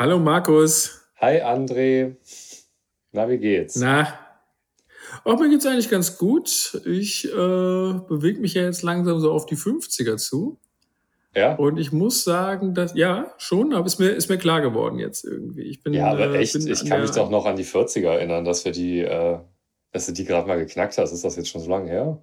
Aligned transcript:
Hallo 0.00 0.18
Markus. 0.18 0.98
Hi 1.20 1.42
André. 1.42 2.16
Na, 3.12 3.28
wie 3.28 3.36
geht's? 3.36 3.76
Na, 3.76 4.18
auch 5.24 5.38
mir 5.38 5.50
geht's 5.50 5.66
eigentlich 5.66 5.90
ganz 5.90 6.16
gut. 6.16 6.80
Ich 6.86 7.26
äh, 7.26 7.28
bewege 7.36 8.40
mich 8.40 8.54
ja 8.54 8.62
jetzt 8.62 8.80
langsam 8.80 9.20
so 9.20 9.30
auf 9.30 9.44
die 9.44 9.58
50er 9.58 10.16
zu. 10.16 10.58
Ja? 11.36 11.54
Und 11.54 11.76
ich 11.76 11.92
muss 11.92 12.24
sagen, 12.24 12.72
dass 12.72 12.94
ja, 12.94 13.34
schon, 13.36 13.74
aber 13.74 13.84
ist 13.84 13.98
mir, 13.98 14.08
ist 14.08 14.30
mir 14.30 14.38
klar 14.38 14.62
geworden 14.62 14.98
jetzt 14.98 15.22
irgendwie. 15.22 15.64
Ich 15.64 15.82
bin, 15.82 15.92
Ja, 15.92 16.12
aber 16.12 16.30
äh, 16.30 16.38
echt, 16.38 16.54
bin 16.54 16.66
ich 16.66 16.80
an 16.80 16.88
kann 16.88 17.02
mich 17.02 17.10
doch 17.10 17.28
noch 17.28 17.44
an 17.44 17.56
die 17.56 17.66
40er 17.66 18.08
erinnern, 18.08 18.46
dass 18.46 18.64
wir 18.64 18.72
die, 18.72 19.00
äh, 19.00 19.38
dass 19.92 20.06
du 20.06 20.12
die 20.12 20.24
gerade 20.24 20.48
mal 20.48 20.56
geknackt 20.56 20.96
hast. 20.96 21.12
Ist 21.12 21.24
das 21.24 21.36
jetzt 21.36 21.50
schon 21.50 21.60
so 21.60 21.68
lange 21.68 21.90
her? 21.90 22.22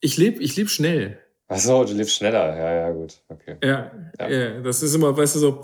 ich 0.00 0.18
lebe 0.18 0.42
ich 0.42 0.56
leb 0.56 0.68
schnell. 0.68 1.18
Ach 1.50 1.58
so, 1.58 1.82
du 1.84 1.94
lebst 1.94 2.14
schneller. 2.16 2.54
Ja, 2.56 2.74
ja, 2.74 2.90
gut. 2.90 3.14
Okay. 3.28 3.56
Ja, 3.64 3.90
Ja. 4.20 4.28
ja. 4.28 4.60
das 4.60 4.82
ist 4.82 4.94
immer, 4.94 5.16
weißt 5.16 5.36
du, 5.36 5.38
so, 5.38 5.60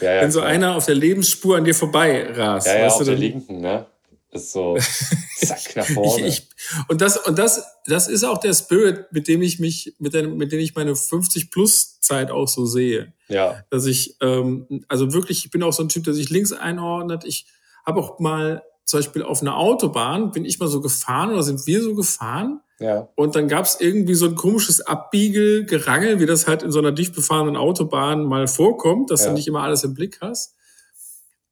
Ja, 0.00 0.14
ja, 0.16 0.22
wenn 0.22 0.32
so 0.32 0.40
klar. 0.40 0.50
einer 0.50 0.74
auf 0.76 0.86
der 0.86 0.96
Lebensspur 0.96 1.56
an 1.56 1.64
dir 1.64 1.74
vorbei 1.74 2.26
rast. 2.32 2.66
Ja, 2.66 2.78
ja, 2.78 2.84
weißt 2.86 2.94
auf 2.96 2.98
du, 3.02 3.04
der 3.06 3.14
linken, 3.16 3.60
ne? 3.60 3.86
Ist 4.32 4.50
so, 4.50 4.76
zack, 5.38 5.76
nach 5.76 5.88
Ich, 5.88 5.94
vorne. 5.94 6.26
ich, 6.26 6.48
und 6.88 7.00
das, 7.00 7.16
und 7.18 7.38
das, 7.38 7.64
das 7.86 8.08
ist 8.08 8.24
auch 8.24 8.38
der 8.38 8.52
Spirit, 8.52 9.12
mit 9.12 9.28
dem 9.28 9.42
ich 9.42 9.60
mich, 9.60 9.94
mit 10.00 10.12
dem, 10.12 10.36
mit 10.36 10.50
dem 10.50 10.58
ich 10.58 10.74
meine 10.74 10.96
50 10.96 11.52
plus 11.52 12.00
Zeit 12.00 12.32
auch 12.32 12.48
so 12.48 12.66
sehe. 12.66 13.12
ja, 13.28 13.62
Dass 13.70 13.86
ich, 13.86 14.16
ähm, 14.22 14.84
also 14.88 15.12
wirklich, 15.12 15.44
ich 15.44 15.52
bin 15.52 15.62
auch 15.62 15.72
so 15.72 15.84
ein 15.84 15.88
Typ, 15.88 16.02
der 16.02 16.14
sich 16.14 16.30
links 16.30 16.50
einordnet. 16.52 17.24
Ich 17.24 17.46
habe 17.86 18.00
auch 18.00 18.18
mal 18.18 18.64
zum 18.84 18.98
Beispiel 18.98 19.22
auf 19.22 19.40
einer 19.40 19.56
Autobahn, 19.56 20.32
bin 20.32 20.44
ich 20.44 20.58
mal 20.58 20.68
so 20.68 20.80
gefahren 20.80 21.30
oder 21.32 21.44
sind 21.44 21.64
wir 21.68 21.80
so 21.80 21.94
gefahren 21.94 22.60
ja, 22.80 23.08
und 23.14 23.36
dann 23.36 23.48
gab 23.48 23.64
es 23.66 23.80
irgendwie 23.80 24.14
so 24.14 24.26
ein 24.26 24.34
komisches 24.34 24.80
Abbiegel, 24.80 25.64
Gerangel, 25.64 26.18
wie 26.20 26.26
das 26.26 26.46
halt 26.48 26.62
in 26.62 26.72
so 26.72 26.80
einer 26.80 26.92
dicht 26.92 27.14
befahrenen 27.14 27.56
Autobahn 27.56 28.24
mal 28.24 28.48
vorkommt, 28.48 29.10
dass 29.10 29.22
Ja. 29.22 29.28
du 29.28 29.34
nicht 29.34 29.46
immer 29.46 29.62
alles 29.62 29.84
im 29.84 29.94
Blick 29.94 30.18
hast. 30.20 30.54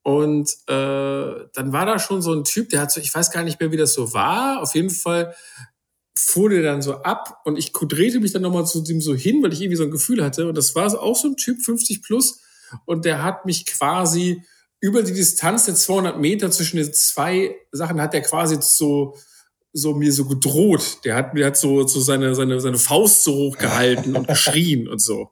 Und 0.03 0.49
äh, 0.67 1.47
dann 1.53 1.71
war 1.71 1.85
da 1.85 1.97
schon 1.97 2.21
so 2.21 2.33
ein 2.33 2.43
Typ, 2.43 2.69
der 2.69 2.81
hat 2.81 2.91
so, 2.91 2.99
ich 2.99 3.13
weiß 3.13 3.31
gar 3.31 3.43
nicht 3.43 3.59
mehr, 3.61 3.71
wie 3.71 3.77
das 3.77 3.93
so 3.93 4.13
war. 4.13 4.61
Auf 4.61 4.75
jeden 4.75 4.89
Fall 4.89 5.33
fuhr 6.17 6.49
der 6.49 6.61
dann 6.61 6.81
so 6.81 6.95
ab 7.03 7.39
und 7.45 7.57
ich 7.57 7.71
drehte 7.71 8.19
mich 8.19 8.33
dann 8.33 8.41
nochmal 8.41 8.65
zu 8.65 8.81
dem 8.81 8.99
so 9.01 9.15
hin, 9.15 9.41
weil 9.41 9.53
ich 9.53 9.61
irgendwie 9.61 9.77
so 9.77 9.83
ein 9.83 9.91
Gefühl 9.91 10.23
hatte. 10.23 10.47
Und 10.47 10.57
das 10.57 10.75
war 10.75 10.87
auch 11.01 11.15
so 11.15 11.29
ein 11.29 11.37
Typ, 11.37 11.61
50 11.61 12.01
plus. 12.03 12.39
Und 12.85 13.05
der 13.05 13.23
hat 13.23 13.45
mich 13.45 13.65
quasi 13.65 14.43
über 14.81 15.03
die 15.03 15.13
Distanz 15.13 15.65
der 15.65 15.75
200 15.75 16.19
Meter 16.19 16.51
zwischen 16.51 16.77
den 16.77 16.93
zwei 16.93 17.55
Sachen, 17.71 18.01
hat 18.01 18.13
der 18.13 18.21
quasi 18.21 18.57
so, 18.59 19.15
so 19.73 19.93
mir 19.95 20.11
so 20.13 20.25
gedroht. 20.25 21.03
Der 21.03 21.15
hat 21.15 21.33
mir 21.33 21.45
hat 21.47 21.57
so, 21.57 21.85
so 21.87 21.99
seine, 21.99 22.35
seine, 22.35 22.59
seine 22.61 22.77
Faust 22.77 23.23
so 23.23 23.33
hochgehalten 23.33 24.15
und 24.15 24.27
geschrien 24.27 24.87
und 24.87 25.01
so. 25.01 25.31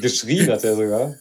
geschrien 0.00 0.48
hat 0.50 0.64
er 0.64 0.74
sogar. 0.74 1.14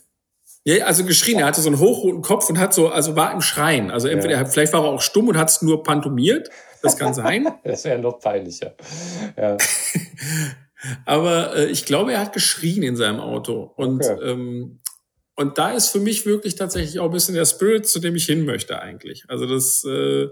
Ja, 0.63 0.85
also 0.85 1.03
geschrien. 1.05 1.39
Er 1.39 1.45
hatte 1.45 1.61
so 1.61 1.69
einen 1.69 1.79
hochroten 1.79 2.21
Kopf 2.21 2.49
und 2.49 2.57
hat 2.57 2.73
so, 2.73 2.89
also 2.89 3.15
war 3.15 3.31
im 3.33 3.41
Schreien. 3.41 3.91
Also 3.91 4.07
entweder, 4.07 4.33
Ja. 4.33 4.39
er, 4.41 4.45
vielleicht 4.47 4.73
war 4.73 4.83
er 4.83 4.89
auch 4.91 5.01
stumm 5.01 5.27
und 5.29 5.37
hat 5.37 5.49
es 5.49 5.61
nur 5.61 5.83
pantomiert. 5.83 6.49
Das 6.81 6.97
kann 6.97 7.13
sein. 7.13 7.47
Das 7.63 7.83
wäre 7.85 7.99
noch 7.99 8.19
peinlicher. 8.19 8.75
Ja, 9.37 9.57
Aber 11.05 11.55
äh, 11.55 11.65
ich 11.67 11.85
glaube, 11.85 12.13
er 12.13 12.19
hat 12.19 12.33
geschrien 12.33 12.83
in 12.83 12.95
seinem 12.95 13.19
Auto. 13.19 13.71
Und, 13.75 14.03
Okay. 14.05 14.31
ähm, 14.31 14.79
und 15.35 15.57
da 15.57 15.71
ist 15.71 15.89
für 15.89 15.99
mich 15.99 16.25
wirklich 16.25 16.55
tatsächlich 16.55 16.99
auch 16.99 17.05
ein 17.05 17.11
bisschen 17.11 17.35
der 17.35 17.45
Spirit, 17.45 17.87
zu 17.87 17.99
dem 17.99 18.15
ich 18.15 18.25
hin 18.25 18.45
möchte 18.45 18.79
eigentlich. 18.79 19.23
Also 19.27 19.45
das, 19.47 19.83
äh, 19.85 20.27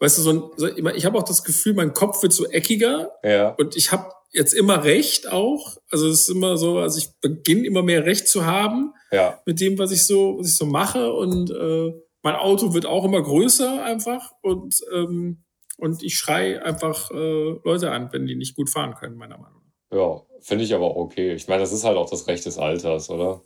weißt 0.00 0.18
du, 0.18 0.22
so 0.22 0.30
ein, 0.30 0.42
so, 0.56 0.66
ich 0.66 1.04
habe 1.04 1.18
auch 1.18 1.22
das 1.22 1.44
Gefühl, 1.44 1.74
mein 1.74 1.92
Kopf 1.92 2.22
wird 2.22 2.32
so 2.32 2.46
eckiger 2.46 3.12
ja, 3.22 3.50
und 3.50 3.76
ich 3.76 3.92
habe 3.92 4.10
jetzt 4.32 4.52
immer 4.52 4.84
recht 4.84 5.30
auch. 5.30 5.76
Also 5.90 6.08
es 6.08 6.22
ist 6.22 6.28
immer 6.28 6.56
so, 6.56 6.78
also 6.78 6.98
ich 6.98 7.08
beginne 7.20 7.66
immer 7.66 7.82
mehr 7.82 8.04
Recht 8.04 8.28
zu 8.28 8.46
haben 8.46 8.92
ja, 9.12 9.40
mit 9.46 9.60
dem, 9.60 9.78
was 9.78 9.92
ich 9.92 10.06
so, 10.06 10.38
was 10.38 10.48
ich 10.48 10.56
so 10.56 10.66
mache. 10.66 11.12
Und 11.12 11.50
äh, 11.50 11.92
mein 12.22 12.36
Auto 12.36 12.74
wird 12.74 12.86
auch 12.86 13.04
immer 13.04 13.22
größer 13.22 13.82
einfach 13.84 14.32
und 14.42 14.74
ähm, 14.92 15.44
und 15.76 16.02
ich 16.02 16.16
schrei 16.16 16.62
einfach 16.62 17.10
äh, 17.10 17.58
Leute 17.64 17.90
an, 17.90 18.10
wenn 18.12 18.26
die 18.26 18.34
nicht 18.34 18.54
gut 18.54 18.68
fahren 18.68 18.94
können, 18.94 19.16
meiner 19.16 19.38
Meinung 19.38 19.62
nach. 19.90 19.96
ja. 19.96 20.22
Finde 20.42 20.64
ich 20.64 20.74
aber 20.74 20.96
okay. 20.96 21.34
Ich 21.34 21.48
meine, 21.48 21.60
das 21.60 21.72
ist 21.72 21.84
halt 21.84 21.96
auch 21.96 22.08
das 22.08 22.26
Recht 22.26 22.46
des 22.46 22.58
Alters, 22.58 23.10
oder? 23.10 23.42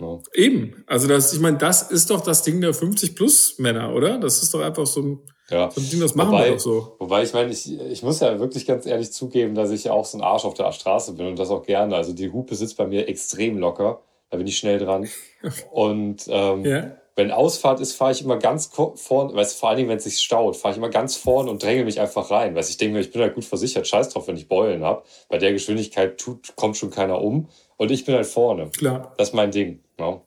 Ja. 0.00 0.20
Eben, 0.34 0.82
also 0.86 1.06
das, 1.06 1.32
ich 1.32 1.40
meine, 1.40 1.58
das 1.58 1.90
ist 1.90 2.10
doch 2.10 2.22
das 2.22 2.42
Ding 2.42 2.60
der 2.60 2.74
50 2.74 3.14
plus 3.14 3.58
Männer, 3.58 3.94
oder? 3.94 4.18
Das 4.18 4.42
ist 4.42 4.52
doch 4.52 4.60
einfach 4.60 4.86
so 4.86 5.00
ein, 5.00 5.20
ja. 5.52 5.68
Ding, 5.76 6.00
das 6.00 6.14
machen 6.14 6.32
Wobei- 6.32 6.44
wir 6.46 6.52
doch 6.52 6.58
so. 6.60 6.96
Wobei 6.98 7.22
ich 7.22 7.32
meine, 7.32 7.50
ich, 7.52 7.78
ich 7.78 8.02
muss 8.02 8.20
ja 8.20 8.38
wirklich 8.40 8.66
ganz 8.66 8.86
ehrlich 8.86 9.12
zugeben, 9.12 9.54
dass 9.54 9.70
ich 9.70 9.84
ja 9.84 9.92
auch 9.92 10.04
so 10.06 10.18
ein 10.18 10.22
Arsch 10.22 10.44
auf 10.44 10.54
der 10.54 10.72
Straße 10.72 11.12
bin 11.12 11.26
und 11.26 11.38
das 11.38 11.50
auch 11.50 11.62
gerne. 11.64 11.94
Also 11.96 12.12
die 12.12 12.32
Hupe 12.32 12.54
sitzt 12.54 12.76
bei 12.76 12.86
mir 12.86 13.08
extrem 13.08 13.58
locker. 13.58 14.00
Da 14.30 14.38
bin 14.38 14.46
ich 14.46 14.56
schnell 14.56 14.78
dran. 14.78 15.06
Und 15.72 16.24
ähm, 16.28 16.64
Ja. 16.64 16.92
wenn 17.16 17.30
Ausfahrt 17.30 17.80
ist, 17.80 17.92
fahre 17.92 18.12
ich 18.12 18.22
immer 18.22 18.38
ganz 18.38 18.70
vorne, 18.94 19.34
weißt, 19.34 19.58
vor 19.58 19.68
allen 19.68 19.76
Dingen, 19.76 19.88
wenn 19.90 19.98
es 19.98 20.04
sich 20.04 20.18
staut, 20.20 20.56
fahre 20.56 20.72
ich 20.72 20.78
immer 20.78 20.88
ganz 20.88 21.16
vorne 21.16 21.50
und 21.50 21.62
dränge 21.62 21.84
mich 21.84 22.00
einfach 22.00 22.30
rein. 22.30 22.54
Weißt, 22.54 22.70
ich 22.70 22.78
denke 22.78 22.94
mir, 22.94 23.00
ich 23.00 23.12
bin 23.12 23.20
halt 23.20 23.34
gut 23.34 23.44
versichert, 23.44 23.86
scheiß 23.86 24.08
drauf, 24.08 24.28
wenn 24.28 24.36
ich 24.38 24.48
Beulen 24.48 24.82
habe. 24.84 25.02
Bei 25.28 25.36
der 25.36 25.52
Geschwindigkeit 25.52 26.16
tut, 26.18 26.56
kommt 26.56 26.78
schon 26.78 26.88
keiner 26.90 27.20
um. 27.20 27.48
Und 27.76 27.90
ich 27.90 28.06
bin 28.06 28.14
halt 28.14 28.24
vorne. 28.26 28.70
Klar. 28.70 29.12
Das 29.18 29.28
ist 29.28 29.34
mein 29.34 29.50
Ding. 29.50 29.80
Ja. 30.00 30.22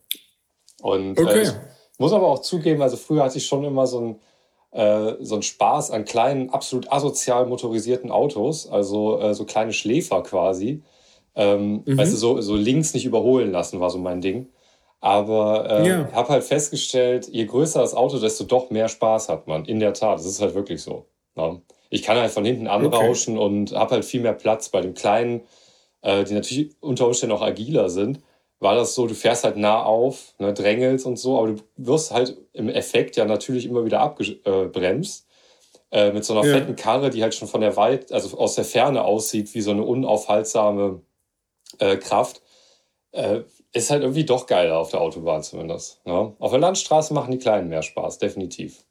Und 0.82 1.18
Okay. 1.18 1.38
äh, 1.40 1.42
ich 1.42 1.98
muss 1.98 2.12
aber 2.12 2.28
auch 2.28 2.40
zugeben, 2.40 2.82
also 2.82 2.96
früher 2.96 3.24
hatte 3.24 3.38
ich 3.38 3.46
schon 3.46 3.64
immer 3.64 3.86
so 3.88 4.00
ein 4.00 4.20
äh, 4.76 5.14
so 5.20 5.36
ein 5.36 5.42
Spaß 5.42 5.90
an 5.90 6.04
kleinen, 6.04 6.50
absolut 6.50 6.92
asozial 6.92 7.46
motorisierten 7.46 8.10
Autos, 8.10 8.68
also 8.68 9.18
äh, 9.20 9.34
so 9.34 9.44
kleine 9.44 9.72
Schläfer 9.72 10.22
quasi. 10.22 10.82
Ähm, 11.34 11.82
Mhm. 11.86 11.98
Weißt 11.98 12.12
du, 12.12 12.16
so, 12.16 12.40
so 12.40 12.54
links 12.56 12.94
nicht 12.94 13.04
überholen 13.06 13.52
lassen 13.52 13.80
war 13.80 13.90
so 13.90 13.98
mein 13.98 14.20
Ding. 14.20 14.48
Aber 15.00 15.70
äh, 15.70 15.88
Ja. 15.88 16.06
ich 16.08 16.14
habe 16.14 16.28
halt 16.30 16.44
festgestellt, 16.44 17.28
je 17.30 17.44
größer 17.46 17.80
das 17.80 17.94
Auto, 17.94 18.18
desto 18.18 18.44
doch 18.44 18.70
mehr 18.70 18.88
Spaß 18.88 19.28
hat 19.28 19.46
man. 19.46 19.64
In 19.66 19.78
der 19.80 19.92
Tat, 19.94 20.18
das 20.18 20.26
ist 20.26 20.40
halt 20.40 20.54
wirklich 20.54 20.82
so. 20.82 21.06
Ja. 21.36 21.56
Ich 21.90 22.02
kann 22.02 22.16
halt 22.18 22.30
von 22.32 22.44
hinten 22.44 22.66
anrauschen 22.66 23.38
und 23.38 23.72
habe 23.72 23.92
halt 23.92 24.04
viel 24.04 24.20
mehr 24.20 24.32
Platz. 24.32 24.70
Bei 24.70 24.80
dem 24.80 24.94
Kleinen, 24.94 25.42
äh, 26.02 26.24
die 26.24 26.34
natürlich 26.34 26.70
unter 26.80 27.06
Umständen 27.06 27.36
auch 27.36 27.42
agiler 27.42 27.88
sind, 27.90 28.20
war 28.58 28.74
das 28.74 28.94
so, 28.94 29.06
du 29.06 29.14
fährst 29.14 29.44
halt 29.44 29.56
nah 29.56 29.82
auf, 29.82 30.34
ne, 30.38 30.52
drängelst 30.54 31.06
und 31.06 31.18
so, 31.18 31.38
aber 31.38 31.52
du 31.52 31.62
wirst 31.76 32.12
halt 32.12 32.36
im 32.52 32.68
Effekt 32.68 33.16
ja 33.16 33.24
natürlich 33.24 33.66
immer 33.66 33.84
wieder 33.84 34.00
abgebremst. 34.00 35.26
Äh, 35.92 36.12
mit 36.12 36.24
so 36.24 36.32
einer 36.36 36.44
Ja. 36.44 36.58
fetten 36.58 36.74
Karre, 36.74 37.10
die 37.10 37.22
halt 37.22 37.34
schon 37.34 37.48
von 37.48 37.60
der 37.60 37.76
Weit, 37.76 38.10
also 38.12 38.36
aus 38.38 38.56
der 38.56 38.64
Ferne 38.64 39.04
aussieht, 39.04 39.54
wie 39.54 39.60
so 39.60 39.70
eine 39.70 39.84
unaufhaltsame 39.84 41.00
äh, 41.78 41.96
Kraft. 41.96 42.42
Äh, 43.12 43.42
ist 43.72 43.90
halt 43.90 44.02
irgendwie 44.02 44.24
doch 44.24 44.46
geiler 44.46 44.78
auf 44.78 44.90
der 44.90 45.00
Autobahn 45.00 45.42
zumindest. 45.42 46.04
Ne? 46.06 46.34
Auf 46.38 46.50
der 46.50 46.60
Landstraße 46.60 47.12
machen 47.14 47.30
die 47.30 47.38
Kleinen 47.38 47.68
mehr 47.68 47.82
Spaß, 47.82 48.18
definitiv. 48.18 48.85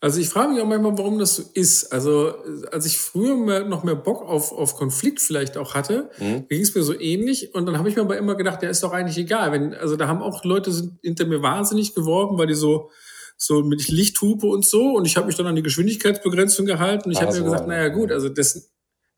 Also 0.00 0.20
ich 0.20 0.28
frage 0.28 0.52
mich 0.52 0.60
auch 0.60 0.66
manchmal, 0.66 0.96
warum 0.98 1.18
das 1.18 1.36
so 1.36 1.42
ist. 1.54 1.90
Also 1.92 2.34
als 2.70 2.84
ich 2.84 2.98
früher 2.98 3.34
mehr, 3.34 3.64
noch 3.64 3.82
mehr 3.82 3.94
Bock 3.96 4.22
auf, 4.22 4.52
auf 4.52 4.76
Konflikt 4.76 5.20
vielleicht 5.20 5.56
auch 5.56 5.74
hatte, 5.74 6.10
Mhm. 6.18 6.46
ging 6.48 6.60
es 6.62 6.74
mir 6.74 6.82
so 6.82 6.98
ähnlich. 6.98 7.54
Und 7.54 7.66
dann 7.66 7.78
habe 7.78 7.88
ich 7.88 7.96
mir 7.96 8.02
aber 8.02 8.18
immer 8.18 8.34
gedacht, 8.34 8.60
der 8.62 8.70
ist 8.70 8.82
doch 8.82 8.92
eigentlich 8.92 9.16
egal. 9.18 9.52
Wenn, 9.52 9.72
also 9.74 9.96
da 9.96 10.06
haben 10.06 10.20
auch 10.22 10.44
Leute 10.44 10.70
sind 10.70 10.98
hinter 11.02 11.24
mir 11.26 11.42
wahnsinnig 11.42 11.94
geworden, 11.94 12.36
weil 12.38 12.46
die 12.46 12.54
so 12.54 12.90
so 13.38 13.62
mit 13.62 13.88
Lichthupe 13.88 14.46
und 14.46 14.64
so. 14.64 14.94
Und 14.94 15.04
ich 15.06 15.16
habe 15.18 15.26
mich 15.26 15.36
dann 15.36 15.46
an 15.46 15.56
die 15.56 15.62
Geschwindigkeitsbegrenzung 15.62 16.64
gehalten. 16.66 17.04
Und 17.06 17.12
ich 17.12 17.18
Ah, 17.18 17.26
habe 17.26 17.36
mir 17.36 17.44
gesagt, 17.44 17.62
ja. 17.62 17.66
naja 17.68 17.88
gut, 17.88 18.10
also 18.10 18.28
dessen, 18.30 18.64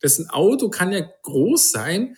dessen 0.03 0.28
Auto 0.31 0.71
kann 0.71 0.91
ja 0.93 1.03
groß 1.22 1.71
sein. 1.71 2.16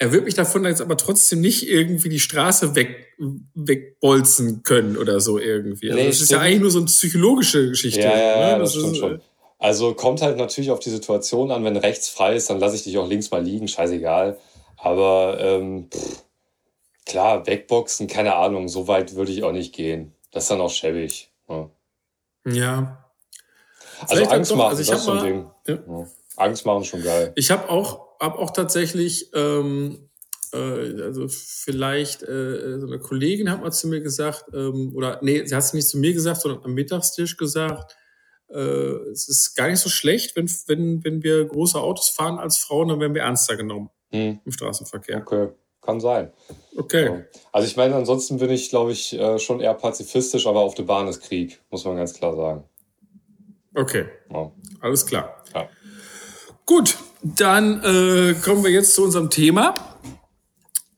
Er 0.00 0.12
wird 0.12 0.24
mich 0.24 0.34
davon 0.34 0.64
jetzt 0.64 0.80
aber 0.80 0.96
trotzdem 0.96 1.40
nicht 1.40 1.68
irgendwie 1.68 2.08
die 2.08 2.20
Straße 2.20 2.76
weg, 2.76 3.08
wegbolzen 3.54 4.62
können 4.62 4.96
oder 4.96 5.20
so 5.20 5.38
irgendwie. 5.38 5.90
Also 5.90 6.00
Nee, 6.00 6.06
das 6.06 6.20
ist 6.20 6.30
ja 6.30 6.38
stimmt. 6.38 6.42
eigentlich 6.42 6.60
nur 6.60 6.70
so 6.70 6.78
eine 6.78 6.86
psychologische 6.86 7.68
Geschichte. 7.70 8.00
Ja, 8.00 8.16
ja, 8.16 8.40
ja, 8.40 8.52
ne? 8.52 8.58
das, 8.60 8.72
stimmt 8.74 8.92
ist, 8.92 8.98
schon. 8.98 9.20
Also 9.58 9.94
kommt 9.94 10.22
halt 10.22 10.36
natürlich 10.36 10.70
auf 10.70 10.78
die 10.78 10.90
Situation 10.90 11.50
an, 11.50 11.64
wenn 11.64 11.76
rechts 11.76 12.08
frei 12.08 12.36
ist, 12.36 12.48
dann 12.48 12.60
lasse 12.60 12.76
ich 12.76 12.84
dich 12.84 12.96
auch 12.96 13.08
links 13.08 13.32
mal 13.32 13.42
liegen, 13.42 13.66
scheißegal. 13.66 14.38
Aber 14.76 15.38
ähm, 15.40 15.88
pff, 15.92 16.22
klar, 17.04 17.44
wegboxen, 17.48 18.06
keine 18.06 18.36
Ahnung, 18.36 18.68
so 18.68 18.86
weit 18.86 19.16
würde 19.16 19.32
ich 19.32 19.42
auch 19.42 19.50
nicht 19.50 19.74
gehen. 19.74 20.12
Das 20.30 20.44
ist 20.44 20.50
dann 20.50 20.60
auch 20.60 20.70
schäbig. 20.70 21.32
Ja. 21.48 21.70
äh, 22.46 22.52
Ja. 22.56 23.04
Also 24.00 24.14
Vielleicht 24.14 24.30
Angst 24.30 24.54
machen, 24.54 24.68
also 24.76 24.92
das 24.92 25.00
ist 25.00 25.04
so 25.06 25.10
ein 25.10 25.24
Ding. 25.24 25.46
ja. 25.66 25.74
Ja. 25.74 26.06
Angst 26.36 26.64
machen 26.64 26.82
ist 26.82 26.88
schon 26.88 27.02
geil. 27.02 27.32
Ich 27.34 27.50
habe 27.50 27.68
auch, 27.68 28.06
hab 28.20 28.38
auch 28.38 28.50
tatsächlich, 28.50 29.30
ähm, 29.34 30.08
äh, 30.52 31.02
also 31.02 31.26
vielleicht 31.28 32.22
äh, 32.22 32.78
so 32.80 32.86
eine 32.86 32.98
Kollegin 32.98 33.50
hat 33.50 33.62
mal 33.62 33.70
zu 33.72 33.88
mir 33.88 34.00
gesagt, 34.00 34.44
ähm, 34.54 34.92
oder 34.94 35.18
nee, 35.22 35.44
sie 35.44 35.54
hat 35.54 35.62
es 35.64 35.72
nicht 35.74 35.88
zu 35.88 35.98
mir 35.98 36.12
gesagt, 36.14 36.40
sondern 36.40 36.64
am 36.64 36.74
Mittagstisch 36.74 37.36
gesagt, 37.36 37.96
äh, 38.50 38.58
es 39.12 39.28
ist 39.28 39.54
gar 39.54 39.68
nicht 39.68 39.80
so 39.80 39.90
schlecht, 39.90 40.34
wenn, 40.36 40.48
wenn, 40.66 41.04
wenn 41.04 41.22
wir 41.22 41.44
große 41.44 41.78
Autos 41.78 42.08
fahren 42.08 42.38
als 42.38 42.58
Frauen, 42.58 42.88
dann 42.88 43.00
werden 43.00 43.14
wir 43.14 43.22
ernster 43.22 43.56
genommen 43.56 43.90
Hm, 44.10 44.40
im 44.44 44.52
Straßenverkehr. 44.52 45.18
okay, 45.18 45.48
kann 45.82 46.00
sein. 46.00 46.32
Okay. 46.76 47.24
Also 47.52 47.68
ich 47.68 47.76
meine, 47.76 47.94
ansonsten 47.94 48.38
bin 48.38 48.48
ich, 48.50 48.70
glaube 48.70 48.92
ich, 48.92 49.12
äh, 49.18 49.38
schon 49.38 49.60
eher 49.60 49.74
pazifistisch, 49.74 50.46
aber 50.46 50.60
auf 50.60 50.74
der 50.74 50.84
Bahn 50.84 51.08
ist 51.08 51.20
Krieg, 51.20 51.60
muss 51.70 51.84
man 51.84 51.96
ganz 51.96 52.14
klar 52.14 52.34
sagen. 52.34 52.64
Okay, 53.74 54.06
Ja. 54.32 54.50
alles 54.80 55.04
klar. 55.06 55.44
Ja. 55.54 55.68
Gut, 56.66 56.96
dann 57.36 57.82
äh, 57.82 58.34
kommen 58.34 58.64
wir 58.64 58.70
jetzt 58.70 58.94
zu 58.94 59.04
unserem 59.04 59.30
Thema. 59.30 59.74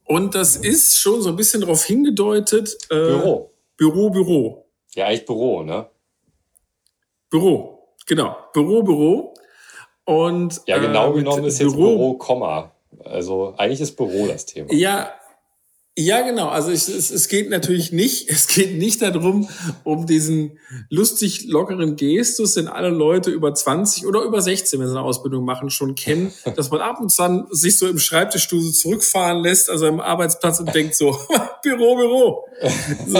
Und 0.05 0.35
das 0.35 0.57
ist 0.57 0.99
schon 0.99 1.23
so 1.23 1.29
ein 1.29 1.37
bisschen 1.37 1.61
darauf 1.61 1.85
hingedeutet. 1.85 2.77
Äh, 2.91 2.95
Büro. 2.95 3.51
Büro, 3.77 4.11
Büro. 4.11 4.67
Ja, 4.95 5.09
echt 5.09 5.27
Büro, 5.27 5.63
ne? 5.63 5.89
Büro, 7.31 7.95
genau. 8.07 8.37
Büro, 8.53 8.83
Büro. 8.83 9.35
Und, 10.05 10.61
ja, 10.67 10.79
genau 10.79 11.13
äh, 11.13 11.21
genommen 11.21 11.45
ist 11.45 11.61
jetzt 11.61 11.73
Büro, 11.73 11.97
Büro, 11.97 12.15
Komma. 12.15 12.73
Also 13.05 13.55
eigentlich 13.57 13.81
ist 13.81 13.97
Büro 13.97 14.27
das 14.27 14.47
Thema. 14.47 14.73
Ja, 14.73 15.13
ja, 16.01 16.23
genau. 16.23 16.49
Also 16.49 16.71
ich, 16.71 16.89
es, 16.89 17.11
es 17.11 17.29
geht 17.29 17.51
natürlich 17.51 17.93
nicht, 17.93 18.29
es 18.31 18.47
geht 18.49 18.79
nicht 18.79 19.03
darum, 19.03 19.49
um 19.85 20.07
diesen 20.07 20.59
lustig 20.89 21.45
lockeren 21.47 21.97
Gestus, 21.97 22.55
den 22.55 22.69
alle 22.69 22.89
Leute 22.89 23.31
über 23.31 23.53
20 23.53 24.07
oder 24.07 24.23
über 24.23 24.41
16, 24.41 24.81
wenn 24.81 24.87
sie 24.87 24.97
eine 24.97 25.03
Ausbildung 25.03 25.45
machen, 25.45 25.71
schon 25.71 25.95
kennen, 25.95 26.33
dass 26.57 26.71
man 26.71 26.81
ab 26.81 27.01
und 27.01 27.11
zu 27.11 27.47
sich 27.51 27.77
so 27.77 27.87
im 27.87 27.99
Schreibtischstuhl 27.99 28.73
zurückfahren 28.73 29.43
lässt, 29.43 29.69
also 29.69 29.87
im 29.87 30.01
Arbeitsplatz 30.01 30.61
und 30.61 30.75
denkt 30.75 30.95
so, 30.95 31.17
Büro, 31.63 31.97
Büro. 31.97 32.45
So, 33.07 33.19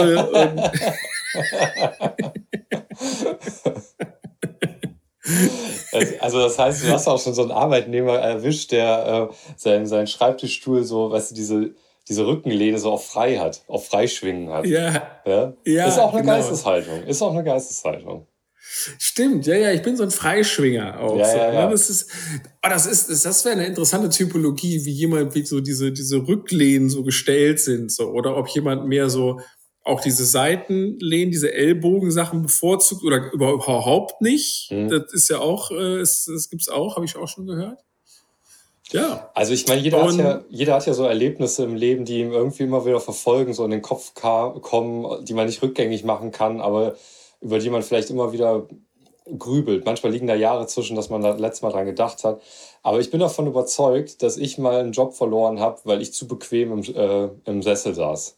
also 6.19 6.39
das 6.39 6.57
heißt, 6.57 6.83
du 6.83 6.91
hast 6.91 7.07
auch 7.07 7.21
schon 7.21 7.33
so 7.33 7.43
einen 7.43 7.51
Arbeitnehmer 7.51 8.17
erwischt, 8.17 8.71
der 8.71 9.29
äh, 9.29 9.35
seinen, 9.55 9.85
seinen 9.85 10.07
Schreibtischstuhl 10.07 10.83
so, 10.83 11.11
weißt 11.11 11.31
du, 11.31 11.35
diese, 11.35 11.75
diese 12.07 12.25
Rückenlehne 12.25 12.77
so 12.77 12.91
auf 12.91 13.07
frei 13.07 13.37
hat, 13.37 13.63
auf 13.67 13.87
Freischwingen 13.87 14.49
hat. 14.49 14.65
Ja. 14.65 15.21
ja? 15.25 15.53
ja 15.65 15.87
ist 15.87 15.99
auch 15.99 16.13
eine 16.13 16.21
genau. 16.21 16.33
Geisteshaltung. 16.33 17.03
Ist 17.03 17.21
auch 17.21 17.33
eine 17.33 17.43
Geisteshaltung. 17.43 18.27
Stimmt, 18.99 19.47
ja, 19.47 19.55
ja, 19.55 19.71
ich 19.71 19.81
bin 19.81 19.97
so 19.97 20.03
ein 20.03 20.11
Freischwinger 20.11 20.99
auch. 20.99 21.17
Ja, 21.17 21.25
so, 21.25 21.37
ja, 21.37 21.47
ne? 21.47 21.53
ja. 21.55 21.69
Das 21.69 21.89
ist, 21.89 22.09
oh, 22.63 22.69
das 22.69 22.85
ist, 22.85 23.25
das, 23.25 23.43
wäre 23.43 23.55
eine 23.55 23.65
interessante 23.65 24.09
Typologie, 24.09 24.85
wie 24.85 24.91
jemand, 24.91 25.35
wie 25.35 25.45
so 25.45 25.59
diese, 25.59 25.91
diese 25.91 26.27
Rücklehnen 26.27 26.89
so 26.89 27.03
gestellt 27.03 27.59
sind, 27.59 27.91
so, 27.91 28.09
oder 28.11 28.37
ob 28.37 28.47
jemand 28.49 28.87
mehr 28.87 29.09
so 29.09 29.41
auch 29.83 29.99
diese 29.99 30.25
Seitenlehnen, 30.25 31.31
diese 31.31 31.51
Ellbogensachen 31.53 32.43
bevorzugt 32.43 33.03
oder 33.03 33.31
überhaupt 33.33 34.21
nicht. 34.21 34.71
Mhm. 34.71 34.89
Das 34.89 35.11
ist 35.11 35.29
ja 35.29 35.39
auch, 35.39 35.71
äh, 35.71 35.99
das, 35.99 36.25
das 36.25 36.49
gibt's 36.49 36.69
auch, 36.69 36.95
habe 36.95 37.05
ich 37.05 37.15
auch 37.15 37.27
schon 37.27 37.47
gehört. 37.47 37.79
Ja. 38.91 39.29
Also 39.33 39.53
ich 39.53 39.67
meine, 39.67 39.81
jeder, 39.81 40.03
hat 40.03 40.15
ja, 40.15 40.41
jeder 40.49 40.75
hat 40.75 40.85
ja 40.85 40.93
so 40.93 41.05
Erlebnisse 41.05 41.63
im 41.63 41.75
Leben, 41.75 42.05
die 42.05 42.19
ihm 42.19 42.31
irgendwie 42.31 42.63
immer 42.63 42.85
wieder 42.85 42.99
verfolgen, 42.99 43.53
so 43.53 43.63
in 43.63 43.71
den 43.71 43.81
Kopf 43.81 44.13
kommen, 44.13 45.25
die 45.25 45.33
man 45.33 45.45
nicht 45.45 45.61
rückgängig 45.61 46.03
machen 46.03 46.31
kann, 46.31 46.61
aber 46.61 46.95
über 47.39 47.59
die 47.59 47.69
man 47.69 47.83
vielleicht 47.83 48.09
immer 48.09 48.33
wieder 48.33 48.67
grübelt. 49.37 49.85
Manchmal 49.85 50.11
liegen 50.11 50.27
da 50.27 50.35
Jahre 50.35 50.67
zwischen, 50.67 50.95
dass 50.95 51.09
man 51.09 51.21
da 51.21 51.35
letztes 51.35 51.61
Mal 51.61 51.71
dran 51.71 51.85
gedacht 51.85 52.23
hat. 52.23 52.41
Aber 52.83 52.99
ich 52.99 53.11
bin 53.11 53.19
davon 53.19 53.47
überzeugt, 53.47 54.23
dass 54.23 54.37
ich 54.37 54.57
mal 54.57 54.79
einen 54.79 54.91
Job 54.91 55.13
verloren 55.13 55.59
habe, 55.59 55.79
weil 55.83 56.01
ich 56.01 56.13
zu 56.13 56.27
bequem 56.27 56.71
im, 56.71 56.95
äh, 56.95 57.29
im 57.45 57.61
Sessel 57.61 57.93
saß. 57.93 58.37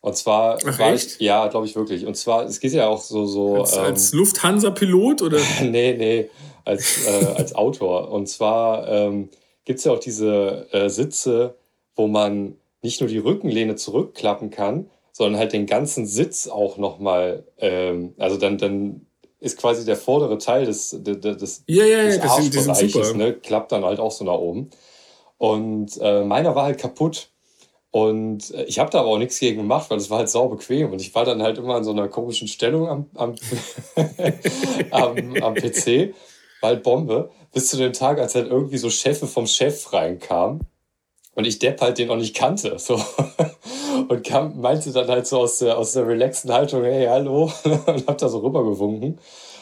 Und 0.00 0.16
zwar 0.16 0.58
Ach, 0.66 0.78
war 0.78 0.92
echt? 0.92 1.12
ich, 1.12 1.20
ja, 1.20 1.46
glaube 1.46 1.66
ich 1.66 1.76
wirklich. 1.76 2.06
Und 2.06 2.16
zwar, 2.16 2.44
es 2.44 2.60
geht 2.60 2.72
ja 2.72 2.88
auch 2.88 3.00
so, 3.00 3.24
so. 3.24 3.60
Als, 3.60 3.76
ähm, 3.76 3.84
als 3.84 4.12
Lufthansa-Pilot 4.12 5.22
oder? 5.22 5.38
nee, 5.62 5.94
nee, 5.96 6.28
als, 6.64 7.06
äh, 7.06 7.26
als 7.36 7.54
Autor. 7.54 8.10
Und 8.10 8.28
zwar 8.28 8.88
ähm, 8.88 9.28
gibt 9.64 9.78
es 9.78 9.84
ja 9.84 9.92
auch 9.92 9.98
diese 9.98 10.68
äh, 10.72 10.88
Sitze, 10.88 11.56
wo 11.94 12.06
man 12.06 12.56
nicht 12.82 13.00
nur 13.00 13.08
die 13.08 13.18
Rückenlehne 13.18 13.76
zurückklappen 13.76 14.50
kann, 14.50 14.90
sondern 15.12 15.38
halt 15.38 15.52
den 15.52 15.66
ganzen 15.66 16.06
Sitz 16.06 16.48
auch 16.48 16.78
nochmal, 16.78 17.44
ähm, 17.58 18.14
also 18.18 18.36
dann, 18.36 18.58
dann 18.58 19.06
ist 19.40 19.58
quasi 19.58 19.84
der 19.84 19.96
vordere 19.96 20.38
Teil 20.38 20.66
des, 20.66 20.96
des, 21.00 21.20
des, 21.20 21.64
ja, 21.66 21.84
ja, 21.84 22.04
des 22.04 22.20
Arschbereiches, 22.20 23.14
ne, 23.14 23.34
klappt 23.34 23.72
dann 23.72 23.84
halt 23.84 24.00
auch 24.00 24.12
so 24.12 24.24
nach 24.24 24.38
oben. 24.38 24.70
Und 25.36 25.98
äh, 26.00 26.24
meiner 26.24 26.54
war 26.54 26.64
halt 26.64 26.78
kaputt. 26.78 27.30
Und 27.90 28.54
äh, 28.54 28.64
ich 28.64 28.78
habe 28.78 28.90
da 28.90 29.00
aber 29.00 29.08
auch 29.08 29.18
nichts 29.18 29.40
gegen 29.40 29.58
gemacht, 29.58 29.90
weil 29.90 29.98
es 29.98 30.08
war 30.08 30.18
halt 30.18 30.28
sau 30.28 30.48
bequem. 30.48 30.92
Und 30.92 31.00
ich 31.00 31.14
war 31.14 31.24
dann 31.24 31.42
halt 31.42 31.58
immer 31.58 31.76
in 31.76 31.84
so 31.84 31.90
einer 31.90 32.08
komischen 32.08 32.46
Stellung 32.46 32.88
am, 32.88 33.10
am, 33.14 33.34
am, 34.92 35.42
am 35.42 35.54
PC, 35.54 36.14
war 36.60 36.70
halt 36.70 36.84
Bombe, 36.84 37.30
bis 37.52 37.68
zu 37.68 37.76
dem 37.76 37.92
Tag, 37.92 38.18
als 38.18 38.34
halt 38.34 38.48
irgendwie 38.48 38.78
so 38.78 38.90
Chefe 38.90 39.26
vom 39.26 39.46
Chef 39.46 39.92
reinkamen. 39.92 40.60
Und 41.34 41.46
ich 41.46 41.58
Depp 41.58 41.80
halt 41.80 41.96
den 41.98 42.08
noch 42.08 42.16
nicht 42.16 42.36
kannte. 42.36 42.78
So. 42.78 43.00
Und 44.08 44.24
kam, 44.24 44.60
meinte 44.60 44.92
dann 44.92 45.08
halt 45.08 45.26
so 45.26 45.40
aus 45.40 45.58
der, 45.58 45.78
aus 45.78 45.92
der 45.92 46.06
relaxten 46.06 46.52
Haltung, 46.52 46.82
hey, 46.84 47.06
hallo, 47.06 47.50
und 47.64 48.06
hab 48.06 48.18
da 48.18 48.28
so 48.28 48.38
rübergewunken. 48.38 49.18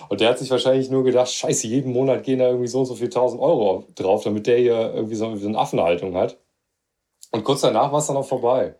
Und 0.08 0.20
der 0.20 0.30
hat 0.30 0.38
sich 0.38 0.50
wahrscheinlich 0.50 0.90
nur 0.90 1.04
gedacht, 1.04 1.30
scheiße, 1.30 1.66
jeden 1.66 1.92
Monat 1.92 2.24
gehen 2.24 2.38
da 2.40 2.48
irgendwie 2.48 2.66
so 2.66 2.80
und 2.80 2.86
so 2.86 2.94
viel 2.94 3.10
tausend 3.10 3.40
Euro 3.40 3.84
drauf, 3.94 4.24
damit 4.24 4.46
der 4.46 4.58
hier 4.58 4.94
irgendwie 4.94 5.14
so 5.14 5.26
eine 5.26 5.58
Affenhaltung 5.58 6.16
hat. 6.16 6.38
Und 7.30 7.44
kurz 7.44 7.60
danach 7.60 7.92
war 7.92 8.00
es 8.00 8.06
dann 8.06 8.16
auch 8.16 8.26
vorbei. 8.26 8.74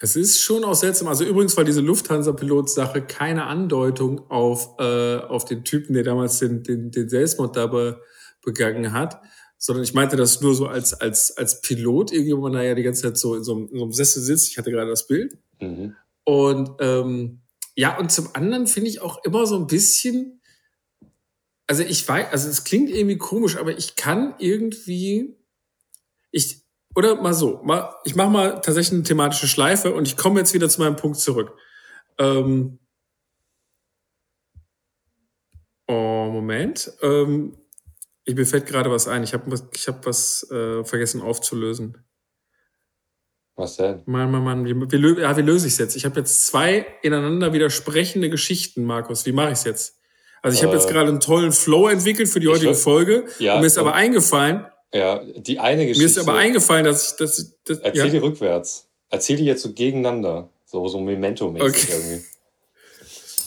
Es 0.00 0.14
ist 0.14 0.40
schon 0.40 0.64
auch 0.64 0.74
seltsam. 0.74 1.08
Also 1.08 1.24
übrigens 1.24 1.56
war 1.56 1.64
diese 1.64 1.80
Lufthansa-Pilot-Sache 1.80 3.02
keine 3.02 3.46
Andeutung 3.46 4.30
auf, 4.30 4.78
äh, 4.78 5.16
auf 5.16 5.44
den 5.44 5.64
Typen, 5.64 5.94
der 5.94 6.04
damals 6.04 6.38
den, 6.38 6.62
den, 6.62 6.90
den 6.90 7.08
Selbstmord 7.08 7.56
dabei 7.56 7.96
begangen 8.42 8.92
hat, 8.92 9.20
sondern 9.58 9.82
ich 9.82 9.94
meinte 9.94 10.16
das 10.16 10.40
nur 10.40 10.54
so 10.54 10.66
als, 10.66 10.94
als, 10.94 11.36
als 11.36 11.60
Pilot, 11.62 12.12
irgendwie, 12.12 12.36
wo 12.36 12.42
man 12.42 12.52
da 12.52 12.62
ja 12.62 12.76
die 12.76 12.84
ganze 12.84 13.02
Zeit 13.02 13.18
so 13.18 13.34
in 13.34 13.42
so 13.42 13.56
einem, 13.56 13.68
in 13.68 13.78
so 13.78 13.84
einem 13.84 13.92
Sessel 13.92 14.22
sitzt. 14.22 14.48
Ich 14.48 14.58
hatte 14.58 14.70
gerade 14.70 14.90
das 14.90 15.08
Bild. 15.08 15.36
Mhm. 15.60 15.96
Und 16.24 16.70
ähm, 16.78 17.40
ja, 17.74 17.98
und 17.98 18.12
zum 18.12 18.28
anderen 18.34 18.66
finde 18.66 18.90
ich 18.90 19.00
auch 19.00 19.24
immer 19.24 19.46
so 19.46 19.56
ein 19.56 19.66
bisschen, 19.66 20.40
also 21.66 21.82
ich 21.82 22.06
weiß, 22.06 22.26
also 22.30 22.48
es 22.48 22.64
klingt 22.64 22.90
irgendwie 22.90 23.18
komisch, 23.18 23.56
aber 23.56 23.76
ich 23.76 23.96
kann 23.96 24.34
irgendwie, 24.38 25.36
ich, 26.30 26.62
oder 26.98 27.14
mal 27.14 27.32
so, 27.32 27.60
mal, 27.62 27.94
ich 28.04 28.16
mache 28.16 28.28
mal 28.28 28.50
tatsächlich 28.60 28.92
eine 28.92 29.04
thematische 29.04 29.46
Schleife 29.46 29.94
und 29.94 30.08
ich 30.08 30.16
komme 30.16 30.40
jetzt 30.40 30.52
wieder 30.52 30.68
zu 30.68 30.80
meinem 30.80 30.96
Punkt 30.96 31.16
zurück. 31.20 31.56
Ähm, 32.18 32.80
oh, 35.86 36.28
Moment. 36.32 36.92
Ähm, 37.00 37.56
ich, 38.24 38.34
mir 38.34 38.46
fällt 38.46 38.66
gerade 38.66 38.90
was 38.90 39.06
ein. 39.06 39.22
Ich 39.22 39.32
habe 39.32 39.54
ich 39.72 39.86
hab 39.86 40.04
was 40.06 40.50
äh, 40.50 40.82
vergessen 40.82 41.22
aufzulösen. 41.22 42.04
Was 43.54 43.76
denn? 43.76 44.02
Mann, 44.06 44.32
Mann, 44.32 44.42
Mann. 44.42 44.64
Wie, 44.64 44.74
wie, 44.74 45.20
ja, 45.20 45.36
wie 45.36 45.42
löse 45.42 45.68
ich 45.68 45.74
es 45.74 45.78
jetzt? 45.78 45.94
Ich 45.94 46.04
habe 46.04 46.18
jetzt 46.18 46.46
zwei 46.46 46.84
ineinander 47.02 47.52
widersprechende 47.52 48.28
Geschichten, 48.28 48.82
Markus. 48.84 49.24
Wie 49.24 49.32
mache 49.32 49.52
ich 49.52 49.58
es 49.58 49.64
jetzt? 49.64 50.00
Also 50.42 50.56
ich 50.56 50.62
äh, 50.62 50.66
habe 50.66 50.76
jetzt 50.76 50.88
gerade 50.88 51.10
einen 51.10 51.20
tollen 51.20 51.52
Flow 51.52 51.86
entwickelt 51.86 52.28
für 52.28 52.40
die 52.40 52.48
heutige 52.48 52.74
Folge. 52.74 53.26
Ja, 53.38 53.54
und 53.54 53.60
mir 53.60 53.66
ist 53.68 53.78
aber 53.78 53.94
eingefallen, 53.94 54.66
ja, 54.92 55.22
die 55.36 55.58
eine 55.58 55.86
Geschichte. 55.86 56.02
Mir 56.02 56.10
ist 56.10 56.18
aber 56.18 56.38
eingefallen, 56.38 56.84
dass 56.84 57.12
ich 57.12 57.16
das. 57.16 57.56
das 57.64 57.78
Erzähl 57.78 58.06
ja. 58.06 58.10
die 58.10 58.18
rückwärts. 58.18 58.88
Erzähl 59.10 59.36
die 59.36 59.44
jetzt 59.44 59.62
so 59.62 59.72
gegeneinander. 59.72 60.50
So, 60.64 60.86
so 60.86 61.00
Memento-mäßig 61.00 61.68
okay. 61.68 61.86
irgendwie. 61.92 62.24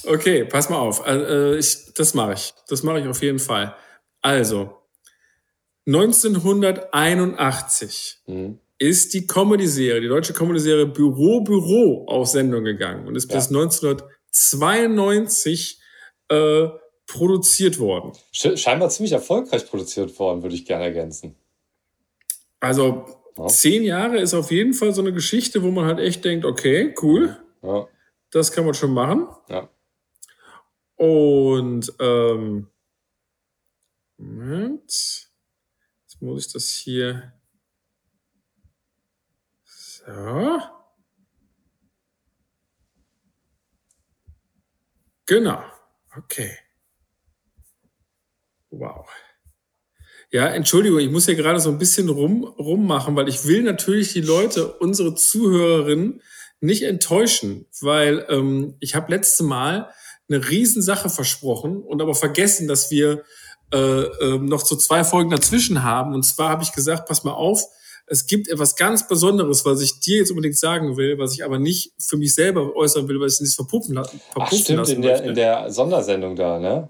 Okay, 0.04 0.46
pass 0.46 0.70
mal 0.70 0.80
auf. 0.80 1.06
Äh, 1.06 1.58
ich, 1.58 1.94
das 1.94 2.16
mache 2.16 2.34
ich. 2.34 2.54
Das 2.68 2.84
mache 2.84 3.00
ich 3.00 3.08
auf 3.08 3.22
jeden 3.22 3.40
Fall. 3.40 3.76
Also, 4.22 4.82
1981 5.88 8.20
mhm. 8.28 8.60
ist 8.78 9.14
die 9.14 9.26
Comedy-Serie, 9.28 10.02
die 10.02 10.08
deutsche 10.08 10.34
Comedy-Serie 10.34 10.88
Büro 10.88 11.42
Büro 11.42 12.06
auf 12.08 12.28
Sendung 12.28 12.64
gegangen 12.64 13.06
und 13.08 13.16
ist 13.16 13.32
ja. 13.32 13.38
bis 13.38 13.50
1992 13.50 15.80
äh, 16.30 16.68
produziert 17.12 17.78
worden. 17.78 18.14
Scheinbar 18.32 18.90
ziemlich 18.90 19.12
erfolgreich 19.12 19.68
produziert 19.68 20.18
worden, 20.18 20.44
würde 20.44 20.56
ich 20.56 20.66
gerne 20.66 20.86
ergänzen. 20.86 21.36
Also 22.62 23.06
ja. 23.38 23.48
zehn 23.48 23.84
Jahre 23.84 24.20
ist 24.20 24.34
auf 24.34 24.50
jeden 24.52 24.74
Fall 24.74 24.94
so 24.94 25.02
eine 25.02 25.12
Geschichte, 25.12 25.62
wo 25.62 25.72
man 25.72 25.86
halt 25.86 26.00
echt 26.00 26.24
denkt, 26.24 26.46
okay, 26.46 26.94
cool, 27.02 27.38
ja. 27.62 27.88
das 28.30 28.52
kann 28.52 28.64
man 28.64 28.74
schon 28.74 28.94
machen. 28.94 29.28
Ja. 29.50 29.70
Und 30.96 31.94
ähm, 32.00 32.68
Moment, 34.18 34.82
jetzt 34.84 36.22
muss 36.22 36.46
ich 36.46 36.54
das 36.54 36.70
hier 36.70 37.34
so. 39.66 40.60
Genau. 45.26 45.64
Okay. 46.16 46.58
Wow. 48.72 49.08
Ja, 50.32 50.48
Entschuldigung, 50.48 51.00
ich 51.00 51.12
muss 51.12 51.26
hier 51.26 51.36
gerade 51.36 51.60
so 51.60 51.70
ein 51.70 51.78
bisschen 51.78 52.08
rum, 52.08 52.46
rummachen, 52.46 53.16
weil 53.16 53.28
ich 53.28 53.46
will 53.46 53.64
natürlich 53.64 54.14
die 54.14 54.22
Leute, 54.22 54.72
unsere 54.74 55.14
Zuhörerinnen, 55.14 56.22
nicht 56.62 56.84
enttäuschen, 56.84 57.66
weil 57.82 58.26
ähm, 58.30 58.76
ich 58.80 58.96
habe 58.96 59.12
letzte 59.12 59.44
Mal 59.44 59.90
eine 60.30 60.48
Riesensache 60.50 61.10
versprochen 61.10 61.82
und 61.82 62.02
aber 62.02 62.16
vergessen, 62.16 62.68
dass 62.68 62.92
wir 62.92 63.24
äh, 63.74 63.78
äh, 63.78 64.38
noch 64.38 64.66
so 64.66 64.76
zwei 64.76 65.04
Folgen 65.04 65.32
dazwischen 65.32 65.84
haben. 65.84 66.14
Und 66.14 66.24
zwar 66.24 66.50
habe 66.50 66.64
ich 66.64 66.72
gesagt, 66.72 67.08
pass 67.08 67.24
mal 67.24 67.34
auf, 67.34 67.66
es 68.06 68.26
gibt 68.26 68.48
etwas 68.48 68.76
ganz 68.76 69.08
Besonderes, 69.08 69.66
was 69.66 69.82
ich 69.82 70.00
dir 70.00 70.18
jetzt 70.18 70.32
unbedingt 70.32 70.58
sagen 70.58 70.98
will, 70.98 71.18
was 71.18 71.34
ich 71.34 71.44
aber 71.44 71.60
nicht 71.60 71.94
für 71.98 72.18
mich 72.18 72.34
selber 72.34 72.76
äußern 72.76 73.08
will, 73.08 73.20
weil 73.20 73.28
ich 73.28 73.36
es 73.36 73.42
nicht 73.42 73.56
verpuppen, 73.56 73.96
verpuppen 73.96 74.20
Ach, 74.36 74.52
stimmt, 74.52 74.80
lassen 74.80 74.96
in 74.96 75.02
der, 75.02 75.24
in 75.24 75.36
der 75.36 75.72
Sondersendung 75.72 76.36
da, 76.36 76.60
ne? 76.60 76.90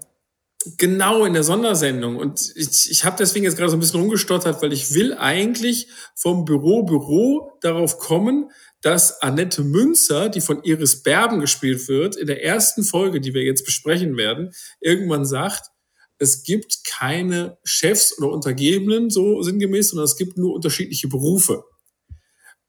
Genau, 0.78 1.24
in 1.24 1.32
der 1.32 1.42
Sondersendung. 1.42 2.16
Und 2.16 2.52
ich, 2.54 2.90
ich 2.90 3.04
habe 3.04 3.16
deswegen 3.18 3.44
jetzt 3.44 3.56
gerade 3.56 3.70
so 3.70 3.76
ein 3.76 3.80
bisschen 3.80 4.00
rumgestottert, 4.00 4.62
weil 4.62 4.72
ich 4.72 4.94
will 4.94 5.14
eigentlich 5.14 5.88
vom 6.14 6.44
Büro 6.44 6.84
Büro 6.84 7.58
darauf 7.60 7.98
kommen, 7.98 8.50
dass 8.80 9.22
Annette 9.22 9.62
Münzer, 9.62 10.28
die 10.28 10.40
von 10.40 10.62
Iris 10.62 11.02
Berben 11.02 11.40
gespielt 11.40 11.88
wird, 11.88 12.16
in 12.16 12.26
der 12.26 12.44
ersten 12.44 12.84
Folge, 12.84 13.20
die 13.20 13.34
wir 13.34 13.42
jetzt 13.42 13.64
besprechen 13.64 14.16
werden, 14.16 14.52
irgendwann 14.80 15.24
sagt, 15.24 15.70
es 16.18 16.44
gibt 16.44 16.84
keine 16.84 17.58
Chefs 17.64 18.16
oder 18.18 18.30
Untergebenen, 18.30 19.10
so 19.10 19.42
sinngemäß, 19.42 19.90
sondern 19.90 20.04
es 20.04 20.16
gibt 20.16 20.38
nur 20.38 20.54
unterschiedliche 20.54 21.08
Berufe. 21.08 21.64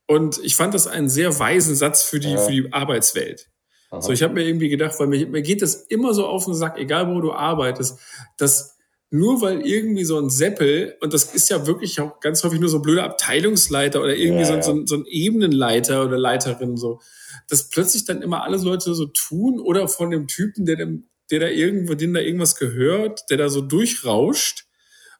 Und 0.07 0.39
ich 0.43 0.55
fand 0.55 0.73
das 0.73 0.87
einen 0.87 1.09
sehr 1.09 1.37
weisen 1.39 1.75
Satz 1.75 2.03
für 2.03 2.19
die, 2.19 2.37
für 2.37 2.51
die 2.51 2.73
Arbeitswelt. 2.73 3.49
Aha. 3.93 4.01
So, 4.01 4.11
ich 4.11 4.23
habe 4.23 4.33
mir 4.33 4.43
irgendwie 4.43 4.69
gedacht, 4.69 4.95
weil 4.99 5.05
mir, 5.05 5.27
mir 5.27 5.43
geht 5.43 5.61
das 5.61 5.75
immer 5.75 6.15
so 6.15 6.25
auf 6.25 6.45
den 6.45 6.55
Sack, 6.55 6.79
egal 6.79 7.13
wo 7.13 7.21
du 7.21 7.31
arbeitest, 7.31 7.99
dass 8.37 8.75
nur 9.11 9.39
weil 9.41 9.61
irgendwie 9.61 10.03
so 10.03 10.17
ein 10.17 10.31
Seppel, 10.31 10.97
und 10.99 11.13
das 11.13 11.35
ist 11.35 11.47
ja 11.51 11.67
wirklich 11.67 12.01
auch 12.01 12.19
ganz 12.19 12.43
häufig 12.43 12.59
nur 12.59 12.69
so 12.69 12.79
ein 12.79 12.81
blöder 12.81 13.03
Abteilungsleiter 13.03 14.01
oder 14.01 14.15
irgendwie 14.15 14.41
ja, 14.41 14.63
so, 14.63 14.77
so, 14.77 14.85
so, 14.87 14.95
ein 14.95 15.05
Ebenenleiter 15.05 16.03
oder 16.03 16.17
Leiterin, 16.17 16.75
so, 16.75 17.01
dass 17.47 17.69
plötzlich 17.69 18.05
dann 18.05 18.23
immer 18.23 18.41
alle 18.41 18.57
Leute 18.57 18.95
so 18.95 19.05
tun 19.05 19.59
oder 19.59 19.87
von 19.87 20.09
dem 20.09 20.25
Typen, 20.25 20.65
der, 20.65 20.77
dem, 20.77 21.07
der 21.29 21.41
da 21.41 21.47
irgendwo, 21.47 21.93
den 21.93 22.15
da 22.15 22.19
irgendwas 22.19 22.55
gehört, 22.55 23.29
der 23.29 23.37
da 23.37 23.49
so 23.49 23.61
durchrauscht 23.61 24.65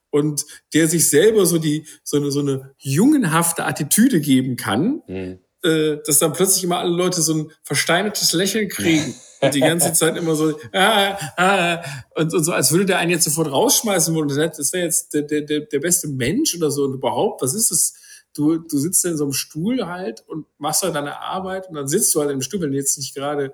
und 0.10 0.44
der 0.74 0.88
sich 0.88 1.08
selber 1.08 1.46
so 1.46 1.60
die, 1.60 1.86
so 2.04 2.18
eine, 2.18 2.32
so 2.32 2.40
eine 2.40 2.74
jungenhafte 2.80 3.66
Attitüde 3.66 4.20
geben 4.20 4.56
kann, 4.56 5.04
mhm 5.08 5.43
äh, 5.64 5.98
dass 6.06 6.20
dann 6.20 6.34
plötzlich 6.34 6.64
immer 6.64 6.80
alle 6.80 6.96
Leute 6.96 7.22
so 7.22 7.34
ein 7.34 7.52
versteinertes 7.64 8.34
Lächeln 8.34 8.68
kriegen 8.70 9.16
und 9.42 9.54
die 9.54 9.60
ganze 9.60 9.94
Zeit 9.94 10.18
immer 10.18 10.36
so 10.36 10.58
ah, 10.72 11.18
ah, 11.38 11.84
und, 12.16 12.34
und 12.34 12.44
so, 12.44 12.52
als 12.52 12.72
würde 12.72 12.86
der 12.86 13.00
einen 13.00 13.12
jetzt 13.12 13.24
sofort 13.24 13.52
rausschmeißen 13.52 14.14
wollen. 14.14 14.28
Das 14.28 14.74
wäre 14.74 14.86
jetzt 14.86 15.14
der, 15.14 15.22
der, 15.22 15.42
der 15.42 15.80
beste 15.80 16.08
Mensch 16.08 16.56
oder 16.56 16.72
so 16.72 16.84
und 16.84 16.94
überhaupt, 16.94 17.42
was 17.42 17.54
ist 17.54 17.72
das? 17.72 17.94
Du, 18.36 18.58
du 18.58 18.80
sitzt 18.80 19.06
in 19.06 19.16
so 19.16 19.26
einem 19.26 19.34
Stuhl 19.34 19.86
halt 19.86 20.24
und 20.28 20.48
machst 20.58 20.82
halt 20.82 20.96
deine 20.96 21.22
Arbeit 21.22 21.70
und 21.70 21.76
dann 21.76 21.88
sitzt 21.88 22.16
du 22.16 22.20
halt 22.20 22.32
im 22.32 22.42
Stuhl, 22.42 22.62
wenn 22.62 22.72
du 22.72 22.78
jetzt 22.78 22.98
nicht 22.98 23.14
gerade 23.14 23.54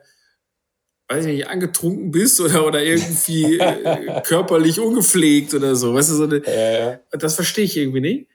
weiß 1.09 1.25
ich 1.25 1.37
nicht, 1.37 1.47
angetrunken 1.47 2.11
bist 2.11 2.39
oder, 2.39 2.65
oder 2.65 2.83
irgendwie 2.83 3.57
äh, 3.59 4.21
körperlich 4.21 4.79
ungepflegt 4.79 5.53
oder 5.53 5.75
so. 5.75 5.93
Weißt 5.93 6.11
du, 6.11 6.13
so 6.13 6.23
eine, 6.23 6.41
ja, 6.45 6.91
ja. 6.91 6.99
das 7.11 7.35
verstehe 7.35 7.65
ich 7.65 7.75
irgendwie 7.75 8.01
nicht. 8.01 8.27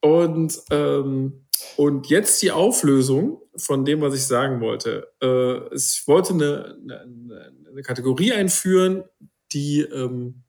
Und 0.00 0.60
ähm, 0.70 1.44
und 1.76 2.08
jetzt 2.08 2.40
die 2.42 2.50
Auflösung 2.50 3.42
von 3.56 3.84
dem, 3.84 4.00
was 4.00 4.14
ich 4.14 4.26
sagen 4.26 4.60
wollte. 4.60 5.12
Äh, 5.22 5.74
ich 5.74 6.02
wollte 6.06 6.34
eine, 6.34 6.76
eine, 6.82 7.52
eine 7.70 7.82
Kategorie 7.82 8.32
einführen, 8.32 9.04
die 9.52 9.80
ähm, 9.80 10.44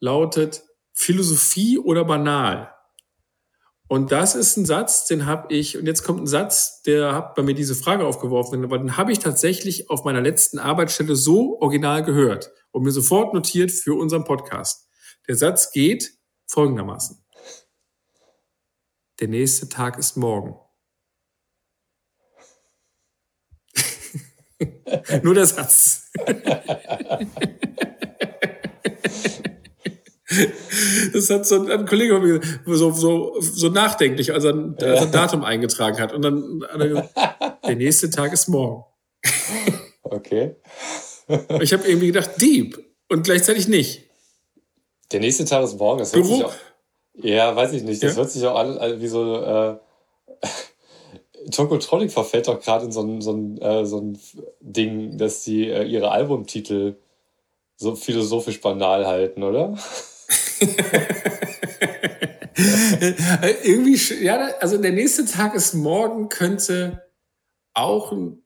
lautet 0.00 0.62
Philosophie 0.92 1.78
oder 1.78 2.04
banal. 2.04 2.72
Und 3.88 4.10
das 4.10 4.34
ist 4.34 4.56
ein 4.56 4.64
Satz, 4.64 5.06
den 5.06 5.26
habe 5.26 5.52
ich, 5.54 5.76
und 5.76 5.86
jetzt 5.86 6.02
kommt 6.02 6.22
ein 6.22 6.26
Satz, 6.26 6.80
der 6.82 7.14
hat 7.14 7.34
bei 7.34 7.42
mir 7.42 7.54
diese 7.54 7.74
Frage 7.74 8.06
aufgeworfen, 8.06 8.64
aber 8.64 8.78
den 8.78 8.96
habe 8.96 9.12
ich 9.12 9.18
tatsächlich 9.18 9.90
auf 9.90 10.04
meiner 10.04 10.22
letzten 10.22 10.58
Arbeitsstelle 10.58 11.14
so 11.14 11.60
original 11.60 12.02
gehört 12.02 12.52
und 12.70 12.84
mir 12.84 12.90
sofort 12.90 13.34
notiert 13.34 13.70
für 13.70 13.94
unseren 13.94 14.24
Podcast. 14.24 14.88
Der 15.28 15.36
Satz 15.36 15.72
geht 15.72 16.10
folgendermaßen. 16.46 17.21
Der 19.20 19.28
nächste 19.28 19.68
Tag 19.68 19.98
ist 19.98 20.16
morgen. 20.16 20.56
Nur 25.22 25.34
der 25.34 25.46
Satz. 25.46 26.10
das 31.12 31.30
hat 31.30 31.46
so 31.46 31.66
ein 31.66 31.86
Kollege 31.86 32.14
von 32.14 32.22
mir 32.22 32.40
so, 32.66 32.90
so, 32.92 33.40
so 33.40 33.68
nachdenklich, 33.68 34.32
als 34.32 34.44
er, 34.44 34.54
als 34.54 34.82
er 34.82 35.02
ein 35.02 35.12
Datum 35.12 35.44
eingetragen 35.44 36.00
hat. 36.00 36.12
Und 36.12 36.22
dann 36.22 36.60
gesagt, 36.78 37.14
der 37.66 37.76
nächste 37.76 38.10
Tag 38.10 38.32
ist 38.32 38.48
morgen. 38.48 38.84
Okay. 40.02 40.56
ich 41.60 41.72
habe 41.72 41.86
irgendwie 41.86 42.08
gedacht, 42.08 42.30
Dieb 42.40 42.78
und 43.08 43.24
gleichzeitig 43.24 43.68
nicht. 43.68 44.08
Der 45.12 45.20
nächste 45.20 45.44
Tag 45.44 45.64
ist 45.64 45.78
morgen. 45.78 45.98
Das 46.00 46.12
Büro, 46.12 46.50
ja, 47.14 47.54
weiß 47.54 47.72
ich 47.72 47.82
nicht. 47.82 48.02
Das 48.02 48.12
ja? 48.12 48.18
hört 48.18 48.30
sich 48.30 48.46
auch 48.46 48.56
an 48.56 49.00
wie 49.00 49.08
so. 49.08 49.42
Äh, 49.42 49.76
Tokotronic 51.50 52.12
verfällt 52.12 52.46
doch 52.46 52.60
gerade 52.60 52.84
in 52.84 52.92
so 52.92 53.02
ein, 53.02 53.20
so, 53.20 53.32
ein, 53.32 53.60
äh, 53.60 53.84
so 53.84 53.98
ein 53.98 54.16
Ding, 54.60 55.18
dass 55.18 55.42
sie 55.42 55.68
äh, 55.68 55.82
ihre 55.82 56.12
Albumtitel 56.12 56.96
so 57.76 57.96
philosophisch 57.96 58.60
banal 58.60 59.06
halten, 59.06 59.42
oder? 59.42 59.76
Irgendwie, 63.64 63.98
ja, 64.22 64.50
also 64.60 64.78
der 64.78 64.92
nächste 64.92 65.26
Tag 65.26 65.54
ist 65.54 65.74
morgen, 65.74 66.28
könnte 66.28 67.02
auch 67.74 68.12
ein 68.12 68.42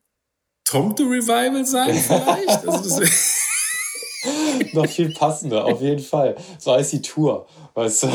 Tomte 0.63 1.03
Revival 1.03 1.65
sein, 1.65 1.95
vielleicht. 1.95 2.67
Also 2.67 3.03
Noch 4.73 4.87
viel 4.87 5.13
passender, 5.13 5.65
auf 5.65 5.81
jeden 5.81 6.01
Fall. 6.01 6.35
So 6.57 6.73
heißt 6.73 6.93
die 6.93 7.01
Tour, 7.01 7.47
weißt 7.77 8.03
du. 8.03 8.07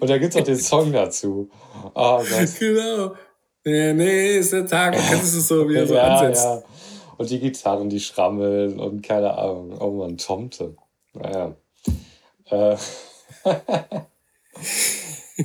Und 0.00 0.10
da 0.10 0.18
gibt 0.18 0.34
es 0.34 0.40
auch 0.40 0.44
den 0.44 0.58
Song 0.58 0.92
dazu. 0.92 1.48
Oh 1.94 2.18
Gott. 2.18 2.58
Genau. 2.58 3.14
Der 3.64 3.94
nächste 3.94 4.66
Tag, 4.66 4.94
kannst 4.94 5.34
du 5.34 5.38
es 5.38 5.48
so 5.48 5.68
wieder 5.68 5.86
so 5.86 5.94
ja, 5.94 6.16
ansetzen. 6.16 6.44
Ja. 6.44 6.62
Und 7.16 7.30
die 7.30 7.38
Gitarren, 7.38 7.88
die 7.90 8.00
schrammeln 8.00 8.80
und 8.80 9.02
keine 9.02 9.38
Ahnung. 9.38 9.76
Oh 9.78 9.90
man, 9.90 10.16
Tomte. 10.18 10.74
Naja. 11.12 11.54
Äh. 12.46 12.76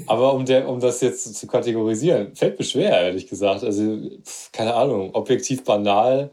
Aber 0.08 0.34
um, 0.34 0.46
der, 0.46 0.68
um 0.68 0.80
das 0.80 1.02
jetzt 1.02 1.36
zu 1.36 1.48
kategorisieren, 1.48 2.36
fällt 2.36 2.58
mir 2.58 2.66
schwer, 2.66 3.02
ehrlich 3.02 3.28
gesagt. 3.28 3.64
Also, 3.64 4.00
pf, 4.24 4.52
keine 4.52 4.74
Ahnung, 4.74 5.14
objektiv 5.14 5.64
banal 5.64 6.32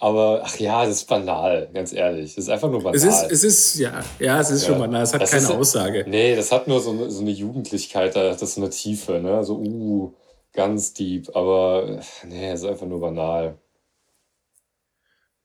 aber 0.00 0.40
ach 0.42 0.58
ja, 0.58 0.86
das 0.86 0.96
ist 0.96 1.08
banal, 1.08 1.68
ganz 1.74 1.92
ehrlich. 1.92 2.34
Das 2.34 2.44
ist 2.44 2.50
einfach 2.50 2.70
nur 2.70 2.82
banal. 2.82 2.96
Es 2.96 3.04
ist, 3.04 3.30
es 3.30 3.44
ist 3.44 3.78
ja, 3.78 4.02
ja, 4.18 4.40
es 4.40 4.50
ist 4.50 4.62
ja. 4.62 4.70
schon 4.70 4.78
banal. 4.78 5.02
Es 5.02 5.12
hat 5.12 5.20
das 5.20 5.30
keine 5.30 5.44
ist, 5.44 5.50
Aussage. 5.50 6.06
Nee, 6.08 6.34
das 6.34 6.50
hat 6.50 6.66
nur 6.66 6.80
so 6.80 6.90
eine, 6.90 7.10
so 7.10 7.20
eine 7.20 7.30
Jugendlichkeit, 7.30 8.16
das 8.16 8.40
ist 8.40 8.56
eine 8.56 8.70
Tiefe, 8.70 9.20
ne? 9.20 9.44
So, 9.44 9.58
uh, 9.58 10.14
ganz 10.54 10.94
deep. 10.94 11.36
Aber 11.36 12.00
nee, 12.24 12.50
es 12.50 12.60
ist 12.60 12.66
einfach 12.66 12.86
nur 12.86 12.98
banal. 12.98 13.58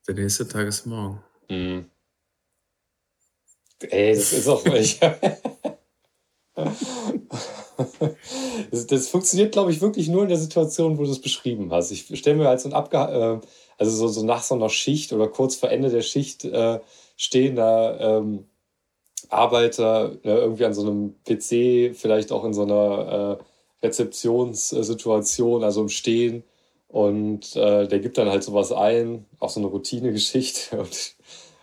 Der 0.08 0.16
nächste 0.16 0.48
Tag 0.48 0.68
ist 0.68 0.86
morgen. 0.86 1.22
Mhm. 1.50 1.92
Ey, 3.82 4.16
das 4.16 4.32
ist 4.32 4.48
auch 4.48 4.64
nicht. 4.64 5.02
das, 8.72 8.88
das, 8.88 9.10
funktioniert, 9.10 9.52
glaube 9.52 9.72
ich, 9.72 9.82
wirklich 9.82 10.08
nur 10.08 10.24
in 10.24 10.30
der 10.30 10.38
Situation, 10.38 10.98
wo 10.98 11.04
du 11.04 11.12
es 11.12 11.22
beschrieben 11.22 11.74
hast. 11.74 11.92
Ich 11.92 12.08
stelle 12.18 12.38
mir 12.38 12.48
halt 12.48 12.62
so 12.62 12.70
ein 12.70 12.74
abge 12.74 12.98
äh, 12.98 13.42
also 13.78 13.92
so, 13.92 14.08
so 14.08 14.26
nach 14.26 14.44
so 14.44 14.56
einer 14.56 14.70
Schicht 14.70 15.14
oder 15.14 15.28
kurz 15.28 15.56
vor 15.56 15.70
Ende 15.70 15.90
der 15.90 16.02
Schicht 16.02 16.46
äh, 16.46 16.80
stehender 17.18 18.00
ähm, 18.00 18.46
Arbeiter 19.30 20.14
äh, 20.24 20.30
irgendwie 20.30 20.66
an 20.66 20.74
so 20.74 20.82
einem 20.82 21.16
PC, 21.24 21.96
vielleicht 21.96 22.32
auch 22.32 22.44
in 22.46 22.54
so 22.54 22.64
einer 22.64 23.40
äh, 23.40 23.86
Rezeptionssituation, 23.86 25.64
also 25.64 25.82
im 25.82 25.90
Stehen. 25.90 26.44
Und 26.88 27.56
äh, 27.56 27.88
der 27.88 28.00
gibt 28.00 28.18
dann 28.18 28.30
halt 28.30 28.44
sowas 28.44 28.72
ein, 28.72 29.26
auch 29.40 29.50
so 29.50 29.60
eine 29.60 29.68
Routinegeschichte. 29.70 30.78
Und, 30.80 31.16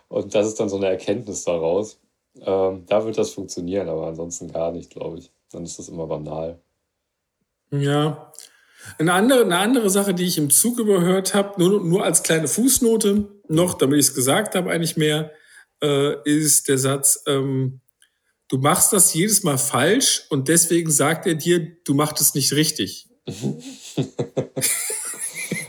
und 0.09 0.35
das 0.35 0.47
ist 0.47 0.61
dann 0.61 0.69
so 0.69 0.76
eine 0.76 0.88
Erkenntnis 0.88 1.45
daraus. 1.45 1.99
Ähm, 2.38 2.85
da 2.87 3.07
wird 3.07 3.16
das 3.16 3.31
funktionieren, 3.31 3.88
aber 3.88 4.09
ansonsten 4.09 4.52
gar 4.52 4.71
nicht, 4.71 4.90
glaube 4.90 5.19
ich. 5.19 5.31
Dann 5.50 5.64
ist 5.64 5.78
das 5.78 5.88
immer 5.88 6.07
banal. 6.07 6.61
Ja, 7.71 8.31
eine 8.98 9.12
andere, 9.12 9.42
eine 9.42 9.58
andere 9.58 9.90
Sache, 9.90 10.14
die 10.14 10.24
ich 10.24 10.38
im 10.38 10.50
Zug 10.50 10.78
überhört 10.78 11.34
habe, 11.34 11.60
nur, 11.60 11.82
nur 11.84 12.04
als 12.04 12.22
kleine 12.22 12.48
Fußnote 12.48 13.28
noch, 13.48 13.74
damit 13.74 13.98
ich 13.98 14.08
es 14.08 14.14
gesagt 14.14 14.54
habe, 14.54 14.70
eigentlich 14.70 14.96
mehr, 14.96 15.32
äh, 15.82 16.14
ist 16.24 16.68
der 16.68 16.78
Satz, 16.78 17.22
ähm, 17.26 17.80
du 18.48 18.58
machst 18.58 18.92
das 18.92 19.14
jedes 19.14 19.42
Mal 19.42 19.58
falsch 19.58 20.24
und 20.30 20.48
deswegen 20.48 20.90
sagt 20.90 21.26
er 21.26 21.34
dir, 21.34 21.76
du 21.84 21.94
machst 21.94 22.20
es 22.20 22.34
nicht 22.34 22.52
richtig. 22.52 23.08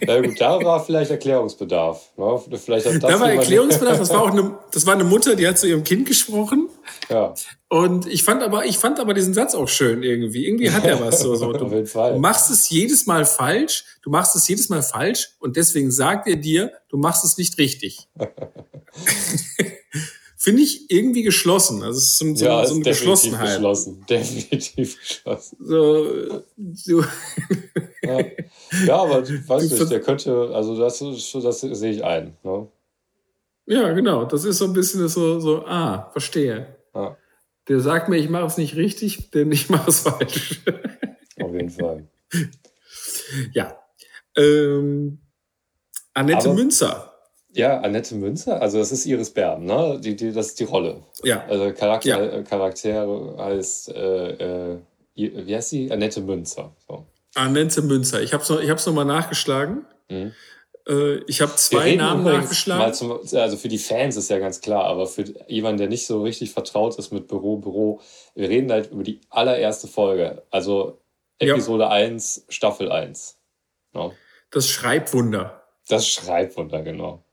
Ja 0.07 0.21
gut, 0.21 0.39
da 0.39 0.63
war 0.63 0.83
vielleicht 0.83 1.11
Erklärungsbedarf. 1.11 2.11
Vielleicht 2.63 2.85
hat 2.85 2.95
das 2.95 3.01
da 3.01 3.19
war 3.19 3.31
Erklärungsbedarf. 3.31 3.99
Das 3.99 4.09
war 4.09 4.23
auch 4.23 4.31
eine, 4.31 4.57
das 4.71 4.85
war 4.85 4.93
eine 4.93 5.03
Mutter, 5.03 5.35
die 5.35 5.47
hat 5.47 5.57
zu 5.57 5.67
ihrem 5.67 5.83
Kind 5.83 6.07
gesprochen. 6.07 6.69
Ja. 7.09 7.33
Und 7.69 8.05
ich 8.07 8.23
fand 8.23 8.43
aber, 8.43 8.65
ich 8.65 8.77
fand 8.77 8.99
aber 8.99 9.13
diesen 9.13 9.33
Satz 9.33 9.55
auch 9.55 9.67
schön 9.67 10.03
irgendwie. 10.03 10.45
Irgendwie 10.45 10.71
hat 10.71 10.85
er 10.85 10.99
was 10.99 11.21
so. 11.21 11.35
so. 11.35 11.53
Du, 11.63 11.69
du 11.69 12.19
machst 12.19 12.49
es 12.49 12.69
jedes 12.69 13.05
Mal 13.05 13.25
falsch. 13.25 13.85
Du 14.01 14.09
machst 14.09 14.35
es 14.35 14.47
jedes 14.47 14.69
Mal 14.69 14.81
falsch 14.81 15.31
und 15.39 15.55
deswegen 15.55 15.91
sagt 15.91 16.27
er 16.27 16.35
dir, 16.35 16.71
du 16.89 16.97
machst 16.97 17.23
es 17.23 17.37
nicht 17.37 17.57
richtig. 17.57 18.07
finde 20.43 20.61
ich 20.61 20.91
irgendwie 20.91 21.23
geschlossen. 21.23 21.83
Also 21.83 21.97
es 21.97 22.03
ist 22.03 22.17
so, 22.17 22.35
so, 22.35 22.45
ja, 22.45 22.65
so 22.65 22.75
eine 22.75 22.83
Geschlossenheit. 22.83 23.55
Geschlossen. 23.55 24.05
Definitiv 24.09 24.99
geschlossen. 24.99 25.57
So, 25.61 26.43
so. 26.73 27.03
Ja. 28.03 28.19
ja, 28.85 28.95
aber 28.97 29.25
weiß 29.25 29.71
nicht, 29.71 29.91
der 29.91 30.01
könnte, 30.01 30.51
also 30.53 30.77
das, 30.77 30.99
das 30.99 31.61
sehe 31.61 31.91
ich 31.91 32.03
ein. 32.03 32.35
Ne? 32.43 32.67
Ja, 33.67 33.93
genau. 33.93 34.25
Das 34.25 34.43
ist 34.43 34.57
so 34.57 34.65
ein 34.65 34.73
bisschen 34.73 35.07
so, 35.07 35.39
so 35.39 35.65
ah, 35.65 36.09
verstehe. 36.11 36.75
Ja. 36.93 37.17
Der 37.69 37.79
sagt 37.79 38.09
mir, 38.09 38.17
ich 38.17 38.29
mache 38.29 38.45
es 38.45 38.57
nicht 38.57 38.75
richtig, 38.75 39.31
denn 39.31 39.49
ich 39.53 39.69
mache 39.69 39.89
es 39.89 40.01
falsch. 40.01 40.59
Auf 41.39 41.53
jeden 41.53 41.69
Fall. 41.69 42.09
Ja. 43.53 43.79
Ähm, 44.35 45.19
Annette 46.13 46.49
Aber, 46.49 46.55
Münzer. 46.55 47.12
Ja, 47.55 47.79
Annette 47.81 48.15
Münzer, 48.15 48.61
also 48.61 48.79
das 48.79 48.91
ist 48.91 49.05
Iris 49.05 49.29
Berben, 49.29 49.65
ne? 49.65 49.99
Die, 50.03 50.15
die, 50.15 50.31
das 50.31 50.47
ist 50.47 50.59
die 50.59 50.63
Rolle. 50.63 51.03
Ja. 51.23 51.45
Also 51.47 51.71
Charakter, 51.73 52.09
ja. 52.09 52.39
Äh, 52.39 52.43
Charakter 52.43 53.35
heißt, 53.37 53.89
äh, 53.89 54.71
äh, 54.73 54.77
wie 55.15 55.55
heißt 55.55 55.69
sie? 55.69 55.91
Annette 55.91 56.21
Münzer. 56.21 56.75
So. 56.87 57.05
Annette 57.35 57.81
Münzer. 57.83 58.21
Ich 58.21 58.33
habe 58.33 58.43
es 58.43 58.49
noch, 58.49 58.59
ich 58.59 58.69
hab's 58.69 58.85
noch 58.87 58.93
mal 58.93 59.05
nachgeschlagen. 59.05 59.85
Mhm. 60.09 60.33
Äh, 60.87 61.17
ich 61.27 61.41
habe 61.41 61.55
zwei 61.55 61.95
Namen 61.95 62.23
nachgeschlagen. 62.23 62.93
Zum, 62.93 63.11
also 63.11 63.57
für 63.57 63.67
die 63.67 63.77
Fans 63.77 64.17
ist 64.17 64.29
ja 64.29 64.39
ganz 64.39 64.61
klar, 64.61 64.85
aber 64.85 65.05
für 65.05 65.23
jemanden, 65.47 65.77
der 65.77 65.87
nicht 65.87 66.07
so 66.07 66.23
richtig 66.23 66.51
vertraut 66.51 66.97
ist 66.97 67.11
mit 67.11 67.27
Büro, 67.27 67.57
Büro, 67.57 68.01
wir 68.35 68.49
reden 68.49 68.71
halt 68.71 68.91
über 68.91 69.03
die 69.03 69.21
allererste 69.29 69.87
Folge. 69.87 70.43
Also 70.49 70.99
Episode 71.39 71.83
ja. 71.83 71.89
1, 71.89 72.45
Staffel 72.49 72.91
1. 72.91 73.37
No? 73.93 74.13
Das 74.51 74.69
Schreibwunder. 74.69 75.63
Das 75.87 76.07
Schreibwunder, 76.07 76.81
genau. 76.81 77.23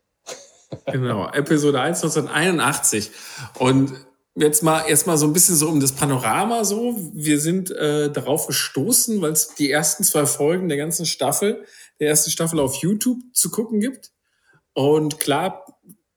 Genau, 0.85 1.29
Episode 1.31 1.81
1 1.81 2.03
1981. 2.03 3.11
Und 3.59 3.93
jetzt 4.35 4.63
mal 4.63 4.81
erstmal 4.87 5.17
so 5.17 5.25
ein 5.25 5.33
bisschen 5.33 5.55
so 5.55 5.67
um 5.67 5.79
das 5.79 5.91
Panorama 5.91 6.63
so. 6.63 6.97
Wir 7.13 7.39
sind 7.39 7.71
äh, 7.71 8.11
darauf 8.11 8.47
gestoßen, 8.47 9.21
weil 9.21 9.31
es 9.31 9.55
die 9.55 9.71
ersten 9.71 10.03
zwei 10.03 10.25
Folgen 10.25 10.69
der 10.69 10.77
ganzen 10.77 11.05
Staffel, 11.05 11.65
der 11.99 12.09
ersten 12.09 12.31
Staffel 12.31 12.59
auf 12.59 12.75
YouTube 12.75 13.19
zu 13.33 13.51
gucken 13.51 13.79
gibt. 13.79 14.11
Und 14.73 15.19
klar, 15.19 15.65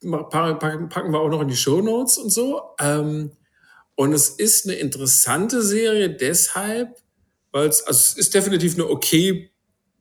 packen 0.00 1.12
wir 1.12 1.20
auch 1.20 1.30
noch 1.30 1.40
in 1.40 1.48
die 1.48 1.56
Show 1.56 1.80
Notes 1.80 2.18
und 2.18 2.30
so. 2.30 2.62
Ähm, 2.78 3.32
und 3.96 4.12
es 4.12 4.28
ist 4.28 4.66
eine 4.66 4.76
interessante 4.76 5.62
Serie 5.62 6.10
deshalb, 6.10 6.96
weil 7.52 7.68
es, 7.68 7.82
also 7.86 7.98
es 7.98 8.16
ist 8.16 8.34
definitiv 8.34 8.74
eine 8.74 8.88
okay 8.88 9.50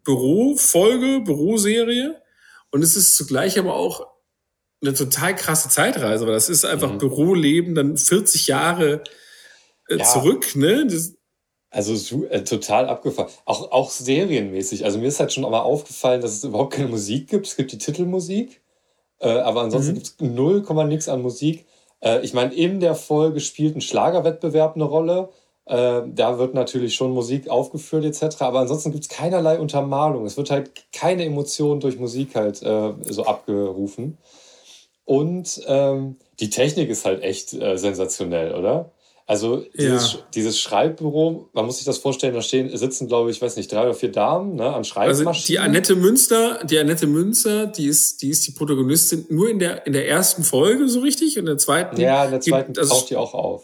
Bürofolge, 0.04 1.22
Büroserie. 1.22 2.22
Und 2.72 2.84
es 2.84 2.96
ist 2.96 3.16
zugleich 3.16 3.58
aber 3.58 3.76
auch 3.76 4.13
eine 4.84 4.94
total 4.94 5.36
krasse 5.36 5.70
Zeitreise, 5.70 6.26
weil 6.26 6.34
das 6.34 6.50
ist 6.50 6.66
einfach 6.66 6.92
mhm. 6.92 6.98
Büroleben, 6.98 7.76
dann 7.76 7.98
40 7.98 8.48
Jahre 8.48 9.04
äh, 9.90 9.98
ja. 9.98 10.04
zurück, 10.04 10.56
ne? 10.56 10.86
Das, 10.86 11.14
also 11.70 12.26
äh, 12.26 12.44
total 12.44 12.88
abgefahren. 12.88 13.32
Auch, 13.46 13.72
auch 13.72 13.90
serienmäßig. 13.90 14.86
Also 14.86 15.00
mir 15.00 15.08
ist 15.08 15.20
halt 15.20 15.34
schon 15.34 15.44
mal 15.44 15.62
aufgefallen, 15.62 16.22
dass 16.22 16.34
es 16.34 16.44
überhaupt 16.44 16.74
keine 16.74 16.90
Musik 16.90 17.30
gibt. 17.30 17.48
Es 17.48 17.56
gibt 17.56 17.72
die 17.72 17.80
Titelmusik, 17.80 18.62
äh, 19.20 19.30
aber 19.30 19.62
ansonsten 19.62 19.92
mhm. 19.92 19.96
gibt 19.96 20.08
es 20.08 20.16
null 20.20 20.62
Komma 20.62 20.84
nix 20.84 21.10
an 21.10 21.22
Musik. 21.22 21.66
Äh, 22.02 22.20
ich 22.22 22.34
meine, 22.34 22.54
in 22.54 22.80
der 22.80 22.96
Folge 22.96 23.40
spielt 23.40 23.76
ein 23.76 23.82
Schlagerwettbewerb 23.82 24.76
eine 24.76 24.84
Rolle. 24.84 25.30
Äh, 25.66 26.02
da 26.08 26.38
wird 26.38 26.54
natürlich 26.54 26.94
schon 26.94 27.12
Musik 27.12 27.50
aufgeführt 27.50 28.04
etc. 28.04 28.42
Aber 28.42 28.60
ansonsten 28.60 28.92
gibt 28.92 29.06
es 29.06 29.10
keinerlei 29.10 29.58
Untermalung. 29.58 30.26
Es 30.26 30.38
wird 30.38 30.52
halt 30.52 30.72
keine 30.92 31.24
Emotion 31.24 31.80
durch 31.80 31.98
Musik 31.98 32.36
halt 32.36 32.62
äh, 32.62 32.94
so 33.10 33.26
abgerufen. 33.26 34.18
Und 35.06 35.62
ähm, 35.68 36.18
die 36.40 36.50
Technik 36.50 36.90
ist 36.90 37.06
halt 37.06 37.22
echt 37.22 37.54
äh, 37.54 37.78
sensationell, 37.78 38.54
oder? 38.54 38.92
Also 39.26 39.66
dieses, 39.74 40.14
ja. 40.14 40.20
dieses 40.34 40.60
Schreibbüro, 40.60 41.50
man 41.54 41.66
muss 41.66 41.78
sich 41.78 41.86
das 41.86 41.98
vorstellen, 41.98 42.34
da 42.34 42.42
stehen, 42.42 42.76
sitzen, 42.76 43.08
glaube 43.08 43.32
ich, 43.32 43.42
weiß 43.42 43.56
nicht, 43.56 43.72
drei 43.72 43.84
oder 43.84 43.94
vier 43.94 44.12
Damen 44.12 44.56
ne, 44.56 44.66
an 44.66 44.84
Schreibmaschinen. 44.84 45.28
Also 45.28 45.48
die 45.48 45.60
Annette 45.60 45.96
Münster, 45.96 46.60
die 46.66 46.78
Annette 46.78 47.08
Münster, 47.08 47.68
die 47.68 47.86
ist, 47.86 48.22
die 48.22 48.30
ist 48.30 48.46
die 48.46 48.52
Protagonistin 48.52 49.26
nur 49.30 49.50
in 49.50 49.60
der, 49.60 49.88
in 49.88 49.94
der 49.94 50.10
ersten 50.10 50.44
Folge 50.44 50.90
so 50.90 51.00
richtig 51.00 51.38
und 51.38 51.42
in 51.42 51.46
der 51.46 51.58
zweiten. 51.58 52.00
Ja, 52.02 52.26
in 52.26 52.32
der 52.32 52.42
zweiten 52.42 52.74
gibt, 52.74 52.80
also, 52.80 52.96
taucht 52.96 53.10
die 53.12 53.16
auch 53.16 53.34
auf. 53.34 53.64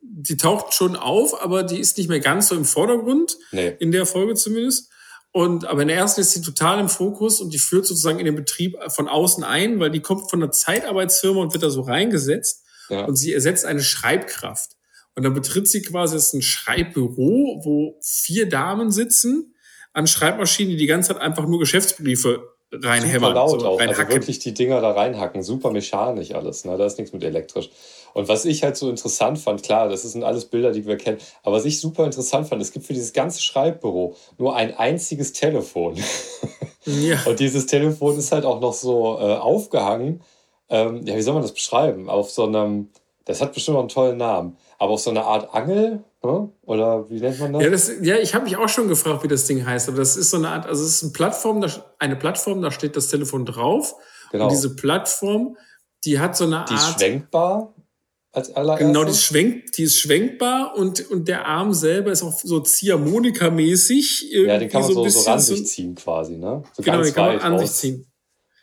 Die 0.00 0.36
taucht 0.36 0.74
schon 0.74 0.94
auf, 0.94 1.42
aber 1.42 1.64
die 1.64 1.80
ist 1.80 1.98
nicht 1.98 2.08
mehr 2.08 2.20
ganz 2.20 2.48
so 2.48 2.54
im 2.54 2.64
Vordergrund. 2.64 3.36
Nee. 3.50 3.74
In 3.80 3.90
der 3.90 4.06
Folge 4.06 4.34
zumindest. 4.34 4.90
Und, 5.36 5.64
aber 5.64 5.82
in 5.82 5.88
der 5.88 5.96
ersten 5.96 6.20
ist 6.20 6.30
sie 6.30 6.42
total 6.42 6.78
im 6.78 6.88
Fokus 6.88 7.40
und 7.40 7.52
die 7.52 7.58
führt 7.58 7.86
sozusagen 7.86 8.20
in 8.20 8.24
den 8.24 8.36
Betrieb 8.36 8.76
von 8.86 9.08
außen 9.08 9.42
ein, 9.42 9.80
weil 9.80 9.90
die 9.90 9.98
kommt 9.98 10.30
von 10.30 10.40
einer 10.40 10.52
Zeitarbeitsfirma 10.52 11.40
und 11.40 11.52
wird 11.52 11.64
da 11.64 11.70
so 11.70 11.80
reingesetzt. 11.80 12.62
Ja. 12.88 13.04
Und 13.04 13.16
sie 13.16 13.32
ersetzt 13.32 13.64
eine 13.64 13.82
Schreibkraft. 13.82 14.76
Und 15.16 15.24
dann 15.24 15.34
betritt 15.34 15.66
sie 15.66 15.82
quasi, 15.82 16.14
das 16.14 16.28
ist 16.28 16.34
ein 16.34 16.42
Schreibbüro, 16.42 17.62
wo 17.64 17.98
vier 18.00 18.48
Damen 18.48 18.92
sitzen 18.92 19.56
an 19.92 20.06
Schreibmaschinen, 20.06 20.70
die 20.70 20.76
die 20.76 20.86
ganze 20.86 21.08
Zeit 21.08 21.20
einfach 21.20 21.46
nur 21.46 21.58
Geschäftsbriefe 21.58 22.53
reinhämmern. 22.82 23.30
Super 23.30 23.34
laut 23.34 23.60
so 23.60 23.68
auch. 23.68 23.80
Also 23.80 24.08
wirklich 24.08 24.38
die 24.38 24.54
Dinger 24.54 24.80
da 24.80 24.92
reinhacken. 24.92 25.42
Super 25.42 25.70
mechanisch 25.70 26.32
alles. 26.32 26.64
Ne? 26.64 26.76
Da 26.76 26.86
ist 26.86 26.98
nichts 26.98 27.12
mit 27.12 27.24
elektrisch. 27.24 27.70
Und 28.14 28.28
was 28.28 28.44
ich 28.44 28.62
halt 28.62 28.76
so 28.76 28.88
interessant 28.88 29.38
fand, 29.38 29.62
klar, 29.62 29.88
das 29.88 30.02
sind 30.02 30.22
alles 30.22 30.46
Bilder, 30.46 30.70
die 30.70 30.86
wir 30.86 30.96
kennen, 30.96 31.18
aber 31.42 31.56
was 31.56 31.64
ich 31.64 31.80
super 31.80 32.04
interessant 32.04 32.48
fand, 32.48 32.62
es 32.62 32.72
gibt 32.72 32.86
für 32.86 32.94
dieses 32.94 33.12
ganze 33.12 33.42
Schreibbüro 33.42 34.14
nur 34.38 34.54
ein 34.54 34.74
einziges 34.78 35.32
Telefon. 35.32 35.96
Ja. 36.84 37.18
Und 37.26 37.40
dieses 37.40 37.66
Telefon 37.66 38.16
ist 38.16 38.30
halt 38.30 38.44
auch 38.44 38.60
noch 38.60 38.72
so 38.72 39.18
äh, 39.18 39.34
aufgehangen. 39.34 40.22
Ähm, 40.68 41.04
ja, 41.04 41.16
wie 41.16 41.22
soll 41.22 41.34
man 41.34 41.42
das 41.42 41.52
beschreiben? 41.52 42.08
Auf 42.08 42.30
so 42.30 42.46
einem, 42.46 42.90
das 43.24 43.42
hat 43.42 43.52
bestimmt 43.52 43.74
noch 43.74 43.80
einen 43.80 43.88
tollen 43.88 44.16
Namen, 44.16 44.56
aber 44.78 44.92
auf 44.92 45.00
so 45.00 45.10
einer 45.10 45.24
Art 45.24 45.52
Angel? 45.52 46.04
Oder 46.62 47.10
wie 47.10 47.20
nennt 47.20 47.38
man 47.40 47.52
das? 47.52 47.62
Ja, 47.62 47.70
das, 47.70 47.92
ja 48.02 48.16
ich 48.16 48.34
habe 48.34 48.44
mich 48.44 48.56
auch 48.56 48.68
schon 48.68 48.88
gefragt, 48.88 49.22
wie 49.22 49.28
das 49.28 49.46
Ding 49.46 49.64
heißt, 49.64 49.88
aber 49.88 49.98
das 49.98 50.16
ist 50.16 50.30
so 50.30 50.36
eine 50.36 50.48
Art, 50.48 50.66
also 50.66 50.84
es 50.84 50.96
ist 50.96 51.02
eine 51.02 51.12
Plattform, 51.12 51.60
da, 51.60 51.68
eine 51.98 52.16
Plattform, 52.16 52.62
da 52.62 52.70
steht 52.70 52.96
das 52.96 53.08
Telefon 53.08 53.44
drauf. 53.44 53.94
Genau. 54.32 54.44
Und 54.44 54.50
diese 54.50 54.74
Plattform, 54.74 55.56
die 56.04 56.18
hat 56.18 56.36
so 56.36 56.44
eine 56.44 56.60
Art. 56.60 56.70
Die 56.70 56.74
ist 56.74 57.00
schwenkbar 57.00 57.74
als 58.32 58.54
allererstes. 58.54 58.86
Genau, 58.86 59.04
die, 59.04 59.14
schwenkt, 59.14 59.78
die 59.78 59.84
ist 59.84 59.98
schwenkbar 59.98 60.76
und, 60.76 61.08
und 61.10 61.28
der 61.28 61.46
Arm 61.46 61.72
selber 61.72 62.10
ist 62.10 62.22
auch 62.22 62.32
so 62.32 62.58
Ziehharmonika-mäßig. 62.58 64.24
Ja, 64.30 64.58
den 64.58 64.68
kann 64.68 64.82
man 64.82 64.92
so, 64.92 65.04
so, 65.08 65.20
so 65.20 65.30
ran 65.30 65.40
sich 65.40 65.66
ziehen 65.66 65.94
quasi, 65.94 66.36
ne? 66.36 66.62
So 66.72 66.82
genau, 66.82 67.02
den 67.02 67.14
kann 67.14 67.36
man 67.36 67.40
an 67.40 67.58
sich 67.58 67.70
ziehen. 67.70 68.06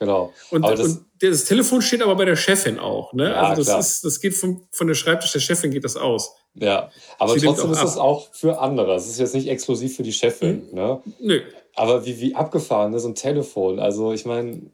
Genau. 0.02 0.34
Und, 0.50 0.64
das, 0.64 0.80
und 0.80 1.06
das 1.22 1.46
Telefon 1.46 1.80
steht 1.80 2.02
aber 2.02 2.16
bei 2.16 2.26
der 2.26 2.36
Chefin 2.36 2.80
auch, 2.80 3.14
ne? 3.14 3.30
Ja, 3.30 3.44
also 3.44 3.62
das 3.62 3.68
klar. 3.68 3.80
ist, 3.80 4.04
das 4.04 4.20
geht 4.20 4.34
vom, 4.34 4.66
von 4.72 4.88
der 4.88 4.96
Schreibtisch 4.96 5.32
der 5.32 5.42
Chefin 5.42 5.70
geht 5.70 5.84
das 5.84 5.96
aus. 5.96 6.34
Ja, 6.56 6.90
aber 7.20 7.38
Sie 7.38 7.46
trotzdem 7.46 7.72
ist 7.72 7.84
es 7.84 7.98
auch 7.98 8.34
für 8.34 8.60
andere. 8.60 8.96
Es 8.96 9.08
ist 9.08 9.20
jetzt 9.20 9.36
nicht 9.36 9.48
exklusiv 9.48 9.96
für 9.96 10.02
die 10.02 10.12
Chefin, 10.12 10.68
hm. 10.70 10.74
ne? 10.74 11.04
Nö. 11.20 11.42
Aber 11.76 12.04
wie, 12.04 12.20
wie 12.20 12.34
abgefahren, 12.34 12.94
ne? 12.94 13.00
So 13.00 13.10
ein 13.10 13.14
Telefon. 13.14 13.80
Also 13.80 14.12
ich 14.12 14.26
meine, 14.26 14.72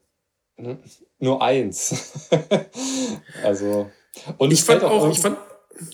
ne? 0.56 0.78
nur 1.20 1.42
eins. 1.42 2.30
also. 3.44 3.92
Und 4.38 4.54
ich 4.54 4.64
fand 4.64 4.86
auch, 4.86 5.10
ich 5.10 5.20
fand, 5.20 5.38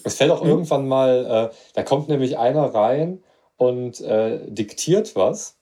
es 0.03 0.13
fällt 0.13 0.29
auch 0.29 0.41
hm? 0.41 0.47
irgendwann 0.47 0.87
mal, 0.87 1.49
äh, 1.51 1.55
da 1.73 1.81
kommt 1.81 2.07
nämlich 2.07 2.37
einer 2.37 2.65
rein 2.65 3.23
und 3.57 3.99
äh, 3.99 4.41
diktiert 4.47 5.15
was. 5.15 5.57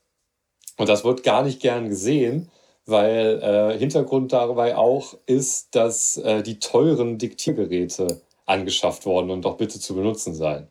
Und 0.76 0.90
das 0.90 1.06
wird 1.06 1.24
gar 1.24 1.44
nicht 1.44 1.62
gern 1.62 1.88
gesehen, 1.88 2.52
weil 2.86 3.40
äh, 3.42 3.78
Hintergrund 3.78 4.34
dabei 4.34 4.76
auch 4.76 5.18
ist, 5.26 5.76
dass 5.76 6.18
äh, 6.18 6.44
die 6.44 6.60
teuren 6.60 7.18
Diktiergeräte 7.18 8.22
angeschafft 8.46 9.06
worden 9.06 9.32
und 9.32 9.46
doch 9.46 9.58
bitte 9.58 9.80
zu 9.80 9.96
benutzen 9.96 10.34
seien. 10.34 10.68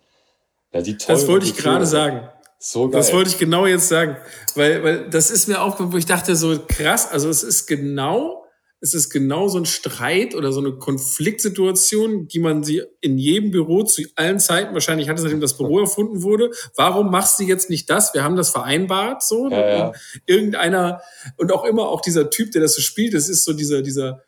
Ja, 0.73 0.83
die 0.83 0.97
das 0.97 1.27
wollte 1.27 1.47
ich 1.47 1.57
gerade 1.57 1.87
sagen. 1.87 2.29
So 2.59 2.89
geil. 2.89 3.01
Das 3.01 3.13
wollte 3.13 3.31
ich 3.31 3.39
genau 3.39 3.65
jetzt 3.65 3.89
sagen, 3.89 4.19
weil, 4.55 4.85
weil 4.85 5.09
das 5.09 5.31
ist 5.31 5.49
mir 5.49 5.63
auch, 5.63 5.77
wo 5.79 5.97
ich 5.97 6.05
dachte 6.05 6.37
so 6.37 6.59
krass, 6.69 7.11
also 7.11 7.31
es 7.31 7.43
ist 7.43 7.67
genau 7.67 8.45
es 8.83 8.95
ist 8.95 9.11
genau 9.11 9.49
so 9.49 9.59
ein 9.59 9.67
Streit 9.67 10.35
oder 10.35 10.53
so 10.53 10.61
eine 10.61 10.73
Konfliktsituation, 10.73 12.29
die 12.29 12.39
man 12.39 12.65
sie 12.65 12.83
in 13.01 13.19
jedem 13.19 13.51
Büro 13.51 13.83
zu 13.83 14.03
allen 14.17 14.39
Zeiten, 14.39 14.73
wahrscheinlich 14.73 15.09
hatte 15.09 15.21
seitdem 15.21 15.41
das 15.41 15.59
Büro 15.59 15.81
erfunden 15.81 16.23
wurde, 16.23 16.51
warum 16.77 17.11
machst 17.11 17.39
du 17.39 17.45
jetzt 17.45 17.69
nicht 17.69 17.91
das? 17.91 18.15
Wir 18.15 18.25
haben 18.25 18.37
das 18.37 18.51
vereinbart, 18.51 19.23
so. 19.23 19.51
Ja, 19.51 19.69
ja. 19.69 19.93
Irgendeiner, 20.27 21.03
und 21.37 21.53
auch 21.53 21.65
immer 21.65 21.89
auch 21.89 22.01
dieser 22.01 22.31
Typ, 22.31 22.53
der 22.53 22.63
das 22.63 22.75
so 22.75 22.81
spielt, 22.81 23.13
das 23.13 23.29
ist 23.29 23.45
so 23.45 23.53
dieser, 23.53 23.83
dieser, 23.83 24.23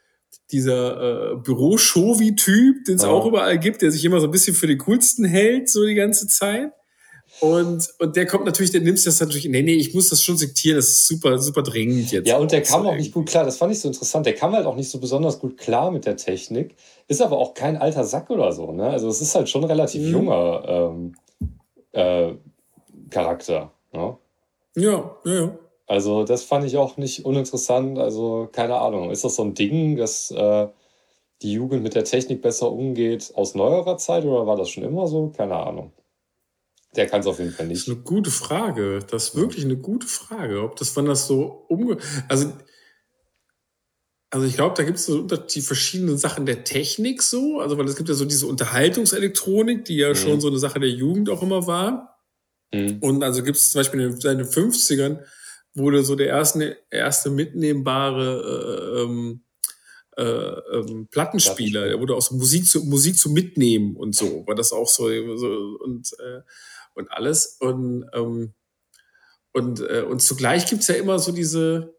dieser 0.51 1.33
äh, 1.33 1.37
Büro-Shovi-Typ, 1.37 2.85
den 2.85 2.97
es 2.97 3.03
ja. 3.03 3.09
auch 3.09 3.25
überall 3.25 3.59
gibt, 3.59 3.81
der 3.81 3.91
sich 3.91 4.05
immer 4.05 4.21
so 4.21 4.27
ein 4.27 4.33
bisschen 4.33 4.55
für 4.55 4.67
den 4.67 4.79
coolsten 4.79 5.25
hält, 5.25 5.71
so 5.71 5.85
die 5.87 5.95
ganze 5.95 6.27
Zeit. 6.27 6.73
Und, 7.43 7.93
und 7.99 8.15
der 8.15 8.25
kommt 8.25 8.45
natürlich, 8.45 8.71
der 8.71 8.83
nimmt 8.83 9.05
das 9.05 9.19
natürlich, 9.19 9.47
nee, 9.47 9.63
nee, 9.63 9.75
ich 9.75 9.93
muss 9.93 10.11
das 10.11 10.23
schon 10.23 10.37
sektieren, 10.37 10.77
das 10.77 10.91
ist 10.91 11.09
super, 11.09 11.39
super 11.39 11.65
dringend 11.65 12.13
jetzt. 12.13 12.29
Ja, 12.29 12.39
und 12.39 12.53
der 12.53 12.63
kam 12.63 12.87
auch 12.87 12.95
nicht 12.95 13.13
gut 13.13 13.29
klar, 13.29 13.45
das 13.45 13.57
fand 13.57 13.73
ich 13.73 13.81
so 13.81 13.89
interessant, 13.89 14.27
der 14.27 14.37
kam 14.37 14.53
halt 14.53 14.65
auch 14.65 14.77
nicht 14.77 14.89
so 14.89 15.01
besonders 15.01 15.41
gut 15.41 15.59
klar 15.59 15.91
mit 15.91 16.07
der 16.07 16.17
Technik, 16.17 16.77
ist 17.09 17.21
aber 17.21 17.39
auch 17.39 17.55
kein 17.55 17.77
alter 17.77 18.05
Sack 18.05 18.31
oder 18.31 18.53
so, 18.53 18.71
ne? 18.71 18.91
Also 18.91 19.09
es 19.09 19.21
ist 19.21 19.35
halt 19.35 19.49
schon 19.49 19.65
relativ 19.65 20.03
mhm. 20.03 20.13
junger 20.13 20.63
ähm, 20.69 21.15
äh, 21.91 22.35
Charakter, 23.11 23.73
ne? 23.93 24.17
Ja, 24.77 25.17
ja, 25.25 25.35
ja. 25.35 25.59
Also 25.89 26.23
das 26.23 26.45
fand 26.45 26.65
ich 26.65 26.77
auch 26.77 26.97
nicht 26.97 27.25
uninteressant, 27.25 27.99
also 27.99 28.49
keine 28.53 28.77
Ahnung, 28.77 29.11
ist 29.11 29.25
das 29.25 29.35
so 29.35 29.43
ein 29.43 29.55
Ding, 29.55 29.97
dass 29.97 30.31
äh, 30.31 30.69
die 31.43 31.53
Jugend 31.55 31.83
mit 31.83 31.97
der 31.97 32.05
Technik 32.05 32.41
besser 32.41 32.71
umgeht 32.71 33.33
aus 33.35 33.57
neuerer 33.57 33.97
Zeit 33.97 34.25
oder 34.25 34.47
war 34.47 34.57
das 34.57 34.71
schon 34.71 34.85
immer 34.85 35.09
so? 35.09 35.33
Keine 35.37 35.57
Ahnung. 35.57 35.91
Der 36.97 37.07
kann 37.07 37.21
es 37.21 37.27
auf 37.27 37.39
jeden 37.39 37.53
Fall 37.53 37.67
nicht. 37.67 37.83
Das 37.83 37.89
ist 37.89 37.95
eine 37.95 38.03
gute 38.03 38.31
Frage. 38.31 38.99
Das 39.11 39.29
ist 39.29 39.35
wirklich 39.35 39.65
eine 39.65 39.77
gute 39.77 40.07
Frage. 40.07 40.63
Ob 40.63 40.77
das, 40.77 40.95
wann 40.97 41.07
das 41.07 41.27
so 41.27 41.65
umge... 41.69 41.97
Also, 42.29 42.53
Also 44.31 44.47
ich 44.47 44.55
glaube, 44.55 44.75
da 44.77 44.83
gibt 44.83 44.99
es 44.99 45.07
so 45.07 45.23
die 45.27 45.61
verschiedenen 45.61 46.17
Sachen 46.17 46.47
der 46.47 46.65
Technik 46.65 47.23
so. 47.23 47.61
Also 47.61 47.77
weil 47.77 47.87
es 47.87 47.97
gibt 47.97 48.09
ja 48.09 48.15
so 48.15 48.25
diese 48.25 48.47
Unterhaltungselektronik, 48.47 49.85
die 49.85 49.97
ja 49.97 50.11
mhm. 50.11 50.17
schon 50.17 50.41
so 50.41 50.49
eine 50.49 50.59
Sache 50.59 50.81
der 50.81 50.91
Jugend 50.91 51.29
auch 51.29 51.43
immer 51.43 51.67
war. 51.67 52.19
Mhm. 52.73 52.99
Und 53.01 53.25
also 53.25 53.43
gibt 53.43 53.57
es 53.57 53.73
zum 53.73 53.81
Beispiel 53.81 54.01
in 54.01 54.19
den 54.19 54.47
50ern 54.47 55.21
wurde 55.75 56.03
so 56.03 56.17
der 56.17 56.29
erste, 56.29 56.79
erste 56.91 57.31
mitnehmbare 57.31 58.99
äh, 58.99 59.03
ähm, 59.03 59.45
äh, 60.17 60.23
ähm, 60.23 61.09
Plattenspieler, 61.11 61.89
der 61.89 61.99
wurde 62.01 62.15
auch 62.15 62.21
so 62.23 62.35
Musik 62.35 62.67
zu 62.67 62.85
Musik 62.85 63.17
zu 63.17 63.31
mitnehmen 63.31 63.97
und 63.97 64.15
so, 64.15 64.47
war 64.47 64.55
das 64.55 64.73
auch 64.73 64.89
so, 64.89 65.09
so 65.37 65.79
und 65.83 66.13
äh, 66.19 66.41
und 66.95 67.11
alles 67.13 67.57
und 67.61 68.07
ähm, 68.15 68.55
und 69.53 69.81
äh, 69.81 70.03
und 70.03 70.21
zugleich 70.21 70.67
gibt's 70.67 70.89
ja 70.89 70.95
immer 70.95 71.19
so 71.19 71.33
diese 71.33 71.95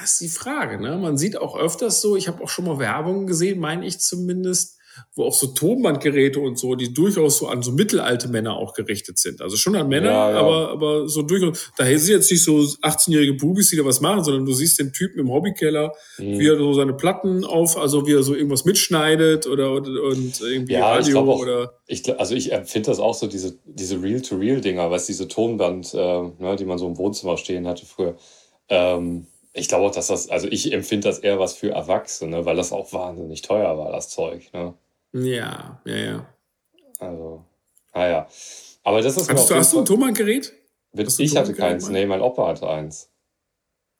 das 0.00 0.12
ist 0.12 0.20
die 0.20 0.28
Frage, 0.28 0.80
ne? 0.80 0.96
Man 0.96 1.16
sieht 1.16 1.36
auch 1.36 1.56
öfters 1.56 2.00
so, 2.00 2.16
ich 2.16 2.26
habe 2.26 2.42
auch 2.42 2.48
schon 2.48 2.64
mal 2.64 2.80
Werbung 2.80 3.26
gesehen, 3.28 3.60
meine 3.60 3.86
ich 3.86 4.00
zumindest, 4.00 4.78
wo 5.14 5.24
auch 5.24 5.34
so 5.34 5.48
Tonbandgeräte 5.48 6.40
und 6.40 6.58
so, 6.58 6.74
die 6.74 6.92
durchaus 6.92 7.38
so 7.38 7.48
an 7.48 7.62
so 7.62 7.72
mittelalte 7.72 8.28
Männer 8.28 8.56
auch 8.56 8.74
gerichtet 8.74 9.18
sind. 9.18 9.40
Also 9.40 9.56
schon 9.56 9.76
an 9.76 9.88
Männer, 9.88 10.10
ja, 10.10 10.30
ja. 10.30 10.36
aber 10.38 10.70
aber 10.70 11.08
so 11.08 11.22
durchaus. 11.22 11.70
Da 11.76 11.84
sind 11.84 12.08
jetzt 12.08 12.30
nicht 12.30 12.42
so 12.42 12.56
18-jährige 12.58 13.34
Bubis, 13.34 13.70
die 13.70 13.76
da 13.76 13.84
was 13.84 14.00
machen, 14.00 14.24
sondern 14.24 14.44
du 14.44 14.52
siehst 14.52 14.78
den 14.78 14.92
Typen 14.92 15.20
im 15.20 15.30
Hobbykeller, 15.30 15.92
mhm. 16.18 16.38
wie 16.38 16.48
er 16.48 16.58
so 16.58 16.72
seine 16.72 16.94
Platten 16.94 17.44
auf, 17.44 17.76
also 17.76 18.06
wie 18.06 18.14
er 18.14 18.22
so 18.22 18.34
irgendwas 18.34 18.64
mitschneidet 18.64 19.46
oder 19.46 19.72
und, 19.72 19.88
und 19.88 20.40
irgendwie 20.40 20.74
ja, 20.74 20.94
Radio 20.94 21.10
ich 21.10 21.16
auch, 21.16 21.38
oder. 21.40 21.74
Ich, 21.86 22.18
also 22.18 22.34
ich 22.34 22.52
empfinde 22.52 22.90
das 22.90 22.98
auch 22.98 23.14
so 23.14 23.26
diese 23.26 23.58
diese 23.64 24.02
Real-to-Real-Dinger, 24.02 24.90
was 24.90 25.06
diese 25.06 25.28
Tonband, 25.28 25.94
äh, 25.94 25.98
ne, 25.98 26.56
die 26.58 26.64
man 26.64 26.78
so 26.78 26.86
im 26.86 26.98
Wohnzimmer 26.98 27.36
stehen 27.36 27.66
hatte 27.66 27.86
früher. 27.86 28.16
Ähm, 28.68 29.26
ich 29.56 29.68
glaube 29.68 29.86
auch, 29.86 29.92
dass 29.92 30.08
das, 30.08 30.28
also 30.28 30.48
ich 30.48 30.72
empfinde 30.72 31.08
das 31.08 31.20
eher 31.20 31.38
was 31.38 31.54
für 31.54 31.70
Erwachsene, 31.70 32.44
weil 32.44 32.56
das 32.56 32.72
auch 32.72 32.92
wahnsinnig 32.92 33.42
teuer 33.42 33.78
war, 33.78 33.92
das 33.92 34.08
Zeug. 34.08 34.52
Ne? 34.52 34.74
Ja, 35.14 35.80
ja, 35.84 35.96
ja. 35.96 36.26
Also, 36.98 37.44
naja. 37.94 38.26
Aber 38.82 39.00
das 39.00 39.16
ist. 39.16 39.30
Hast, 39.30 39.50
du, 39.50 39.54
hast 39.54 39.72
du 39.72 39.78
ein 39.78 39.84
Thomann-Gerät? 39.84 40.52
Ich 40.92 41.36
hatte 41.36 41.54
keins. 41.54 41.88
Nee, 41.88 42.04
mein 42.06 42.20
Opa 42.20 42.48
hatte 42.48 42.68
eins. 42.68 43.10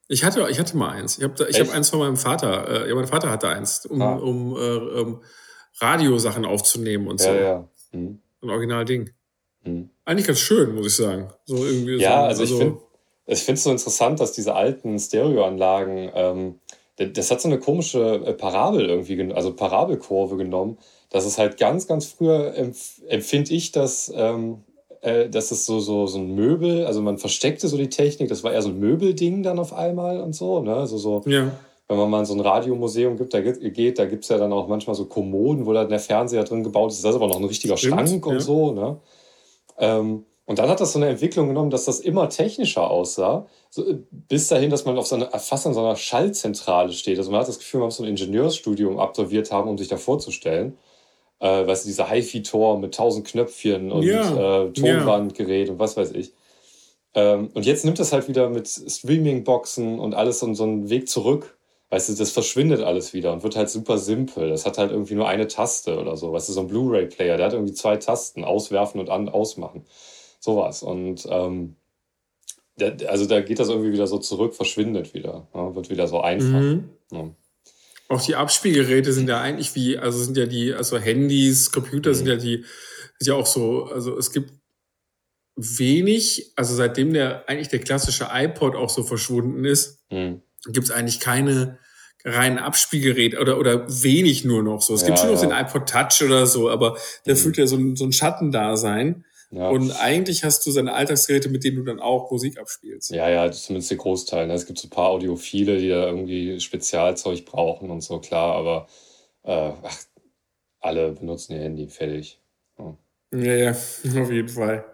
Ich 0.09 0.24
hatte, 0.24 0.46
ich 0.50 0.59
hatte 0.59 0.77
mal 0.77 0.90
eins. 0.90 1.18
Ich 1.18 1.24
habe 1.24 1.46
ich 1.48 1.61
hab 1.61 1.70
eins 1.70 1.88
von 1.90 2.00
meinem 2.00 2.16
Vater. 2.16 2.87
Äh, 2.87 2.88
ja, 2.88 2.94
mein 2.94 3.07
Vater 3.07 3.31
hatte 3.31 3.48
eins, 3.48 3.87
um, 3.87 4.03
ah. 4.03 4.14
um, 4.16 4.57
äh, 4.57 5.00
um 5.00 5.22
Radiosachen 5.81 6.44
aufzunehmen 6.44 7.09
und 7.09 7.20
so. 7.20 7.29
Ja, 7.29 7.35
ja. 7.35 7.68
Hm. 7.92 8.20
Ein 8.42 8.50
Original-Ding. 8.50 9.11
Hm. 9.62 9.90
Eigentlich 10.05 10.27
ganz 10.27 10.40
schön, 10.40 10.74
muss 10.74 10.87
ich 10.87 10.96
sagen. 10.96 11.33
So 11.46 11.64
irgendwie 11.64 11.96
ja, 11.96 12.35
so, 12.35 12.42
also, 12.42 12.44
ich 12.44 12.55
finde 12.55 12.81
ich 13.27 13.42
finde 13.42 13.59
es 13.59 13.64
so 13.64 13.70
interessant, 13.70 14.20
dass 14.20 14.33
diese 14.33 14.55
alten 14.55 14.98
Stereoanlagen 14.98 16.11
ähm, 16.14 16.61
das 16.96 17.31
hat 17.31 17.40
so 17.40 17.48
eine 17.48 17.59
komische 17.59 18.22
äh, 18.24 18.33
Parabel 18.35 18.87
irgendwie, 18.88 19.33
also 19.33 19.55
Parabelkurve 19.55 20.37
genommen, 20.37 20.79
dass 21.14 21.27
es 21.27 21.38
halt 21.38 21.59
ganz, 21.59 21.87
ganz 21.87 22.07
früher 22.07 22.55
empfinde 23.07 23.55
ich, 23.55 23.70
dass, 23.70 24.12
ähm, 24.16 24.64
äh, 25.00 25.29
dass 25.29 25.53
es 25.53 25.64
so, 25.64 25.79
so, 25.79 26.09
so 26.09 26.18
ein 26.18 26.35
Möbel, 26.35 26.87
also 26.87 27.03
man 27.03 27.18
versteckte 27.18 27.68
so 27.68 27.77
die 27.77 27.88
Technik, 27.88 28.31
das 28.31 28.42
war 28.42 28.53
eher 28.53 28.62
so 28.62 28.70
ein 28.70 28.81
Möbelding 28.81 29.44
dann 29.44 29.61
auf 29.61 29.72
einmal 29.72 30.20
und 30.20 30.35
so, 30.35 30.61
ne? 30.61 30.74
Also 30.74 30.98
so, 30.98 31.22
ja. 31.27 31.53
wenn 31.87 31.96
man 31.96 32.11
mal 32.11 32.18
in 32.18 32.24
so 32.24 32.35
ein 32.35 32.40
Radiomuseum 32.40 33.16
gibt, 33.16 33.33
da 33.33 33.40
geht, 33.42 34.00
da 34.00 34.07
gibt 34.07 34.24
es 34.24 34.29
ja 34.29 34.38
dann 34.38 34.53
auch 34.53 34.66
manchmal 34.66 34.96
so 34.96 35.05
Kommoden, 35.05 35.66
wo 35.66 35.72
dann 35.72 35.88
der 35.88 36.00
Fernseher 36.00 36.42
drin 36.42 36.64
gebaut 36.64 36.90
ist, 36.90 37.05
das 37.05 37.11
ist 37.11 37.14
aber 37.14 37.29
noch 37.29 37.38
ein 37.38 37.44
richtiger 37.44 37.77
Stimmt, 37.77 38.09
Schrank 38.09 38.27
und 38.27 38.35
ja. 38.35 38.40
so, 38.40 38.72
ne? 38.72 38.96
Ähm, 39.79 40.24
und 40.46 40.59
dann 40.59 40.68
hat 40.68 40.81
das 40.81 40.94
so 40.94 40.98
eine 40.98 41.11
Entwicklung 41.11 41.46
genommen, 41.46 41.70
dass 41.70 41.85
das 41.85 42.00
immer 42.00 42.29
technischer 42.29 42.90
aussah, 42.90 43.46
so, 43.70 43.85
bis 44.11 44.48
dahin, 44.48 44.70
dass 44.70 44.85
man 44.85 44.98
auf 44.98 45.07
so 45.07 45.14
einer, 45.14 45.31
fast 45.38 45.64
an 45.64 45.74
so 45.74 45.81
einer 45.81 45.94
Schallzentrale 45.94 46.92
steht. 46.92 47.18
Also 47.18 47.31
man 47.31 47.38
hat 47.38 47.46
das 47.46 47.61
Gefühl, 47.61 47.79
man 47.79 47.87
muss 47.87 47.98
so 47.98 48.03
ein 48.03 48.09
Ingenieursstudium 48.09 48.98
absolviert 48.98 49.53
haben, 49.53 49.70
um 49.70 49.79
sich 49.79 49.87
da 49.87 49.96
vorzustellen. 49.96 50.77
Äh, 51.44 51.66
weißt 51.66 51.85
du, 51.85 51.88
dieser 51.88 52.09
HiFi-Tor 52.11 52.78
mit 52.78 52.94
tausend 52.94 53.26
Knöpfchen 53.26 53.92
und 53.92 54.02
ja, 54.02 54.62
äh, 54.64 54.72
Tonbandgerät 54.72 55.66
ja. 55.66 55.74
und 55.74 55.78
was 55.78 55.94
weiß 55.94 56.12
ich. 56.12 56.33
Ähm, 57.12 57.50
und 57.52 57.66
jetzt 57.66 57.85
nimmt 57.85 57.98
das 57.98 58.14
halt 58.14 58.28
wieder 58.28 58.48
mit 58.48 58.66
Streaming-Boxen 58.66 59.98
und 59.98 60.14
alles 60.14 60.38
so, 60.38 60.54
so 60.54 60.64
einen 60.64 60.88
Weg 60.88 61.07
zurück. 61.07 61.59
Weißt 61.90 62.09
du, 62.09 62.14
das 62.14 62.30
verschwindet 62.30 62.80
alles 62.80 63.12
wieder 63.12 63.35
und 63.35 63.42
wird 63.42 63.57
halt 63.57 63.68
super 63.68 63.98
simpel. 63.98 64.48
Das 64.48 64.64
hat 64.64 64.78
halt 64.78 64.90
irgendwie 64.90 65.16
nur 65.16 65.28
eine 65.28 65.46
Taste 65.46 65.98
oder 65.98 66.16
so. 66.16 66.33
Weißt 66.33 66.48
du, 66.48 66.54
so 66.54 66.61
ein 66.61 66.66
Blu-ray-Player, 66.66 67.37
der 67.37 67.44
hat 67.44 67.52
irgendwie 67.52 67.74
zwei 67.74 67.98
Tasten, 67.98 68.42
auswerfen 68.42 68.98
und 68.98 69.11
an 69.11 69.28
ausmachen. 69.28 69.85
Sowas. 70.40 70.83
Und 70.83 71.26
ähm, 71.28 71.76
der, 72.76 72.96
also 73.11 73.26
da 73.26 73.42
geht 73.42 73.59
das 73.59 73.68
irgendwie 73.68 73.92
wieder 73.92 74.07
so 74.07 74.16
zurück, 74.16 74.54
verschwindet 74.54 75.12
wieder. 75.12 75.46
Ja, 75.54 75.74
wird 75.74 75.90
wieder 75.90 76.09
so 76.09 76.22
einfach. 76.22 76.59
Mhm. 76.59 76.88
Ja. 77.12 77.28
Auch 78.14 78.24
die 78.24 78.37
Abspielgeräte 78.37 79.12
sind 79.12 79.29
ja 79.29 79.40
eigentlich 79.40 79.74
wie, 79.74 79.98
also 79.98 80.22
sind 80.22 80.37
ja 80.37 80.46
die, 80.46 80.72
also 80.72 80.98
Handys, 80.98 81.72
Computer 81.72 82.11
mhm. 82.11 82.14
sind 82.14 82.27
ja 82.29 82.37
die, 82.37 82.64
sind 83.18 83.27
ja 83.27 83.35
auch 83.35 83.46
so, 83.46 83.87
also 83.87 84.16
es 84.16 84.31
gibt 84.31 84.53
wenig, 85.57 86.53
also 86.55 86.77
seitdem 86.77 87.12
der 87.12 87.48
eigentlich 87.48 87.68
der 87.68 87.81
klassische 87.81 88.29
iPod 88.31 88.77
auch 88.77 88.88
so 88.88 89.03
verschwunden 89.03 89.64
ist, 89.64 90.00
mhm. 90.12 90.42
gibt 90.66 90.87
es 90.87 90.92
eigentlich 90.92 91.18
keine 91.18 91.79
reinen 92.24 92.59
Abspielgeräte 92.59 93.40
oder, 93.40 93.59
oder 93.59 93.87
wenig 93.88 94.44
nur 94.44 94.62
noch 94.62 94.81
so. 94.81 94.94
Es 94.94 95.03
ja, 95.03 95.09
gibt 95.09 95.18
schon 95.18 95.33
noch 95.33 95.40
den 95.40 95.50
iPod 95.50 95.88
Touch 95.88 96.22
oder 96.24 96.46
so, 96.46 96.70
aber 96.70 96.96
der 97.27 97.35
mhm. 97.35 97.38
fühlt 97.38 97.57
ja 97.57 97.66
so 97.66 97.77
ein, 97.77 97.96
so 97.96 98.05
ein 98.05 98.12
Schattendasein. 98.12 99.24
Ja. 99.54 99.68
Und 99.68 99.92
eigentlich 99.92 100.42
hast 100.42 100.66
du 100.66 100.72
seine 100.72 100.94
Alltagsgeräte, 100.94 101.48
mit 101.48 101.62
denen 101.62 101.76
du 101.76 101.84
dann 101.84 102.00
auch 102.00 102.28
Musik 102.30 102.58
abspielst. 102.58 103.10
Ja, 103.10 103.28
ja, 103.28 103.50
zumindest 103.52 103.90
der 103.90 103.98
Großteil. 103.98 104.48
Ne? 104.48 104.54
Es 104.54 104.66
gibt 104.66 104.80
so 104.80 104.88
ein 104.88 104.90
paar 104.90 105.10
Audiophile, 105.10 105.78
die 105.78 105.90
da 105.90 106.06
irgendwie 106.06 106.58
Spezialzeug 106.58 107.44
brauchen 107.44 107.90
und 107.90 108.00
so, 108.00 108.18
klar, 108.18 108.56
aber 108.56 108.88
äh, 109.44 109.72
ach, 109.80 109.96
alle 110.80 111.12
benutzen 111.12 111.52
ihr 111.52 111.60
Handy, 111.60 111.88
fertig. 111.88 112.40
Ja. 112.78 112.96
ja, 113.32 113.54
ja, 113.54 113.70
auf 114.22 114.30
jeden 114.30 114.48
Fall. 114.48 114.84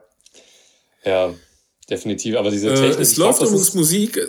Ja, 1.05 1.33
definitiv. 1.89 2.37
Aber 2.37 2.51
diese 2.51 2.75
Technik. 2.75 2.99
Äh, 2.99 3.03
es 3.03 3.17
läuft 3.17 3.41
übrigens 3.41 3.75
Musik. 3.75 4.21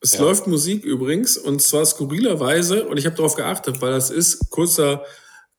Es 0.00 0.14
ja. 0.14 0.20
läuft 0.20 0.46
Musik 0.46 0.84
übrigens 0.84 1.36
und 1.36 1.60
zwar 1.60 1.84
skurrilerweise 1.86 2.86
und 2.86 2.98
ich 2.98 3.06
habe 3.06 3.16
darauf 3.16 3.34
geachtet, 3.34 3.80
weil 3.80 3.92
das 3.92 4.10
ist 4.10 4.50
kurzer 4.50 5.04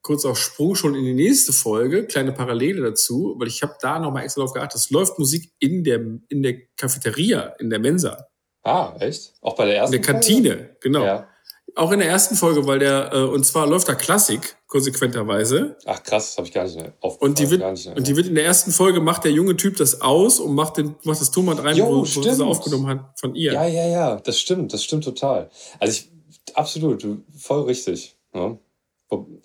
kurz 0.04 0.26
auf 0.26 0.38
Sprung 0.38 0.76
schon 0.76 0.96
in 0.96 1.04
die 1.04 1.14
nächste 1.14 1.54
Folge, 1.54 2.06
kleine 2.06 2.34
Parallele 2.34 2.82
dazu, 2.82 3.36
weil 3.40 3.48
ich 3.48 3.64
habe 3.64 3.74
da 3.82 4.00
nochmal 4.00 4.26
extra 4.26 4.42
drauf 4.42 4.54
geachtet, 4.54 4.76
es 4.82 4.92
läuft 4.92 5.18
Musik 5.18 5.52
in 5.60 5.84
der, 5.84 6.00
in 6.30 6.44
der 6.44 6.56
Cafeteria, 6.76 7.56
in 7.60 7.70
der 7.70 7.80
Mensa. 7.80 8.28
Ah, 8.64 8.96
echt? 9.00 9.34
Auch 9.42 9.56
bei 9.56 9.66
der 9.66 9.78
ersten 9.78 9.96
In 9.96 10.02
der 10.02 10.14
Kantine, 10.14 10.50
Folge? 10.50 10.78
genau. 10.82 11.06
Ja. 11.06 11.28
Auch 11.76 11.92
in 11.92 12.00
der 12.00 12.08
ersten 12.10 12.36
Folge, 12.36 12.68
weil 12.68 12.78
der, 12.80 13.12
äh, 13.14 13.24
und 13.24 13.46
zwar 13.46 13.66
läuft 13.66 13.88
da 13.88 13.96
Klassik, 13.96 14.58
konsequenterweise. 14.68 15.78
Ach 15.86 16.04
krass, 16.04 16.28
das 16.28 16.38
habe 16.38 16.48
ich 16.48 16.54
gar 16.54 16.66
nicht 16.66 16.76
mehr 16.76 16.94
aufgefallen. 17.00 17.32
Und 17.32 17.40
die 17.40 17.50
wird, 17.50 17.62
mehr, 17.62 17.98
und 17.98 18.08
die 18.08 18.16
wird 18.16 18.28
in 18.28 18.36
der 18.36 18.46
ersten 18.46 18.72
Folge 18.72 19.00
macht 19.00 19.24
der 19.24 19.32
junge 19.32 19.56
Typ 19.56 19.78
das 19.78 20.02
aus 20.02 20.40
und 20.40 20.54
macht 20.54 20.78
den, 20.78 20.96
macht 21.04 21.22
das 21.22 21.32
Tonband 21.32 21.64
rein, 21.64 21.76
jo, 21.76 21.88
wo, 21.88 22.00
wo 22.02 22.06
sie 22.06 22.44
aufgenommen 22.44 22.88
hat 22.88 23.20
von 23.20 23.34
ihr. 23.34 23.54
Ja, 23.54 23.66
ja, 23.66 23.88
ja, 23.88 24.16
das 24.18 24.40
stimmt, 24.40 24.74
das 24.74 24.84
stimmt 24.84 25.06
total. 25.06 25.50
Also 25.80 25.94
ich, 25.94 26.12
absolut, 26.54 27.06
voll 27.38 27.64
richtig. 27.64 28.18
Ja. 28.36 28.58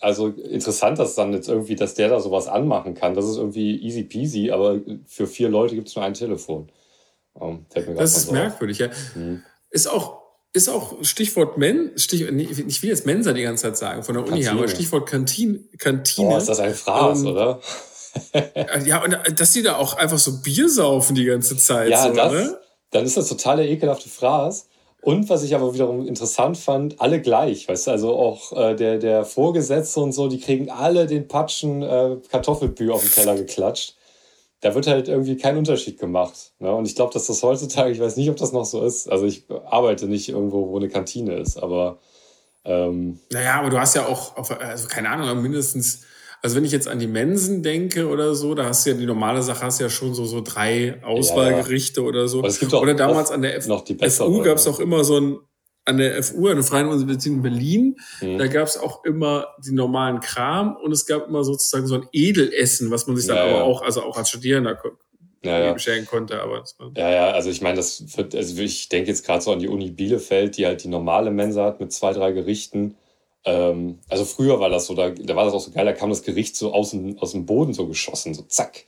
Also 0.01 0.29
interessant, 0.29 0.99
dass 0.99 1.15
dann 1.15 1.33
jetzt 1.33 1.49
irgendwie, 1.49 1.77
dass 1.77 1.95
der 1.95 2.09
da 2.09 2.21
sowas 2.21 2.49
anmachen 2.49 2.95
kann. 2.95 3.15
Das 3.15 3.25
ist 3.25 3.37
irgendwie 3.37 3.81
easy 3.83 4.05
peasy, 4.05 4.51
aber 4.51 4.81
für 5.07 5.27
vier 5.27 5.49
Leute 5.49 5.75
gibt 5.75 5.89
es 5.89 5.97
nur 5.97 6.05
ein 6.05 6.15
Telefon. 6.15 6.71
Um, 7.35 7.67
das 7.97 8.17
ist 8.17 8.27
so 8.27 8.33
merkwürdig, 8.33 8.79
ja. 8.79 8.89
Mhm. 9.15 9.43
Ist 9.71 9.87
auch, 9.89 10.19
ist 10.53 10.69
auch 10.69 10.97
Stichwort 11.03 11.57
Men, 11.57 11.93
Stich, 11.97 12.23
ich 12.23 12.83
will 12.83 12.91
jetzt 12.91 13.07
Mensa 13.07 13.33
die 13.33 13.43
ganze 13.43 13.65
Zeit 13.65 13.77
sagen, 13.77 14.03
von 14.03 14.15
der 14.15 14.27
Uni 14.27 14.43
her, 14.43 14.53
aber 14.53 14.67
Stichwort 14.67 15.09
Kantine. 15.09 15.61
Kantine. 15.79 16.29
Oh, 16.29 16.37
ist 16.37 16.49
das 16.49 16.59
ein 16.59 16.75
Fraß, 16.75 17.21
ähm, 17.21 17.27
oder? 17.29 17.61
ja, 18.85 19.05
und 19.05 19.17
dass 19.39 19.53
die 19.53 19.63
da 19.63 19.77
auch 19.77 19.95
einfach 19.95 20.19
so 20.19 20.41
Bier 20.41 20.69
saufen 20.69 21.15
die 21.15 21.25
ganze 21.25 21.57
Zeit. 21.57 21.91
Ja, 21.91 22.09
so, 22.09 22.15
das, 22.15 22.33
ne? 22.33 22.59
dann 22.91 23.05
ist 23.05 23.17
das 23.17 23.29
total 23.29 23.59
der 23.59 23.69
ekelhafte 23.69 24.09
Fraß. 24.09 24.69
Und 25.01 25.29
was 25.29 25.45
ich 25.45 25.55
aber 25.55 25.75
wiederum 25.75 26.07
interessant 26.07 26.59
fand, 26.59 27.01
alle 27.01 27.21
gleich, 27.21 27.69
weißt 27.69 27.87
du, 27.87 27.91
also 27.93 28.17
auch 28.17 28.53
äh, 28.53 28.75
der, 28.75 28.99
der 28.99 29.25
Vorgesetzte 29.25 30.01
und 30.01 30.13
so, 30.13 30.29
die 30.29 30.41
kriegen 30.41 30.71
alle 30.71 31.07
den 31.07 31.29
Patschen 31.29 31.83
äh, 31.83 32.17
Kartoffelpü 32.29 32.91
auf 32.91 33.03
den 33.03 33.13
Teller 33.13 33.37
geklatscht. 33.37 33.95
Da 34.61 34.75
wird 34.75 34.89
halt 34.89 35.07
irgendwie 35.07 35.37
kein 35.37 35.57
Unterschied 35.57 36.01
gemacht. 36.01 36.53
Ne? 36.59 36.75
Und 36.75 36.87
ich 36.87 36.97
glaube, 36.97 37.13
dass 37.13 37.29
das 37.29 37.43
heutzutage, 37.45 37.93
ich 37.93 38.01
weiß 38.01 38.17
nicht, 38.17 38.29
ob 38.29 38.37
das 38.37 38.53
noch 38.53 38.65
so 38.65 38.85
ist. 38.85 39.09
Also 39.09 39.25
ich 39.25 39.45
arbeite 39.67 40.07
nicht 40.07 40.29
irgendwo, 40.29 40.69
wo 40.69 40.77
eine 40.77 40.89
Kantine 40.89 41.37
ist, 41.37 41.59
aber 41.59 41.99
ähm, 42.65 43.21
Naja, 43.31 43.61
aber 43.61 43.71
du 43.71 43.79
hast 43.79 43.95
ja 43.95 44.07
auch, 44.07 44.37
also 44.37 44.89
keine 44.89 45.11
Ahnung, 45.11 45.43
mindestens 45.43 46.03
also 46.43 46.57
wenn 46.57 46.65
ich 46.65 46.73
jetzt 46.73 46.89
an 46.89 46.99
die 46.99 47.07
Mensen 47.07 47.63
denke 47.63 48.09
oder 48.09 48.35
so, 48.35 48.55
da 48.55 48.65
hast 48.67 48.87
du 48.87 48.91
ja 48.91 48.97
die 48.97 49.07
normale 49.07 49.43
Sache, 49.43 49.63
hast 49.63 49.81
du 49.81 49.85
ja 49.85 49.91
schon 49.91 50.15
so, 50.15 50.25
so 50.25 50.41
drei 50.41 51.03
Auswahlgerichte 51.03 52.01
ja, 52.01 52.05
ja. 52.05 52.09
oder 52.09 52.29
so. 52.29 52.43
es 52.45 52.61
gibt 52.61 52.75
auch 52.75 52.83
oder 52.83 52.95
damals 52.95 53.31
an 53.31 53.43
der 53.43 53.57
F 53.57 53.67
noch 53.67 53.83
die 53.83 53.97
FU 54.09 54.43
gab 54.43 54.59
es 54.59 54.67
auch 54.67 54.81
immer 54.81 55.05
so 55.05 55.19
ein, 55.19 55.39
an 55.85 55.97
der 55.97 56.23
FU, 56.23 56.49
an 56.49 56.57
der 56.57 56.65
Freien 56.65 56.89
Universität 56.89 57.33
in 57.33 57.43
Berlin, 57.43 57.97
mhm. 58.21 58.39
da 58.39 58.47
gab 58.47 58.69
es 58.69 58.77
auch 58.77 59.05
immer 59.05 59.49
die 59.65 59.73
normalen 59.73 60.21
Kram 60.21 60.77
und 60.77 60.93
es 60.93 61.07
gab 61.07 61.29
immer 61.29 61.45
sozusagen 61.45 61.87
so 61.87 61.97
ein 61.97 62.09
Edelessen, 62.13 62.91
was 62.91 63.07
man 63.07 63.17
sich 63.17 63.27
dann 63.27 63.37
ja, 63.37 63.45
aber 63.45 63.65
auch, 63.65 63.83
also 63.83 64.03
auch 64.03 64.17
als 64.17 64.29
Studierender 64.29 64.79
ja, 65.45 65.65
ja. 65.65 65.73
bestellen 65.73 66.07
konnte. 66.07 66.41
Aber 66.41 66.65
Ja, 66.97 67.11
ja, 67.11 67.31
also 67.31 67.51
ich 67.51 67.61
meine, 67.61 67.77
das 67.77 68.17
wird, 68.17 68.35
also 68.35 68.61
ich 68.61 68.89
denke 68.89 69.11
jetzt 69.11 69.25
gerade 69.25 69.43
so 69.43 69.53
an 69.53 69.61
die 69.61 69.69
Uni 69.69 69.91
Bielefeld, 69.91 70.57
die 70.57 70.67
halt 70.67 70.85
die 70.85 70.89
normale 70.89 71.31
Mensa 71.31 71.65
hat 71.65 71.81
mit 71.81 71.93
zwei, 71.93 72.13
drei 72.13 72.33
Gerichten. 72.33 72.97
Ähm, 73.45 74.01
also 74.09 74.25
früher 74.25 74.61
war 74.61 74.69
das 74.69 74.87
so, 74.87 74.95
da, 74.95 75.11
da 75.11 75.37
war 75.37 75.45
das 75.45 75.55
auch 75.55 75.61
so 75.61 75.71
geil, 75.71 75.85
da 75.85 75.93
kam 75.93 76.11
das 76.11 76.23
Gericht 76.23 76.57
so 76.57 76.73
aus 76.73 76.91
dem, 76.91 77.19
aus 77.19 77.33
dem 77.33 77.47
Boden 77.47 77.73
so 77.73 77.87
geschossen, 77.87 78.35
so 78.35 78.43
zack. 78.43 78.85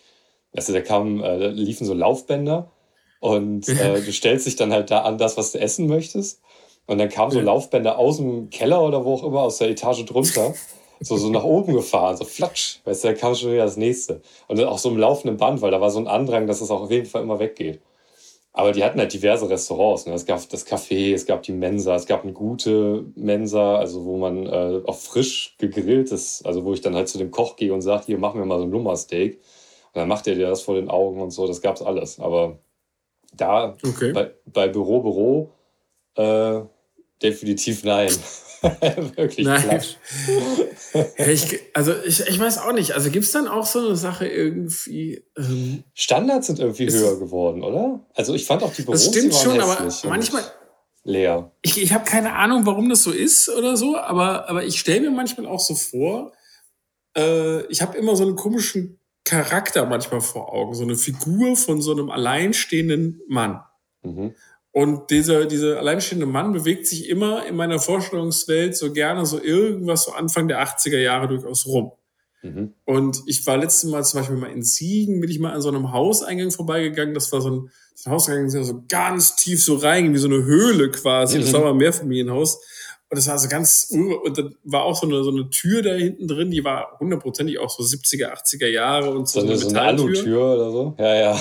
Weißt 0.53 0.69
du, 0.69 0.73
da 0.73 0.81
kamen, 0.81 1.23
äh, 1.23 1.39
da 1.39 1.47
liefen 1.49 1.87
so 1.87 1.95
Laufbänder 1.95 2.71
und 3.21 3.69
äh, 3.69 4.01
du 4.01 4.13
stellst 4.13 4.47
dich 4.47 4.57
dann 4.57 4.73
halt 4.73 4.91
da 4.91 5.03
an 5.03 5.19
das, 5.19 5.37
was 5.37 5.53
du 5.53 5.61
essen 5.61 5.87
möchtest. 5.87 6.41
Und 6.87 6.99
dann 6.99 7.09
kamen 7.09 7.31
so. 7.31 7.41
Laufbänder 7.41 7.99
aus 7.99 8.17
dem 8.17 8.51
Keller 8.51 8.83
oder 8.83 9.05
wo 9.05 9.15
auch 9.15 9.23
immer, 9.23 9.43
aus 9.43 9.59
der 9.59 9.71
Etage 9.71 10.05
drunter, 10.07 10.55
so, 10.99 11.17
so 11.17 11.31
nach 11.31 11.45
oben 11.45 11.75
gefahren, 11.75 12.17
so 12.17 12.25
flatsch. 12.25 12.81
Weißt 12.85 13.05
du, 13.05 13.09
da 13.09 13.15
kam 13.15 13.35
schon 13.35 13.53
wieder 13.53 13.65
das 13.65 13.77
nächste. 13.77 14.23
Und 14.49 14.59
dann 14.59 14.67
auch 14.67 14.79
so 14.79 14.91
im 14.91 14.99
laufenden 14.99 15.37
Band, 15.37 15.63
weil 15.63 15.71
da 15.71 15.81
war 15.81 15.91
so 15.91 16.01
ein 16.01 16.09
Andrang, 16.09 16.49
dass 16.49 16.61
es 16.61 16.71
auch 16.71 16.83
auf 16.83 16.91
jeden 16.91 17.07
Fall 17.07 17.23
immer 17.23 17.39
weggeht. 17.39 17.81
Aber 18.53 18.73
die 18.73 18.83
hatten 18.83 18.99
halt 18.99 19.13
diverse 19.13 19.49
Restaurants. 19.49 20.07
Ne? 20.07 20.15
Es 20.15 20.27
gab 20.27 20.47
das 20.49 20.67
Café, 20.67 21.15
es 21.15 21.25
gab 21.25 21.43
die 21.43 21.53
Mensa, 21.53 21.95
es 21.95 22.07
gab 22.07 22.25
eine 22.25 22.33
gute 22.33 23.05
Mensa, 23.15 23.77
also 23.77 24.05
wo 24.05 24.19
man 24.19 24.47
äh, 24.47 24.81
auch 24.87 24.97
frisch 24.97 25.55
gegrilltes, 25.59 26.43
also 26.45 26.65
wo 26.65 26.73
ich 26.73 26.81
dann 26.81 26.97
halt 26.97 27.09
zu 27.09 27.19
dem 27.19 27.31
Koch 27.31 27.57
gehe 27.57 27.73
und 27.73 27.83
sage, 27.83 28.07
hier, 28.07 28.19
mach 28.19 28.35
mir 28.35 28.45
mal 28.45 28.59
so 28.59 28.65
ein 28.65 28.71
Lummersteak. 28.71 29.35
Und 29.35 29.97
dann 29.97 30.09
macht 30.09 30.27
er 30.27 30.35
dir 30.35 30.49
das 30.49 30.63
vor 30.63 30.75
den 30.75 30.91
Augen 30.91 31.21
und 31.21 31.31
so, 31.31 31.47
das 31.47 31.61
gab's 31.61 31.83
alles. 31.83 32.19
Aber 32.19 32.59
da 33.33 33.77
okay. 33.87 34.13
bei, 34.13 34.33
bei 34.47 34.69
Büro, 34.69 35.01
Büro, 35.01 35.53
äh, 36.17 36.61
definitiv 37.23 37.85
nein. 37.85 38.13
Wirklich 39.17 39.47
Nein. 39.47 39.83
Ich, 41.17 41.61
also 41.75 41.95
ich, 42.05 42.21
ich 42.21 42.39
weiß 42.39 42.59
auch 42.59 42.73
nicht. 42.73 42.93
Also 42.93 43.11
gibt 43.11 43.25
es 43.25 43.33
dann 43.33 43.49
auch 43.49 43.65
so 43.65 43.79
eine 43.79 43.97
Sache 43.97 44.27
irgendwie. 44.27 45.25
Ähm, 45.37 45.85
Standards 45.95 46.49
sind 46.49 46.59
irgendwie 46.59 46.91
höher 46.91 47.19
geworden, 47.19 47.63
oder? 47.63 48.07
Also 48.15 48.35
ich 48.35 48.47
fand 48.47 48.63
auch 48.63 48.73
die 48.73 48.83
Büros 48.83 49.05
das 49.05 49.15
stimmt 49.15 49.35
schon, 49.35 49.61
aber 49.61 49.89
manchmal. 50.05 50.43
leer. 51.05 51.53
Ich, 51.63 51.81
ich 51.81 51.93
habe 51.93 52.05
keine 52.05 52.35
Ahnung, 52.35 52.67
warum 52.67 52.89
das 52.89 53.03
so 53.03 53.13
ist 53.13 53.49
oder 53.49 53.77
so, 53.77 53.97
aber, 53.97 54.49
aber 54.49 54.65
ich 54.65 54.79
stelle 54.79 55.01
mir 55.01 55.11
manchmal 55.11 55.47
auch 55.47 55.61
so 55.61 55.75
vor, 55.75 56.33
äh, 57.17 57.65
ich 57.67 57.81
habe 57.81 57.97
immer 57.97 58.17
so 58.17 58.25
einen 58.25 58.37
komischen 58.37 58.99
Charakter 59.25 59.87
manchmal 59.87 60.21
vor 60.21 60.53
Augen, 60.53 60.75
so 60.75 60.83
eine 60.83 60.97
Figur 60.97 61.57
von 61.57 61.81
so 61.81 61.93
einem 61.93 62.11
alleinstehenden 62.11 63.21
Mann. 63.29 63.63
Mhm. 64.03 64.35
Und 64.73 65.11
dieser, 65.11 65.47
dieser 65.47 65.79
alleinstehende 65.79 66.27
Mann 66.27 66.53
bewegt 66.53 66.87
sich 66.87 67.09
immer 67.09 67.45
in 67.47 67.57
meiner 67.57 67.81
Vorstellungswelt 67.81 68.77
so 68.77 68.93
gerne 68.93 69.27
so 69.27 69.41
irgendwas 69.43 70.05
so 70.05 70.13
Anfang 70.13 70.47
der 70.47 70.63
80er 70.63 70.99
Jahre 70.99 71.27
durchaus 71.27 71.67
rum. 71.67 71.93
Mhm. 72.43 72.75
Und 72.85 73.23
ich 73.27 73.45
war 73.47 73.59
letztes 73.59 73.91
Mal 73.91 74.05
zum 74.05 74.21
Beispiel 74.21 74.37
mal 74.37 74.51
in 74.51 74.63
Siegen, 74.63 75.21
bin 75.21 75.29
ich 75.31 75.41
mal 75.41 75.53
an 75.53 75.61
so 75.61 75.69
einem 75.69 75.93
Hauseingang 75.93 76.51
vorbeigegangen. 76.53 77.15
Das 77.15 77.33
war 77.33 77.41
so 77.41 77.51
ein, 77.51 77.71
so 77.95 78.09
ein 78.11 78.13
Hauseingang, 78.15 78.51
der 78.51 78.65
so 78.65 78.85
ganz 78.89 79.35
tief 79.37 79.63
so 79.63 79.75
reinging, 79.75 80.15
wie 80.15 80.19
so 80.19 80.29
eine 80.29 80.45
Höhle 80.45 80.91
quasi. 80.91 81.39
Das 81.41 81.49
Mhm. 81.49 81.53
war 81.55 81.61
mal 81.63 81.71
ein 81.71 81.77
Mehrfamilienhaus. 81.79 82.61
Und 83.13 83.17
das 83.19 83.27
war 83.27 83.37
so 83.41 83.49
ganz, 83.49 83.89
und 83.91 84.39
dann 84.39 84.55
war 84.63 84.85
auch 84.85 84.95
so 84.95 85.05
eine, 85.05 85.25
so 85.25 85.31
eine 85.33 85.51
Tür 85.51 85.83
da 85.83 85.95
hinten 85.95 86.29
drin, 86.29 86.53
die 86.53 86.63
war 86.63 86.97
hundertprozentig 87.01 87.59
auch 87.59 87.69
so 87.69 87.83
70er, 87.83 88.33
80er 88.33 88.69
Jahre 88.69 89.11
und 89.11 89.29
so, 89.29 89.41
So 89.41 89.47
eine, 89.47 89.57
so 89.57 89.69
eine. 89.69 89.81
Alutür 89.81 90.55
oder 90.55 90.71
so. 90.71 90.95
Ja, 90.97 91.15
ja. 91.17 91.41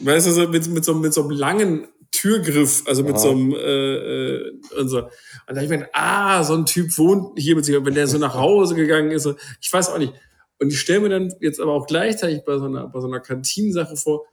Weißt 0.00 0.26
du, 0.26 0.32
so 0.32 0.48
mit, 0.48 0.66
mit, 0.66 0.84
so, 0.84 0.94
mit 0.94 1.14
so 1.14 1.20
einem 1.22 1.30
langen 1.30 1.86
Türgriff, 2.14 2.84
also 2.86 3.02
mit 3.02 3.14
Aha. 3.14 3.18
so 3.18 3.30
einem 3.30 3.52
äh, 3.52 3.56
äh, 3.56 4.60
und 4.78 4.88
so. 4.88 5.02
Und 5.02 5.10
da 5.54 5.60
ich 5.60 5.68
mir 5.68 5.88
ah, 5.92 6.44
so 6.44 6.54
ein 6.54 6.64
Typ 6.64 6.96
wohnt 6.96 7.38
hier 7.38 7.56
mit 7.56 7.64
sich, 7.64 7.74
wenn 7.74 7.94
der 7.94 8.06
so 8.06 8.18
nach 8.18 8.34
Hause 8.34 8.74
gegangen 8.74 9.10
ist, 9.10 9.24
so, 9.24 9.34
ich 9.60 9.72
weiß 9.72 9.90
auch 9.90 9.98
nicht. 9.98 10.12
Und 10.60 10.72
ich 10.72 10.78
stelle 10.78 11.00
mir 11.00 11.08
dann 11.08 11.34
jetzt 11.40 11.60
aber 11.60 11.72
auch 11.72 11.86
gleichzeitig 11.86 12.44
bei 12.44 12.56
so 12.58 12.66
einer, 12.66 12.88
bei 12.88 13.00
so 13.00 13.08
einer 13.08 13.20
Kantinensache 13.20 13.96
vor, 13.96 14.26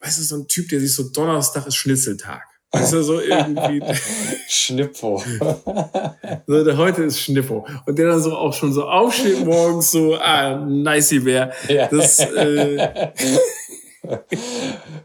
weißt 0.00 0.18
du, 0.18 0.22
so 0.22 0.36
ein 0.36 0.48
Typ, 0.48 0.68
der 0.68 0.80
sich 0.80 0.94
so 0.94 1.08
Donnerstag 1.10 1.66
ist 1.66 1.74
Schnitzeltag. 1.74 2.44
Weißt 2.70 2.92
du, 2.92 3.02
so 3.02 3.20
irgendwie, 3.20 3.82
Schnippo. 4.48 5.22
so, 6.46 6.64
der 6.64 6.76
heute 6.76 7.02
ist 7.02 7.20
Schnippo. 7.20 7.66
Und 7.86 7.98
der 7.98 8.08
dann 8.08 8.22
so 8.22 8.36
auch 8.36 8.52
schon 8.52 8.72
so 8.72 8.86
aufsteht 8.86 9.44
morgens, 9.44 9.90
so, 9.90 10.16
ah, 10.16 10.64
nicey 10.64 11.20
Bär. 11.20 11.52
ja. 11.68 11.88
Das, 11.88 12.20
äh, 12.20 13.10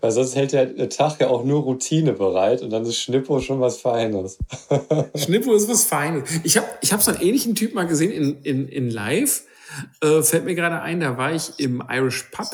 Weil 0.01 0.11
sonst 0.11 0.35
hält 0.35 0.53
der 0.53 0.89
Tag 0.89 1.19
ja 1.19 1.27
auch 1.27 1.43
nur 1.43 1.61
Routine 1.61 2.13
bereit 2.13 2.61
und 2.61 2.69
dann 2.69 2.83
ist 2.83 2.97
Schnippo 2.97 3.39
schon 3.39 3.59
was 3.59 3.77
Feines. 3.77 4.37
Schnippo 5.15 5.53
ist 5.53 5.67
was 5.67 5.83
Feines. 5.83 6.29
Ich 6.43 6.57
habe 6.57 6.67
ich 6.81 6.93
hab 6.93 7.01
so 7.01 7.11
einen 7.11 7.21
ähnlichen 7.21 7.55
Typ 7.55 7.73
mal 7.73 7.87
gesehen 7.87 8.11
in, 8.11 8.41
in, 8.43 8.67
in 8.67 8.89
Live. 8.89 9.43
Äh, 10.01 10.21
fällt 10.21 10.45
mir 10.45 10.55
gerade 10.55 10.81
ein, 10.81 10.99
da 10.99 11.17
war 11.17 11.33
ich 11.33 11.53
im 11.57 11.83
Irish 11.89 12.29
Pub. 12.31 12.47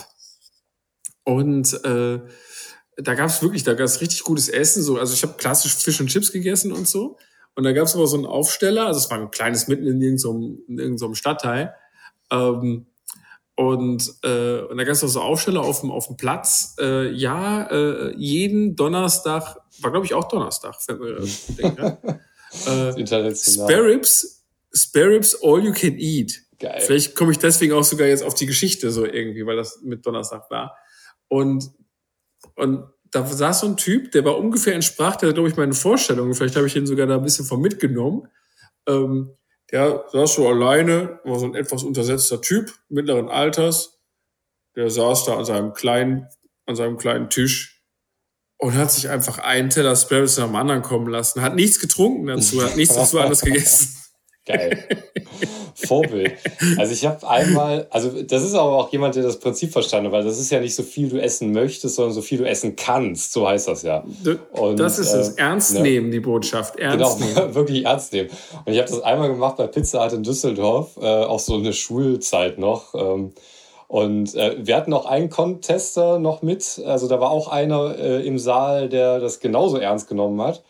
Und 1.24 1.74
äh, 1.84 2.20
da 2.98 3.14
gab 3.14 3.28
es 3.28 3.42
wirklich, 3.42 3.64
da 3.64 3.74
gab 3.74 3.86
es 3.86 4.02
richtig 4.02 4.24
gutes 4.24 4.50
Essen. 4.50 4.82
So, 4.82 4.98
also 4.98 5.14
ich 5.14 5.24
habe 5.24 5.34
klassisch 5.34 5.76
Fisch 5.76 6.00
und 6.00 6.08
Chips 6.08 6.32
gegessen 6.32 6.72
und 6.72 6.88
so. 6.88 7.18
Und 7.56 7.64
da 7.64 7.72
gab 7.74 7.86
es 7.86 7.96
aber 7.96 8.08
so 8.08 8.16
einen 8.16 8.26
Aufsteller, 8.26 8.86
also 8.86 9.00
es 9.00 9.10
war 9.10 9.20
ein 9.20 9.32
kleines 9.32 9.68
mitten 9.68 9.86
in 9.86 10.02
irgendeinem, 10.02 10.60
in 10.68 10.80
irgendeinem 10.80 11.16
Stadtteil. 11.16 11.76
Ähm, 12.32 12.86
und, 13.60 14.10
äh, 14.24 14.62
und 14.62 14.78
da 14.78 14.86
gab 14.86 14.94
es 14.94 15.04
auch 15.04 15.10
so 15.10 15.20
Aufsteller 15.20 15.60
auf 15.60 15.82
dem, 15.82 15.92
auf 15.92 16.08
dem 16.08 16.16
Platz. 16.16 16.78
Äh, 16.80 17.12
ja, 17.12 17.64
äh, 17.64 18.16
jeden 18.16 18.78
Donnerstag, 18.78 19.58
war 19.82 19.92
glaube 19.92 20.06
ich 20.06 20.14
auch 20.14 20.30
Donnerstag, 20.30 20.82
fällt 20.82 21.02
mir 21.02 21.18
denke, 21.58 21.98
äh. 22.66 23.36
Spare 23.36 23.84
Ribs, 23.84 24.46
Spare 24.74 25.10
Ribs 25.10 25.44
All 25.44 25.62
You 25.62 25.74
Can 25.74 25.98
Eat. 25.98 26.42
Geil. 26.58 26.80
Vielleicht 26.80 27.16
komme 27.16 27.34
ich 27.34 27.40
deswegen 27.40 27.74
auch 27.74 27.84
sogar 27.84 28.08
jetzt 28.08 28.24
auf 28.24 28.34
die 28.34 28.46
Geschichte 28.46 28.92
so 28.92 29.04
irgendwie, 29.04 29.46
weil 29.46 29.58
das 29.58 29.82
mit 29.82 30.06
Donnerstag 30.06 30.50
war. 30.50 30.78
Und, 31.28 31.70
und 32.56 32.86
da 33.12 33.26
saß 33.26 33.60
so 33.60 33.68
ein 33.68 33.76
Typ, 33.76 34.14
der 34.14 34.24
war 34.24 34.38
ungefähr 34.38 34.74
entsprach, 34.74 35.18
der 35.18 35.34
glaube 35.34 35.50
ich 35.50 35.58
meine 35.58 35.74
Vorstellungen, 35.74 36.34
vielleicht 36.34 36.56
habe 36.56 36.68
ich 36.68 36.78
ihn 36.78 36.88
sogar 36.88 37.08
da 37.08 37.18
ein 37.18 37.24
bisschen 37.24 37.44
von 37.44 37.60
mitgenommen. 37.60 38.26
Ähm, 38.88 39.36
der 39.72 40.06
saß 40.12 40.36
so 40.36 40.48
alleine, 40.48 41.20
war 41.24 41.40
so 41.40 41.46
ein 41.46 41.56
etwas 41.56 41.84
untersetzter 41.84 42.42
Typ, 42.42 42.74
mittleren 42.90 43.30
Alters. 43.30 44.00
Der 44.76 44.90
saß 44.90 45.26
da 45.26 45.38
an 45.38 45.46
seinem 45.46 45.74
kleinen, 45.74 46.28
an 46.66 46.76
seinem 46.76 46.98
kleinen 46.98 47.30
Tisch 47.30 47.84
und 48.58 48.76
hat 48.76 48.92
sich 48.92 49.10
einfach 49.10 49.40
einen 49.40 49.70
Teller 49.70 49.96
Sparrows 49.96 50.38
nach 50.38 50.46
dem 50.46 50.56
anderen 50.56 50.82
kommen 50.82 51.08
lassen. 51.08 51.42
Hat 51.42 51.56
nichts 51.56 51.80
getrunken 51.80 52.28
dazu, 52.28 52.64
hat 52.64 52.76
nichts 52.76 52.96
dazu 52.96 53.20
anderes 53.20 53.42
gegessen. 53.42 53.96
Geil. 54.46 54.84
Vorbild. 55.76 56.34
Also 56.78 56.94
ich 56.94 57.06
habe 57.06 57.28
einmal, 57.28 57.88
also 57.92 58.22
das 58.24 58.44
ist 58.44 58.54
aber 58.56 58.78
auch 58.78 58.92
jemand, 58.92 59.16
der 59.16 59.24
das 59.24 59.40
Prinzip 59.40 59.72
verstanden 59.72 60.08
hat, 60.08 60.14
weil 60.14 60.24
das 60.24 60.40
ist 60.40 60.50
ja 60.50 60.60
nicht 60.60 60.76
so 60.76 60.84
viel 60.84 61.08
du 61.10 61.22
essen 61.22 61.52
möchtest, 61.52 61.96
sondern 61.96 62.14
so 62.14 62.22
viel 62.22 62.40
du 62.40 62.48
essen 62.48 62.76
kannst, 62.76 63.32
so 63.32 63.48
heißt 63.48 63.68
das 63.68 63.84
ja. 63.84 64.04
Und, 64.54 64.80
das 64.80 64.98
ist 65.00 65.14
es. 65.14 65.30
äh, 65.36 65.42
Ernst 65.42 65.74
ne. 65.76 65.82
nehmen, 65.82 66.12
die 66.12 66.20
Botschaft. 66.20 66.78
Ernst 66.80 67.20
Genau, 67.20 67.34
nehmen. 67.42 67.54
wirklich 67.56 67.86
ernst 67.86 68.12
nehmen. 68.14 68.30
Und 68.66 68.74
ich 68.74 68.80
habe 68.80 68.90
das 68.90 69.02
einmal 69.02 69.30
gemacht 69.30 69.58
bei 69.58 69.68
Pizza 69.68 70.04
Hut 70.04 70.14
in 70.14 70.24
Düsseldorf, 70.24 70.98
äh, 71.00 71.06
auch 71.06 71.40
so 71.40 71.56
eine 71.56 71.74
Schulzeit 71.74 72.58
noch. 72.58 72.96
Ähm, 72.96 73.34
und 73.88 74.36
äh, 74.36 74.58
wir 74.60 74.76
hatten 74.76 74.94
auch 74.94 75.06
einen 75.06 75.30
Contester 75.30 76.20
noch 76.20 76.42
mit. 76.42 76.82
Also 76.86 77.08
da 77.08 77.20
war 77.20 77.32
auch 77.32 77.48
einer 77.48 77.98
äh, 77.98 78.26
im 78.26 78.38
Saal, 78.38 78.90
der 78.90 79.20
das 79.20 79.40
genauso 79.40 79.78
ernst 79.78 80.08
genommen 80.08 80.42
hat. 80.42 80.64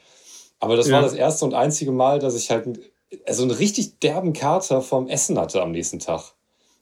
Aber 0.59 0.75
das 0.75 0.87
Ja. 0.87 0.95
war 0.95 1.01
das 1.01 1.13
erste 1.13 1.45
und 1.45 1.53
einzige 1.53 1.91
Mal, 1.91 2.19
dass 2.19 2.35
ich 2.35 2.49
halt 2.51 2.79
also 3.25 3.43
einen 3.43 3.51
richtig 3.51 3.99
derben 3.99 4.33
Kater 4.33 4.81
vom 4.81 5.07
Essen 5.07 5.39
hatte 5.39 5.61
am 5.61 5.71
nächsten 5.71 5.99
Tag. 5.99 6.33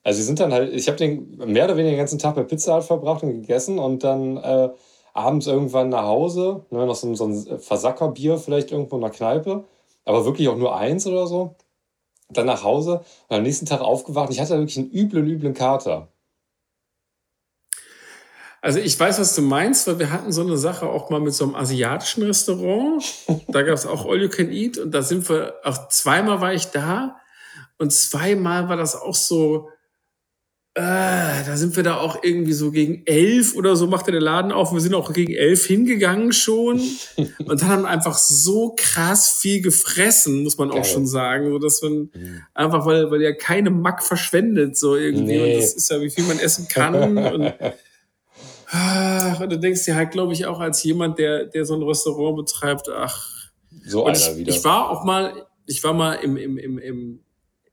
Also 0.04 0.20
wir 0.20 0.26
sind 0.26 0.40
dann 0.40 0.54
halt, 0.54 0.74
ich 0.74 0.88
habe 0.88 0.98
den 0.98 1.38
mehr 1.38 1.66
oder 1.66 1.76
weniger 1.78 1.94
den 1.94 1.98
ganzen 1.98 2.20
Tag 2.20 2.36
bei 2.36 2.44
Pizza 2.44 2.76
Hut 2.78 2.84
verbracht 2.86 3.24
und 3.24 3.42
gegessen 3.42 3.80
und 3.80 4.04
dann 4.04 4.38
äh, 4.38 4.70
abends 5.14 5.48
irgendwann 5.48 5.90
nach 5.90 6.04
Hause, 6.04 6.66
ne, 6.70 6.86
noch 6.86 6.96
so, 6.96 7.08
ein- 7.08 7.16
so 7.16 7.26
ein 7.26 7.60
Versackerbier 7.60 8.38
vielleicht 8.38 8.72
irgendwo 8.72 8.96
in 8.96 9.02
der 9.02 9.10
Kneipe, 9.12 9.66
aber 10.06 10.26
wirklich 10.26 10.48
auch 10.48 10.58
nur 10.58 10.76
eins 10.76 11.06
oder 11.08 11.28
so. 11.28 11.56
Dann 12.30 12.46
nach 12.48 12.64
Hause 12.64 13.04
und 13.30 13.38
am 13.38 13.44
nächsten 13.44 13.66
Tag 13.66 13.82
aufgewacht. 13.82 14.30
Ich 14.32 14.40
hatte 14.42 14.58
wirklich 14.58 14.78
einen 14.78 14.92
üblen, 14.92 15.28
üblen 15.28 15.54
Kater. 15.54 16.10
Also 18.68 18.80
ich 18.80 19.00
weiß, 19.00 19.18
was 19.18 19.34
du 19.34 19.42
meinst, 19.44 19.88
weil 19.88 19.98
wir 19.98 20.12
hatten 20.12 20.34
so 20.34 20.42
eine 20.42 20.58
Sache 20.58 20.88
auch 20.88 21.10
mal 21.10 21.22
mit 21.22 21.34
so 21.34 21.46
einem 21.46 21.56
asiatischen 21.56 22.24
Restaurant. 22.24 23.02
Da 23.48 23.62
gab 23.62 23.76
es 23.76 23.86
auch 23.86 24.06
All 24.06 24.22
You 24.22 24.28
Can 24.28 24.52
Eat 24.52 24.78
und 24.78 24.92
da 24.92 25.04
sind 25.04 25.30
wir, 25.30 25.54
auch 25.64 25.88
zweimal 25.88 26.42
war 26.42 26.54
ich 26.54 26.66
da 26.66 27.16
und 27.78 27.94
zweimal 27.94 28.68
war 28.68 28.76
das 28.76 28.98
auch 28.98 29.16
so, 29.16 29.70
äh, 30.74 30.82
da 30.82 31.56
sind 31.56 31.78
wir 31.78 31.84
da 31.84 31.96
auch 31.96 32.22
irgendwie 32.24 32.52
so 32.52 32.72
gegen 32.72 33.04
elf 33.06 33.56
oder 33.56 33.78
so 33.78 33.88
machte 33.88 34.12
der 34.12 34.20
Laden 34.20 34.52
auf. 34.52 34.74
Wir 34.74 34.82
sind 34.82 34.96
auch 34.96 35.14
gegen 35.14 35.32
elf 35.34 35.66
hingegangen 35.66 36.34
schon 36.34 36.82
und 37.46 37.62
dann 37.62 37.70
haben 37.70 37.86
einfach 37.86 38.18
so 38.18 38.76
krass 38.78 39.30
viel 39.30 39.62
gefressen, 39.62 40.44
muss 40.44 40.58
man 40.58 40.72
Geil. 40.72 40.82
auch 40.82 40.86
schon 40.86 41.08
sagen, 41.08 41.50
so 41.52 41.58
dass 41.58 41.82
man 41.82 42.12
einfach, 42.54 42.86
weil, 42.86 43.10
weil 43.12 43.22
ja 43.22 43.32
keine 43.32 43.70
Mack 43.70 44.04
verschwendet 44.04 44.78
so 44.78 44.98
irgendwie 44.98 45.38
Nee. 45.38 45.54
und 45.56 45.62
das 45.62 45.74
ist 45.74 45.90
ja, 45.90 46.02
wie 46.02 46.10
viel 46.10 46.26
man 46.26 46.38
essen 46.38 46.68
kann 46.68 47.18
und 47.18 47.54
und 49.42 49.50
du 49.52 49.60
denkst 49.60 49.86
dir 49.86 49.96
halt, 49.96 50.12
glaube 50.12 50.34
ich, 50.34 50.46
auch 50.46 50.60
als 50.60 50.84
jemand, 50.84 51.20
der, 51.20 51.46
der 51.46 51.66
so 51.66 51.76
ein 51.76 51.84
Restaurant 51.84 52.36
betreibt, 52.38 52.90
ach. 52.90 53.34
So 53.86 54.06
Und 54.06 54.16
einer 54.18 54.32
ich, 54.32 54.38
wieder. 54.38 54.54
ich 54.56 54.64
war 54.64 54.90
auch 54.90 55.04
mal, 55.06 55.48
ich 55.66 55.84
war 55.84 55.94
mal 55.94 56.16
im, 56.16 56.36
im, 56.38 56.58
im, 56.58 56.78
im, 56.78 57.24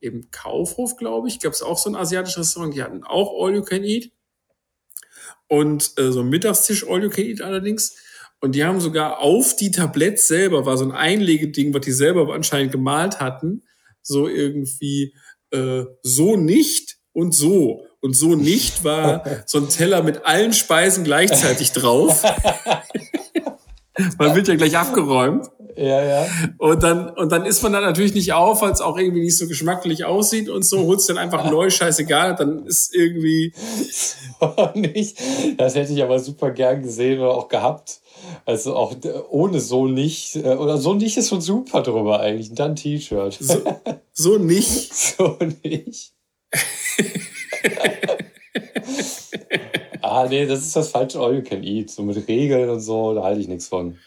im 0.00 0.30
Kaufhof, 0.30 0.96
glaube 0.96 1.28
ich, 1.28 1.40
gab 1.40 1.52
es 1.52 1.62
auch 1.62 1.78
so 1.78 1.90
ein 1.90 1.96
asiatisches 1.96 2.38
Restaurant, 2.38 2.74
die 2.74 2.82
hatten 2.82 3.04
auch 3.04 3.32
All 3.42 3.54
You 3.54 3.62
Can 3.62 3.84
Eat. 3.84 4.12
und 5.48 5.92
äh, 5.98 6.12
so 6.12 6.20
ein 6.20 6.28
Mittagstisch 6.28 6.86
All 6.88 7.02
You 7.02 7.10
Can 7.10 7.24
Eat 7.24 7.42
allerdings. 7.42 7.96
Und 8.40 8.54
die 8.54 8.64
haben 8.64 8.80
sogar 8.80 9.20
auf 9.20 9.56
die 9.56 9.70
Tabletts 9.70 10.28
selber, 10.28 10.66
war 10.66 10.76
so 10.76 10.84
ein 10.84 10.92
Einlegeding, 10.92 11.72
was 11.72 11.82
die 11.82 11.92
selber 11.92 12.32
anscheinend 12.34 12.72
gemalt 12.72 13.20
hatten, 13.20 13.62
so 14.02 14.28
irgendwie 14.28 15.14
äh, 15.50 15.84
so 16.02 16.36
nicht 16.36 16.98
und 17.12 17.32
so. 17.32 17.86
Und 18.04 18.14
so 18.14 18.34
nicht 18.34 18.84
war 18.84 19.24
so 19.46 19.56
ein 19.56 19.70
Teller 19.70 20.02
mit 20.02 20.26
allen 20.26 20.52
Speisen 20.52 21.04
gleichzeitig 21.04 21.72
drauf. 21.72 22.22
man 24.18 24.34
wird 24.34 24.46
ja 24.46 24.56
gleich 24.56 24.76
abgeräumt. 24.76 25.46
Ja, 25.74 26.04
ja. 26.04 26.26
Und 26.58 26.82
dann, 26.82 27.08
und 27.08 27.32
dann 27.32 27.46
isst 27.46 27.62
man 27.62 27.72
dann 27.72 27.82
natürlich 27.82 28.12
nicht 28.12 28.34
auf, 28.34 28.60
weil 28.60 28.72
es 28.72 28.82
auch 28.82 28.98
irgendwie 28.98 29.22
nicht 29.22 29.38
so 29.38 29.48
geschmacklich 29.48 30.04
aussieht 30.04 30.50
und 30.50 30.66
so, 30.66 30.86
holst 30.86 31.08
dann 31.08 31.16
einfach 31.16 31.50
neu, 31.50 31.70
scheißegal, 31.70 32.36
dann 32.36 32.66
ist 32.66 32.94
irgendwie. 32.94 33.54
nicht. 34.74 35.18
Das 35.56 35.74
hätte 35.74 35.94
ich 35.94 36.02
aber 36.02 36.18
super 36.18 36.50
gern 36.50 36.82
gesehen 36.82 37.20
oder 37.20 37.34
auch 37.34 37.48
gehabt. 37.48 38.02
Also 38.44 38.76
auch 38.76 38.94
ohne 39.30 39.60
so 39.60 39.86
nicht, 39.86 40.36
äh, 40.36 40.56
oder 40.56 40.76
so 40.76 40.92
nicht 40.92 41.16
ist 41.16 41.30
schon 41.30 41.40
super 41.40 41.80
drüber 41.80 42.20
eigentlich. 42.20 42.50
Und 42.50 42.58
dann 42.58 42.76
T-Shirt. 42.76 43.38
So, 43.40 43.62
so 44.12 44.36
nicht. 44.36 44.94
So 44.94 45.38
nicht. 45.62 46.12
ah, 50.02 50.26
nee, 50.28 50.46
das 50.46 50.60
ist 50.60 50.76
das 50.76 50.90
falsche 50.90 51.20
All 51.20 51.36
You 51.36 51.42
Can 51.42 51.62
Eat. 51.62 51.90
So 51.90 52.02
mit 52.02 52.28
Regeln 52.28 52.68
und 52.68 52.80
so, 52.80 53.14
da 53.14 53.22
halte 53.22 53.40
ich 53.40 53.48
nichts 53.48 53.68
von. 53.68 53.98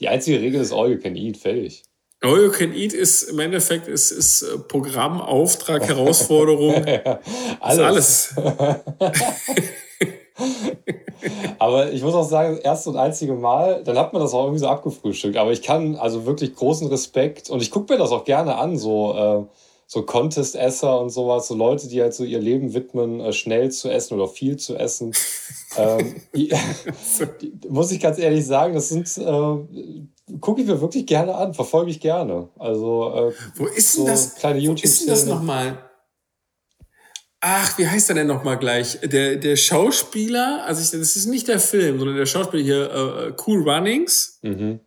Die 0.00 0.08
einzige 0.08 0.40
Regel 0.40 0.60
ist 0.60 0.72
All 0.72 0.90
You 0.90 0.98
Can 0.98 1.16
Eat, 1.16 1.36
fertig. 1.36 1.82
All 2.22 2.42
You 2.42 2.50
Can 2.50 2.74
Eat 2.74 2.92
ist 2.92 3.24
im 3.24 3.38
Endeffekt 3.38 3.88
ist, 3.88 4.10
ist 4.10 4.42
äh, 4.42 4.58
Programm, 4.58 5.20
Auftrag, 5.20 5.86
Herausforderung. 5.86 6.74
alles. 7.60 8.30
Ist 8.30 8.38
alles. 8.38 8.84
Aber 11.58 11.92
ich 11.92 12.02
muss 12.02 12.14
auch 12.14 12.28
sagen, 12.28 12.56
das 12.56 12.64
erste 12.64 12.90
und 12.90 12.96
einzige 12.96 13.34
Mal, 13.34 13.82
dann 13.84 13.98
hat 13.98 14.12
man 14.12 14.22
das 14.22 14.34
auch 14.34 14.44
irgendwie 14.44 14.60
so 14.60 14.68
abgefrühstückt. 14.68 15.36
Aber 15.36 15.52
ich 15.52 15.62
kann 15.62 15.96
also 15.96 16.26
wirklich 16.26 16.54
großen 16.54 16.88
Respekt 16.88 17.50
und 17.50 17.62
ich 17.62 17.70
gucke 17.70 17.92
mir 17.92 17.98
das 17.98 18.12
auch 18.12 18.24
gerne 18.24 18.56
an, 18.56 18.78
so, 18.78 19.14
äh, 19.14 19.44
so 19.86 20.02
Contest-Esser 20.02 21.00
und 21.00 21.10
sowas, 21.10 21.46
so 21.46 21.54
Leute, 21.54 21.88
die 21.88 22.02
halt 22.02 22.12
so 22.12 22.24
ihr 22.24 22.40
Leben 22.40 22.74
widmen, 22.74 23.20
äh, 23.20 23.32
schnell 23.32 23.70
zu 23.70 23.88
essen 23.88 24.14
oder 24.14 24.28
viel 24.28 24.56
zu 24.56 24.76
essen. 24.76 25.12
ähm, 25.76 26.20
die, 26.34 26.52
die, 27.40 27.68
muss 27.68 27.92
ich 27.92 28.00
ganz 28.00 28.18
ehrlich 28.18 28.44
sagen, 28.44 28.74
das 28.74 28.88
sind, 28.88 29.06
äh, 29.18 30.36
gucke 30.40 30.60
ich 30.60 30.66
mir 30.66 30.80
wirklich 30.80 31.06
gerne 31.06 31.36
an, 31.36 31.54
verfolge 31.54 31.90
ich 31.90 32.00
gerne. 32.00 32.48
Also, 32.58 33.30
äh, 33.30 33.32
wo 33.54 33.66
ist 33.66 33.96
denn 33.96 34.04
so 34.04 34.06
das? 34.06 34.34
Kleine 34.34 34.58
YouTube 34.58 34.84
wo 34.84 34.88
ist 34.88 35.00
denn 35.02 35.08
das 35.08 35.26
nochmal? 35.26 35.78
Ach, 37.40 37.78
wie 37.78 37.86
heißt 37.86 38.08
er 38.08 38.16
denn 38.16 38.26
nochmal 38.26 38.58
gleich? 38.58 38.98
Der, 39.02 39.36
der 39.36 39.54
Schauspieler, 39.54 40.64
also 40.66 40.82
ich, 40.82 40.90
das 40.90 41.14
ist 41.14 41.26
nicht 41.26 41.46
der 41.46 41.60
Film, 41.60 41.98
sondern 41.98 42.16
der 42.16 42.26
Schauspieler 42.26 42.62
hier, 42.62 42.90
uh, 42.90 43.42
Cool 43.46 43.68
Runnings. 43.68 44.40
Mhm. 44.42 44.80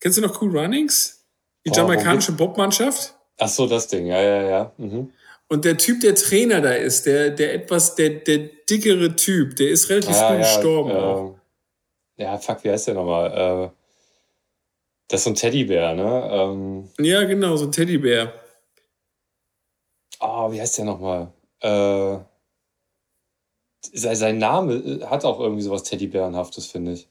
Kennst 0.00 0.16
du 0.16 0.22
noch 0.22 0.40
Cool 0.40 0.56
Runnings? 0.56 1.26
Die 1.66 1.70
oh, 1.70 1.74
jamaikanische 1.74 2.32
Bobmannschaft? 2.32 3.14
Ach 3.38 3.48
so, 3.48 3.66
das 3.66 3.88
Ding, 3.88 4.06
ja, 4.06 4.20
ja, 4.20 4.42
ja. 4.42 4.72
Mhm. 4.78 5.12
Und 5.48 5.64
der 5.64 5.76
Typ, 5.76 6.00
der 6.00 6.14
Trainer 6.14 6.60
da 6.60 6.72
ist, 6.72 7.06
der, 7.06 7.30
der 7.30 7.54
etwas, 7.54 7.94
der, 7.94 8.10
der 8.10 8.38
dickere 8.38 9.14
Typ, 9.16 9.56
der 9.56 9.68
ist 9.70 9.88
relativ 9.90 10.16
ah, 10.16 10.28
früh 10.28 10.34
ja, 10.34 10.40
gestorben. 10.40 11.36
Äh, 12.16 12.22
ja, 12.22 12.38
fuck, 12.38 12.64
wie 12.64 12.70
heißt 12.70 12.88
der 12.88 12.94
nochmal? 12.94 13.30
Äh, 13.32 13.70
das 15.08 15.20
ist 15.20 15.24
so 15.24 15.30
ein 15.30 15.34
Teddybär, 15.34 15.94
ne? 15.94 16.28
Ähm, 16.32 16.88
ja, 16.98 17.24
genau, 17.24 17.56
so 17.56 17.66
ein 17.66 17.72
Teddybär. 17.72 18.32
Oh, 20.20 20.50
wie 20.50 20.60
heißt 20.60 20.78
der 20.78 20.86
nochmal? 20.86 21.32
Äh, 21.60 22.18
sein 23.92 24.38
Name 24.38 24.74
äh, 24.74 25.04
hat 25.06 25.24
auch 25.24 25.40
irgendwie 25.40 25.62
sowas 25.62 25.82
Teddybärenhaftes, 25.82 26.66
finde 26.66 26.92
ich. 26.92 27.08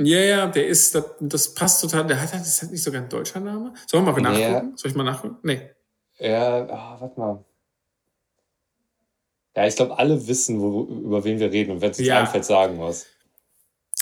Ja, 0.00 0.18
ja, 0.18 0.46
der 0.46 0.66
ist, 0.66 0.94
das, 0.94 1.04
das 1.20 1.54
passt 1.54 1.80
total. 1.80 2.06
Der 2.06 2.20
hat, 2.20 2.32
das 2.32 2.62
hat 2.62 2.70
nicht 2.70 2.82
sogar 2.82 3.02
ein 3.02 3.08
deutscher 3.08 3.40
Name. 3.40 3.74
Sollen 3.86 4.04
wir 4.04 4.12
mal 4.12 4.20
nachgucken? 4.20 4.76
Soll 4.76 4.90
ich 4.90 4.96
mal 4.96 5.04
nachgucken? 5.04 5.36
Nee. 5.42 5.60
Ja, 6.18 6.66
ah, 6.68 6.96
warte 7.00 7.20
mal. 7.20 7.44
Ja, 9.54 9.66
ich 9.66 9.76
glaube, 9.76 9.98
alle 9.98 10.26
wissen, 10.26 10.60
wo, 10.60 10.84
über 10.84 11.24
wen 11.24 11.38
wir 11.38 11.52
reden. 11.52 11.72
Und 11.72 11.80
wenn 11.82 11.90
es 11.90 11.98
uns 11.98 12.08
ja. 12.08 12.20
einfällt, 12.20 12.44
sagen 12.44 12.78
was. 12.80 13.06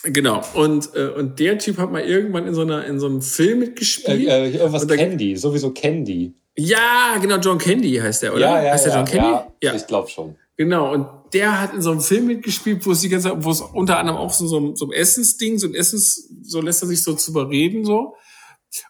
Genau. 0.05 0.43
Und, 0.55 0.95
äh, 0.95 1.09
und 1.09 1.39
der 1.41 1.59
Typ 1.59 1.79
hat 1.79 1.91
mal 1.91 2.03
irgendwann 2.03 2.47
in 2.47 2.55
so, 2.55 2.63
einer, 2.63 2.85
in 2.87 3.01
so 3.01 3.07
einem 3.07 3.21
Film 3.21 3.59
mitgespielt. 3.59 4.29
Äh, 4.29 4.47
äh, 4.47 4.57
irgendwas 4.57 4.87
Candy, 4.87 5.37
sowieso 5.37 5.73
Candy. 5.73 6.35
Ja, 6.57 7.17
genau, 7.21 7.37
John 7.37 7.59
Candy 7.59 7.97
heißt 7.97 8.23
der, 8.23 8.33
oder? 8.33 8.41
Ja, 8.41 8.63
ja, 8.63 8.73
heißt 8.73 8.87
der 8.87 8.93
ja, 8.93 8.99
John 8.99 9.07
Candy? 9.07 9.29
Ja, 9.29 9.53
ja. 9.63 9.75
ich 9.75 9.87
glaube 9.87 10.09
schon. 10.09 10.37
Genau, 10.61 10.93
und 10.93 11.07
der 11.33 11.59
hat 11.59 11.73
in 11.73 11.81
so 11.81 11.91
einem 11.91 12.03
Film 12.03 12.27
mitgespielt, 12.27 12.85
wo 12.85 12.93
es 12.93 13.01
die 13.01 13.09
ganze 13.09 13.33
wo 13.43 13.51
es 13.51 13.63
unter 13.63 13.97
anderem 13.97 14.19
auch 14.19 14.31
so, 14.31 14.47
so, 14.47 14.59
ein, 14.61 14.77
so 14.77 14.85
ein 14.85 14.93
Essensding, 14.93 15.59
so 15.59 15.67
ein 15.67 15.75
Essens, 15.75 16.29
so 16.43 16.61
lässt 16.61 16.83
er 16.83 16.89
sich 16.89 17.03
so 17.03 17.15
zu 17.15 17.31
überreden, 17.31 17.87
so. 17.87 18.15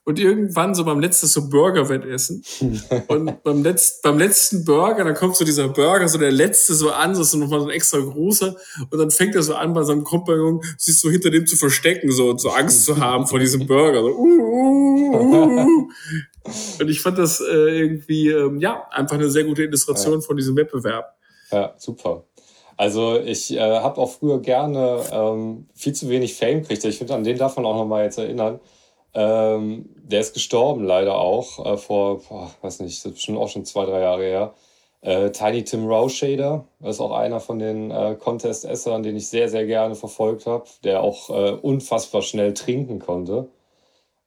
Und 0.03 0.19
irgendwann 0.19 0.75
so 0.75 0.85
beim 0.85 0.99
letzten 0.99 1.29
so 1.29 1.49
Burger-Wettessen. 1.49 2.43
und 3.07 3.45
beim, 3.45 3.63
letzten, 3.63 4.01
beim 4.03 4.19
letzten 4.19 4.65
Burger, 4.65 5.05
dann 5.05 5.15
kommt 5.15 5.37
so 5.37 5.45
dieser 5.45 5.69
Burger, 5.69 6.09
so 6.09 6.19
der 6.19 6.33
letzte 6.33 6.75
so 6.75 6.91
an, 6.91 7.15
so 7.15 7.23
ist 7.23 7.35
nochmal 7.37 7.61
so 7.61 7.67
ein 7.67 7.73
extra 7.73 8.01
großer. 8.01 8.57
Und 8.91 8.99
dann 8.99 9.13
fängt 9.13 9.37
er 9.37 9.45
so 9.45 9.55
an, 9.55 9.73
bei 9.73 9.85
seinem 9.85 10.03
Kompagnon 10.03 10.61
sich 10.77 10.99
so 10.99 11.09
hinter 11.09 11.31
dem 11.31 11.47
zu 11.47 11.55
verstecken, 11.55 12.11
so, 12.11 12.31
und 12.31 12.41
so 12.41 12.51
Angst 12.51 12.85
zu 12.85 12.97
haben 12.97 13.29
vor 13.29 13.39
diesem 13.39 13.69
Burger. 13.69 14.01
So, 14.01 14.09
uh, 14.09 15.15
uh, 15.15 15.61
uh. 15.61 15.89
Und 16.81 16.89
ich 16.89 17.01
fand 17.01 17.17
das 17.17 17.41
äh, 17.41 17.79
irgendwie, 17.79 18.27
ähm, 18.27 18.59
ja, 18.59 18.89
einfach 18.91 19.15
eine 19.15 19.31
sehr 19.31 19.45
gute 19.45 19.63
Illustration 19.63 20.21
von 20.21 20.37
diesem 20.37 20.57
Wettbewerb. 20.57 21.20
Ja, 21.53 21.75
super. 21.77 22.25
Also 22.77 23.21
ich 23.21 23.53
äh, 23.53 23.61
habe 23.61 24.01
auch 24.01 24.11
früher 24.11 24.41
gerne 24.41 25.03
ähm, 25.13 25.69
viel 25.75 25.93
zu 25.95 26.09
wenig 26.09 26.35
Fame 26.35 26.63
gekriegt. 26.63 26.85
Ich 26.85 26.99
finde, 26.99 27.15
an 27.15 27.25
den 27.25 27.37
darf 27.37 27.57
man 27.57 27.67
auch 27.67 27.77
nochmal 27.77 28.05
jetzt 28.05 28.19
erinnern. 28.19 28.61
Ähm, 29.13 29.91
der 29.97 30.21
ist 30.21 30.35
gestorben 30.35 30.85
leider 30.85 31.19
auch 31.19 31.65
äh, 31.67 31.77
vor, 31.77 32.23
boah, 32.23 32.51
weiß 32.63 32.81
nicht, 32.81 33.05
das 33.05 33.13
ist 33.13 33.23
schon 33.23 33.37
auch 33.37 33.49
schon 33.49 33.65
zwei, 33.65 33.85
drei 33.85 34.01
Jahre 34.01 34.23
her. 34.23 34.55
Äh, 35.03 35.31
Tiny 35.31 35.65
Tim 35.65 35.87
Rowshader, 35.87 36.67
das 36.81 36.97
ist 36.97 37.01
auch 37.01 37.13
einer 37.13 37.41
von 37.41 37.59
den 37.59 37.91
äh, 37.91 38.17
Contest-Essern, 38.19 39.03
den 39.03 39.17
ich 39.17 39.29
sehr, 39.29 39.49
sehr 39.49 39.67
gerne 39.67 39.95
verfolgt 39.95 40.47
habe, 40.47 40.65
der 40.85 41.03
auch 41.03 41.31
äh, 41.31 41.53
unfassbar 41.53 42.23
schnell 42.23 42.55
trinken 42.55 42.99
konnte. 42.99 43.49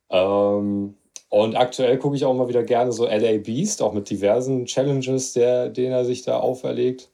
Ähm, 0.09 0.95
und 1.29 1.55
aktuell 1.55 1.97
gucke 1.97 2.15
ich 2.15 2.25
auch 2.25 2.33
mal 2.35 2.47
wieder 2.47 2.63
gerne 2.63 2.91
so 2.91 3.05
LA 3.07 3.37
Beast, 3.39 3.81
auch 3.81 3.93
mit 3.93 4.09
diversen 4.09 4.65
Challenges, 4.65 5.33
der, 5.33 5.69
denen 5.69 5.93
er 5.93 6.05
sich 6.05 6.23
da 6.23 6.39
auferlegt. 6.39 7.09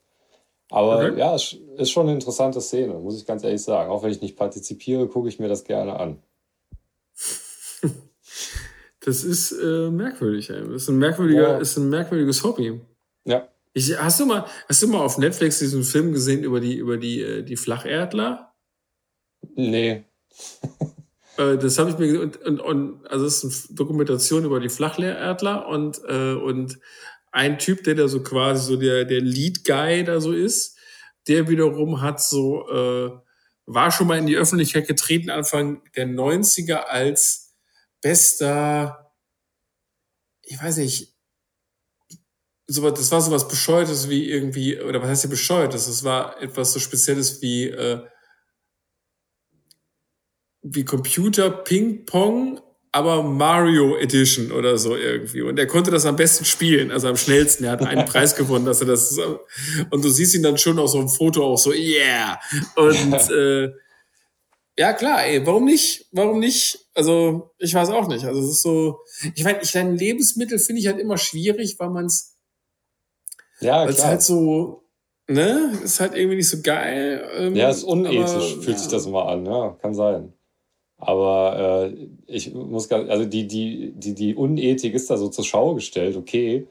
Aber 0.72 0.98
okay. 0.98 1.18
ja, 1.18 1.34
es 1.34 1.58
ist 1.78 1.92
schon 1.92 2.08
eine 2.08 2.14
interessante 2.14 2.62
Szene, 2.62 2.94
muss 2.96 3.20
ich 3.20 3.26
ganz 3.26 3.44
ehrlich 3.44 3.62
sagen. 3.62 3.90
Auch 3.90 4.04
wenn 4.04 4.12
ich 4.12 4.22
nicht 4.22 4.38
partizipiere, 4.38 5.08
gucke 5.08 5.28
ich 5.28 5.40
mir 5.40 5.48
das 5.48 5.64
gerne 5.64 6.00
an. 6.00 6.22
Das 9.02 9.24
ist 9.24 9.54
äh, 9.54 9.90
merkwürdig. 9.90 10.50
Ey. 10.50 10.62
Das 10.62 10.84
ist 10.84 10.90
ein, 10.90 10.98
merkwürdiger, 10.98 11.60
ist 11.60 11.78
ein 11.78 11.90
merkwürdiges 11.90 12.44
Hobby. 12.44 12.82
Ja. 13.24 13.48
Ich, 13.74 13.98
hast, 13.98 14.20
du 14.20 14.26
mal, 14.26 14.46
hast 14.68 14.84
du 14.84 14.88
mal 14.88 15.00
auf 15.00 15.18
Netflix 15.18 15.60
diesen 15.60 15.84
Film 15.84 16.12
gesehen 16.12 16.44
über 16.44 16.60
die, 16.60 16.76
über 16.76 16.98
die, 16.98 17.22
äh, 17.22 17.44
die 17.44 17.56
Flacherdler? 17.56 18.54
Nee. 19.56 20.04
Äh, 21.38 21.58
das 21.58 21.80
habe 21.80 21.90
ich 21.90 21.98
mir 21.98 22.22
und, 22.22 22.36
und, 22.42 22.60
und 22.60 23.08
also 23.08 23.26
es 23.26 23.46
ist 23.46 23.70
eine 23.70 23.78
Dokumentation 23.78 24.44
über 24.44 24.60
die 24.60 24.68
Flacherdler 24.68 25.68
und 25.70 26.02
äh, 26.06 26.34
und 26.34 26.80
ein 27.32 27.60
Typ, 27.60 27.84
der 27.84 27.96
da 27.96 28.08
so 28.08 28.24
quasi 28.24 28.66
so 28.66 28.78
der 28.78 29.06
der 29.06 29.22
Lead 29.22 29.64
Guy 29.66 30.04
da 30.04 30.20
so 30.20 30.34
ist, 30.34 30.78
der 31.28 31.48
wiederum 31.48 32.02
hat 32.02 32.22
so 32.22 32.68
äh, 32.70 33.12
war 33.72 33.92
schon 33.92 34.08
mal 34.08 34.18
in 34.18 34.26
die 34.26 34.36
Öffentlichkeit 34.36 34.88
getreten 34.88 35.30
Anfang 35.30 35.84
der 35.96 36.08
90er 36.08 36.86
als 36.86 37.54
bester, 38.02 39.14
ich 40.42 40.62
weiß 40.62 40.78
nicht, 40.78 41.16
so, 42.66 42.90
das 42.90 43.12
war 43.12 43.22
so 43.22 43.32
was 43.32 43.48
Bescheuertes 43.48 44.10
wie 44.10 44.30
irgendwie, 44.30 44.80
oder 44.80 45.02
was 45.02 45.10
heißt 45.10 45.24
ja 45.26 45.30
Bescheuertes? 45.30 45.88
Das 45.88 46.04
war 46.04 46.42
etwas 46.42 46.74
so 46.74 46.80
Spezielles 46.80 47.42
wie, 47.42 47.70
äh, 47.70 48.06
wie 50.62 50.86
Computer 50.86 51.50
Ping 51.50 52.06
Pong, 52.06 52.62
aber 52.92 53.24
Mario 53.24 53.98
Edition 53.98 54.52
oder 54.52 54.78
so 54.78 54.96
irgendwie. 54.96 55.42
Und 55.42 55.60
er 55.60 55.68
konnte 55.68 55.92
das 55.92 56.06
am 56.06 56.16
besten 56.16 56.46
spielen, 56.46 56.92
also 56.92 57.08
am 57.08 57.18
schnellsten. 57.18 57.64
Er 57.64 57.72
hat 57.72 57.82
einen 57.82 58.06
Preis 58.10 58.36
gewonnen, 58.36 58.66
dass 58.66 58.82
er 58.82 58.88
das. 58.88 59.18
Und 59.90 60.04
du 60.04 60.10
siehst 60.10 60.34
ihn 60.34 60.44
dann 60.44 60.58
schon 60.58 60.80
auf 60.80 60.90
so 60.90 61.00
einem 61.00 61.10
Foto 61.10 61.46
auch 61.46 61.58
so, 61.58 61.72
yeah. 61.72 62.40
Und 62.76 63.30
äh, 63.30 63.72
ja, 64.78 64.94
klar, 64.94 65.26
ey, 65.26 65.46
warum 65.46 65.66
nicht? 65.66 66.08
Warum 66.12 66.40
nicht? 66.40 66.90
Also, 66.96 67.52
ich 67.58 67.74
weiß 67.74 67.90
auch 67.90 68.08
nicht. 68.08 68.26
Also, 68.26 68.40
es 68.40 68.50
ist 68.50 68.62
so, 68.62 69.00
ich 69.36 69.44
meine, 69.44 69.60
ich 69.62 69.76
meine, 69.76 69.94
Lebensmittel 69.94 70.58
finde 70.58 70.82
ich 70.82 70.88
halt 70.88 71.00
immer 71.00 71.18
schwierig, 71.18 71.76
weil 71.80 71.90
man 71.90 72.06
es, 72.06 72.38
ja, 73.60 73.82
weil 73.82 73.90
es 73.90 74.06
halt 74.06 74.22
so, 74.22 74.90
ne, 75.28 75.74
ist 75.84 76.00
halt 76.00 76.16
irgendwie 76.16 76.38
nicht 76.38 76.50
so 76.50 76.62
geil. 76.62 77.30
Ähm, 77.36 77.56
ja, 77.56 77.70
ist 77.70 77.84
unethisch, 77.84 78.22
aber, 78.22 78.64
fühlt 78.64 78.68
ja. 78.68 78.78
sich 78.78 78.88
das 78.88 79.06
immer 79.06 79.28
an, 79.28 79.46
ja, 79.46 79.78
kann 79.82 79.94
sein. 79.94 80.34
Aber 81.00 81.90
äh, 81.90 81.94
ich 82.28 82.54
muss 82.54 82.90
gar, 82.90 83.10
also 83.10 83.26
die, 83.26 83.48
die, 83.48 83.94
die, 83.96 84.14
die 84.14 84.36
Unethik 84.36 84.94
ist 84.94 85.10
da 85.10 85.18
so 85.18 85.30
zur 85.30 85.46
Schau 85.46 85.74
gestellt, 85.76 86.18
okay. 86.18 86.68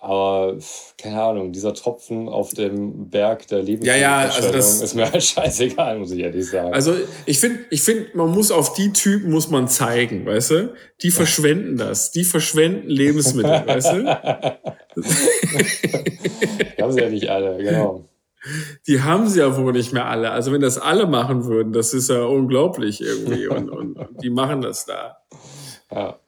Aber 0.00 0.58
keine 0.98 1.22
Ahnung, 1.22 1.52
dieser 1.52 1.74
Tropfen 1.74 2.28
auf 2.28 2.54
dem 2.54 3.08
Berg 3.08 3.46
der 3.46 3.62
ja, 3.62 3.94
ja, 3.94 4.18
also 4.22 4.50
das, 4.50 4.82
ist 4.82 4.94
mir 4.94 5.08
halt 5.08 5.22
scheißegal, 5.22 6.00
muss 6.00 6.10
ich 6.10 6.18
ehrlich 6.18 6.50
sagen. 6.50 6.74
Also 6.74 6.96
ich 7.24 7.38
finde, 7.38 7.60
ich 7.70 7.82
finde, 7.82 8.06
man 8.14 8.32
muss 8.32 8.50
auf 8.50 8.74
die 8.74 8.92
Typen 8.92 9.30
muss 9.30 9.48
man 9.48 9.68
zeigen, 9.68 10.26
weißt 10.26 10.50
du? 10.50 10.74
Die 11.02 11.12
verschwenden 11.12 11.76
das, 11.76 12.10
die 12.10 12.24
verschwenden 12.24 12.88
Lebensmittel, 12.88 13.62
weißt 13.64 13.92
du? 13.92 14.06
haben 16.82 16.92
sie 16.92 17.00
ja 17.00 17.08
nicht 17.08 17.28
alle, 17.28 17.56
genau. 17.58 18.04
Die 18.86 19.02
haben 19.02 19.28
sie 19.28 19.40
ja 19.40 19.56
wohl 19.56 19.72
nicht 19.72 19.92
mehr 19.92 20.06
alle. 20.06 20.30
Also 20.30 20.52
wenn 20.52 20.60
das 20.60 20.78
alle 20.78 21.06
machen 21.06 21.44
würden, 21.44 21.72
das 21.72 21.94
ist 21.94 22.10
ja 22.10 22.24
unglaublich 22.24 23.00
irgendwie. 23.00 23.46
Und, 23.48 23.70
und, 23.70 23.98
und 23.98 24.22
die 24.22 24.30
machen 24.30 24.62
das 24.62 24.86
da. 24.86 25.18
Ja. 25.90 26.18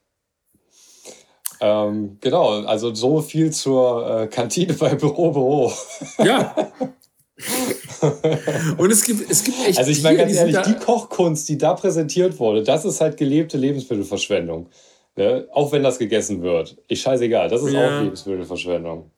Ähm, 1.60 2.18
genau, 2.20 2.64
also 2.64 2.94
so 2.94 3.22
viel 3.22 3.50
zur 3.50 4.22
äh, 4.22 4.26
Kantine 4.26 4.74
bei 4.74 4.94
Büro 4.94 5.32
Büro. 5.32 5.72
Ja. 6.18 6.54
Und 8.76 8.90
es 8.90 9.04
gibt, 9.04 9.30
es 9.30 9.44
gibt 9.44 9.58
echt. 9.66 9.78
Also 9.78 9.90
ich 9.90 10.02
meine 10.02 10.18
ganz 10.18 10.34
ehrlich, 10.34 10.58
die 10.58 10.74
Kochkunst, 10.74 11.48
die 11.48 11.58
da 11.58 11.74
präsentiert 11.74 12.38
wurde, 12.38 12.62
das 12.62 12.84
ist 12.84 13.00
halt 13.00 13.16
gelebte 13.16 13.56
Lebensmittelverschwendung. 13.56 14.68
Ne? 15.16 15.48
Auch 15.52 15.72
wenn 15.72 15.82
das 15.82 15.98
gegessen 15.98 16.42
wird. 16.42 16.76
Ich 16.88 17.00
scheißegal, 17.00 17.48
das 17.48 17.62
ist 17.62 17.72
ja. 17.72 17.86
auch 17.86 18.02
Lebensmittelverschwendung. 18.02 19.10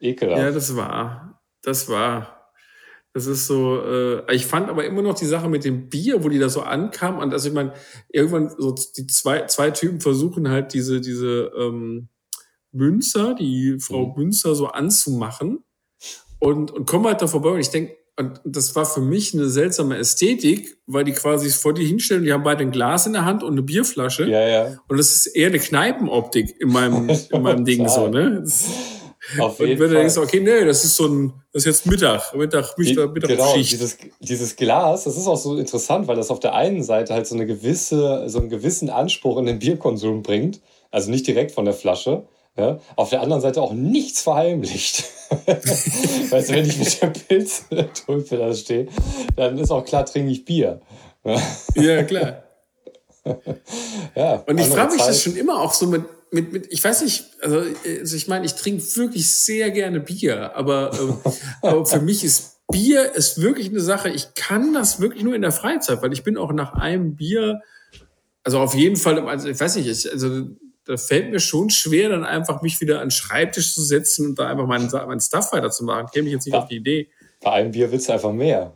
Ekelhaft. 0.00 0.40
Ja, 0.40 0.50
das 0.50 0.76
war. 0.76 1.29
Das 1.62 1.88
war. 1.88 2.36
Das 3.12 3.26
ist 3.26 3.48
so, 3.48 3.82
äh, 3.82 4.34
ich 4.34 4.46
fand 4.46 4.68
aber 4.68 4.84
immer 4.84 5.02
noch 5.02 5.14
die 5.14 5.26
Sache 5.26 5.48
mit 5.48 5.64
dem 5.64 5.88
Bier, 5.88 6.22
wo 6.22 6.28
die 6.28 6.38
da 6.38 6.48
so 6.48 6.62
ankamen. 6.62 7.20
Und 7.20 7.32
also 7.32 7.48
ich 7.48 7.54
meine, 7.54 7.72
irgendwann 8.08 8.50
so 8.56 8.72
die 8.96 9.06
zwei, 9.08 9.46
zwei 9.46 9.72
Typen 9.72 10.00
versuchen 10.00 10.48
halt 10.48 10.72
diese, 10.74 11.00
diese 11.00 11.50
ähm, 11.58 12.08
Münzer, 12.70 13.34
die 13.34 13.78
Frau 13.80 14.06
mhm. 14.06 14.14
Münzer 14.16 14.54
so 14.54 14.68
anzumachen 14.68 15.64
und, 16.38 16.70
und 16.70 16.86
kommen 16.86 17.06
halt 17.06 17.20
da 17.20 17.26
vorbei. 17.26 17.50
Und 17.50 17.60
ich 17.60 17.70
denke, 17.70 17.96
und 18.16 18.40
das 18.44 18.76
war 18.76 18.84
für 18.84 19.00
mich 19.00 19.34
eine 19.34 19.48
seltsame 19.48 19.96
Ästhetik, 19.96 20.76
weil 20.86 21.04
die 21.04 21.12
quasi 21.12 21.48
vor 21.50 21.72
dir 21.72 21.86
hinstellen, 21.86 22.22
die 22.22 22.32
haben 22.32 22.42
beide 22.42 22.62
ein 22.62 22.70
Glas 22.70 23.06
in 23.06 23.14
der 23.14 23.24
Hand 23.24 23.42
und 23.42 23.52
eine 23.52 23.62
Bierflasche. 23.62 24.28
Ja, 24.28 24.46
ja. 24.46 24.78
Und 24.88 24.98
das 24.98 25.14
ist 25.14 25.26
eher 25.28 25.48
eine 25.48 25.58
Kneipenoptik 25.58 26.60
in 26.60 26.68
meinem, 26.68 27.10
in 27.30 27.42
meinem 27.42 27.64
Ding 27.64 27.88
so, 27.88 28.08
ne? 28.08 28.40
Das, 28.40 28.68
auf 29.38 29.58
jeden 29.60 29.72
und 29.72 29.80
wenn 29.80 29.90
du 29.90 29.96
denkst, 29.96 30.16
okay, 30.16 30.40
nee, 30.40 30.64
das 30.64 30.84
ist 30.84 30.96
so 30.96 31.06
ein, 31.06 31.32
das 31.52 31.62
ist 31.62 31.66
jetzt 31.66 31.86
Mittag, 31.86 32.34
Mittag, 32.34 32.76
Mittag, 32.76 33.12
Mittag 33.12 33.30
Genau, 33.30 33.54
dieses, 33.54 33.98
dieses 34.20 34.56
Glas, 34.56 35.04
das 35.04 35.16
ist 35.16 35.26
auch 35.26 35.36
so 35.36 35.56
interessant, 35.56 36.08
weil 36.08 36.16
das 36.16 36.30
auf 36.30 36.40
der 36.40 36.54
einen 36.54 36.82
Seite 36.82 37.14
halt 37.14 37.26
so 37.26 37.34
eine 37.34 37.46
gewisse, 37.46 38.28
so 38.28 38.38
einen 38.38 38.48
gewissen 38.48 38.90
Anspruch 38.90 39.38
in 39.38 39.46
den 39.46 39.58
Bierkonsum 39.58 40.22
bringt. 40.22 40.60
Also 40.90 41.10
nicht 41.10 41.26
direkt 41.26 41.52
von 41.52 41.64
der 41.64 41.74
Flasche. 41.74 42.24
Ja, 42.56 42.80
auf 42.96 43.10
der 43.10 43.22
anderen 43.22 43.40
Seite 43.40 43.62
auch 43.62 43.72
nichts 43.72 44.22
verheimlicht. 44.22 45.04
weißt 45.46 46.50
du, 46.50 46.54
wenn 46.54 46.66
ich 46.66 46.78
mit 46.78 47.00
der 47.00 47.06
Pilztulpe 47.06 48.36
da 48.36 48.52
stehe, 48.52 48.88
dann 49.36 49.56
ist 49.56 49.70
auch 49.70 49.84
klar, 49.84 50.04
trinke 50.04 50.32
ich 50.32 50.44
Bier. 50.44 50.80
ja, 51.76 52.02
klar. 52.02 52.42
ja, 54.16 54.42
und 54.46 54.58
ich 54.58 54.66
frage 54.66 54.94
mich 54.94 55.02
das 55.02 55.22
schon 55.22 55.36
immer 55.36 55.60
auch 55.60 55.72
so 55.72 55.86
mit, 55.86 56.02
mit, 56.30 56.52
mit, 56.52 56.72
ich 56.72 56.82
weiß 56.82 57.02
nicht, 57.02 57.24
also, 57.40 57.64
also 57.84 58.16
ich 58.16 58.28
meine, 58.28 58.46
ich 58.46 58.54
trinke 58.54 58.82
wirklich 58.96 59.34
sehr 59.34 59.70
gerne 59.70 60.00
Bier, 60.00 60.54
aber, 60.54 60.92
äh, 60.92 61.30
aber 61.66 61.86
für 61.86 62.00
mich 62.00 62.24
ist 62.24 62.60
Bier 62.70 63.14
ist 63.14 63.42
wirklich 63.42 63.68
eine 63.68 63.80
Sache, 63.80 64.10
ich 64.10 64.34
kann 64.34 64.72
das 64.72 65.00
wirklich 65.00 65.24
nur 65.24 65.34
in 65.34 65.42
der 65.42 65.52
Freizeit, 65.52 66.02
weil 66.02 66.12
ich 66.12 66.22
bin 66.22 66.36
auch 66.36 66.52
nach 66.52 66.72
einem 66.74 67.16
Bier, 67.16 67.60
also 68.44 68.60
auf 68.60 68.74
jeden 68.74 68.96
Fall, 68.96 69.18
also 69.28 69.48
ich 69.48 69.58
weiß 69.58 69.76
nicht, 69.76 69.88
also 70.10 70.46
da 70.84 70.96
fällt 70.96 71.30
mir 71.30 71.40
schon 71.40 71.70
schwer, 71.70 72.08
dann 72.08 72.24
einfach 72.24 72.62
mich 72.62 72.80
wieder 72.80 73.00
an 73.00 73.06
den 73.06 73.10
Schreibtisch 73.10 73.74
zu 73.74 73.82
setzen 73.82 74.26
und 74.26 74.38
da 74.38 74.48
einfach 74.48 74.66
meinen, 74.66 74.90
meinen 74.90 75.20
Stuff 75.20 75.52
weiterzumachen. 75.52 76.08
Käme 76.12 76.28
ich 76.28 76.34
jetzt 76.34 76.46
nicht 76.46 76.54
ja. 76.54 76.60
auf 76.60 76.68
die 76.68 76.76
Idee. 76.76 77.10
Bei 77.42 77.52
einem 77.52 77.70
Bier 77.70 77.90
willst 77.90 78.08
du 78.08 78.12
einfach 78.12 78.32
mehr. 78.32 78.74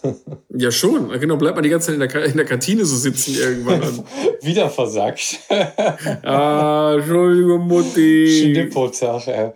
ja, 0.56 0.70
schon. 0.70 1.10
Genau, 1.20 1.36
bleibt 1.36 1.56
man 1.56 1.62
die 1.62 1.68
ganze 1.68 1.88
Zeit 1.88 1.94
in 1.96 2.00
der, 2.00 2.24
in 2.24 2.36
der 2.38 2.46
Kantine 2.46 2.86
so 2.86 2.96
sitzen 2.96 3.34
irgendwann. 3.34 4.02
Wieder 4.40 4.70
versagt. 4.70 5.40
ah, 6.22 6.94
Entschuldigung, 6.96 7.66
Mutti. 7.66 8.54
Schnippotag, 8.54 9.26
ey. 9.28 9.50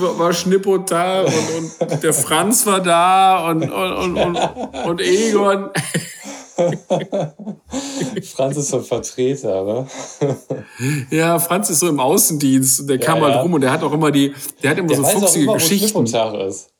war 0.00 0.32
Schnippotag 0.32 1.26
und, 1.26 1.92
und 1.92 2.02
der 2.02 2.12
Franz 2.12 2.66
war 2.66 2.82
da 2.82 3.50
und, 3.50 3.62
und, 3.70 4.16
und, 4.16 4.36
und, 4.36 4.74
und 4.84 5.00
Egon. 5.00 5.70
Franz 8.34 8.56
ist 8.56 8.68
so 8.68 8.78
ein 8.78 8.84
Vertreter, 8.84 9.64
ne? 9.64 9.86
ja, 11.10 11.38
Franz 11.38 11.70
ist 11.70 11.80
so 11.80 11.88
im 11.88 12.00
Außendienst. 12.00 12.88
Der 12.88 12.96
ja, 12.96 13.04
kam 13.04 13.20
halt 13.20 13.34
ja. 13.34 13.42
rum 13.42 13.54
und 13.54 13.60
der 13.60 13.70
hat 13.70 13.82
auch 13.82 13.92
immer 13.92 14.10
die, 14.10 14.34
der 14.62 14.70
hat 14.72 14.78
immer 14.78 14.88
der 14.88 14.96
so 14.96 15.04
fuchsige 15.04 15.44
immer, 15.44 15.54
Geschichten. 15.54 16.04
ist. 16.04 16.70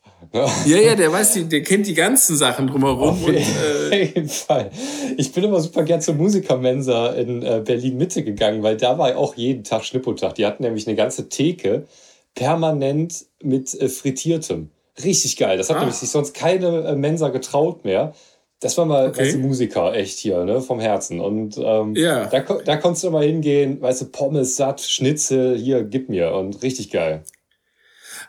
ja, 0.66 0.76
ja, 0.79 0.95
der 0.97 1.12
weiß 1.12 1.35
die, 1.35 1.45
der 1.45 1.62
kennt 1.62 1.87
die 1.87 1.95
ganzen 1.95 2.37
Sachen 2.37 2.66
drumherum. 2.66 3.11
Auf 3.11 3.26
und, 3.26 3.37
äh, 3.37 4.05
jeden 4.05 4.29
Fall. 4.29 4.70
Ich 5.16 5.33
bin 5.33 5.45
immer 5.45 5.61
super 5.61 5.85
gern 5.85 6.01
zur 6.01 6.14
Musikermensa 6.14 7.11
in 7.11 7.43
äh, 7.43 7.62
Berlin 7.64 7.97
Mitte 7.97 8.24
gegangen, 8.24 8.62
weil 8.62 8.76
da 8.76 8.99
war 8.99 9.16
auch 9.16 9.37
jeden 9.37 9.62
Tag 9.62 9.85
Schnippotag. 9.85 10.35
Die 10.35 10.45
hatten 10.45 10.64
nämlich 10.64 10.87
eine 10.87 10.97
ganze 10.97 11.29
Theke 11.29 11.87
permanent 12.35 13.26
mit 13.43 13.81
äh, 13.81 13.89
frittiertem. 13.89 14.70
Richtig 15.03 15.37
geil. 15.37 15.57
Das 15.57 15.70
hat 15.70 15.76
ah. 15.76 15.81
nämlich 15.81 15.97
sich 15.97 16.11
sonst 16.11 16.35
keine 16.35 16.97
Mensa 16.97 17.29
getraut 17.29 17.85
mehr. 17.85 18.12
Das 18.61 18.76
war 18.76 18.86
mal, 18.86 19.09
okay. 19.09 19.20
weißt 19.20 19.34
du, 19.36 19.38
Musiker, 19.38 19.94
echt 19.94 20.18
hier, 20.18 20.44
ne, 20.44 20.61
vom 20.61 20.80
Herzen. 20.80 21.20
Und 21.20 21.56
ähm, 21.59 21.94
ja. 21.94 22.26
da, 22.26 22.40
da 22.40 22.76
konntest 22.76 23.04
du 23.04 23.11
mal 23.11 23.24
hingehen, 23.24 23.80
weißt 23.80 24.02
du, 24.02 24.06
Pommes, 24.06 24.56
satt, 24.56 24.80
Schnitzel, 24.80 25.56
hier, 25.56 25.84
gib 25.84 26.09
mir. 26.09 26.32
Und 26.32 26.61
richtig 26.62 26.90
geil. 26.90 27.22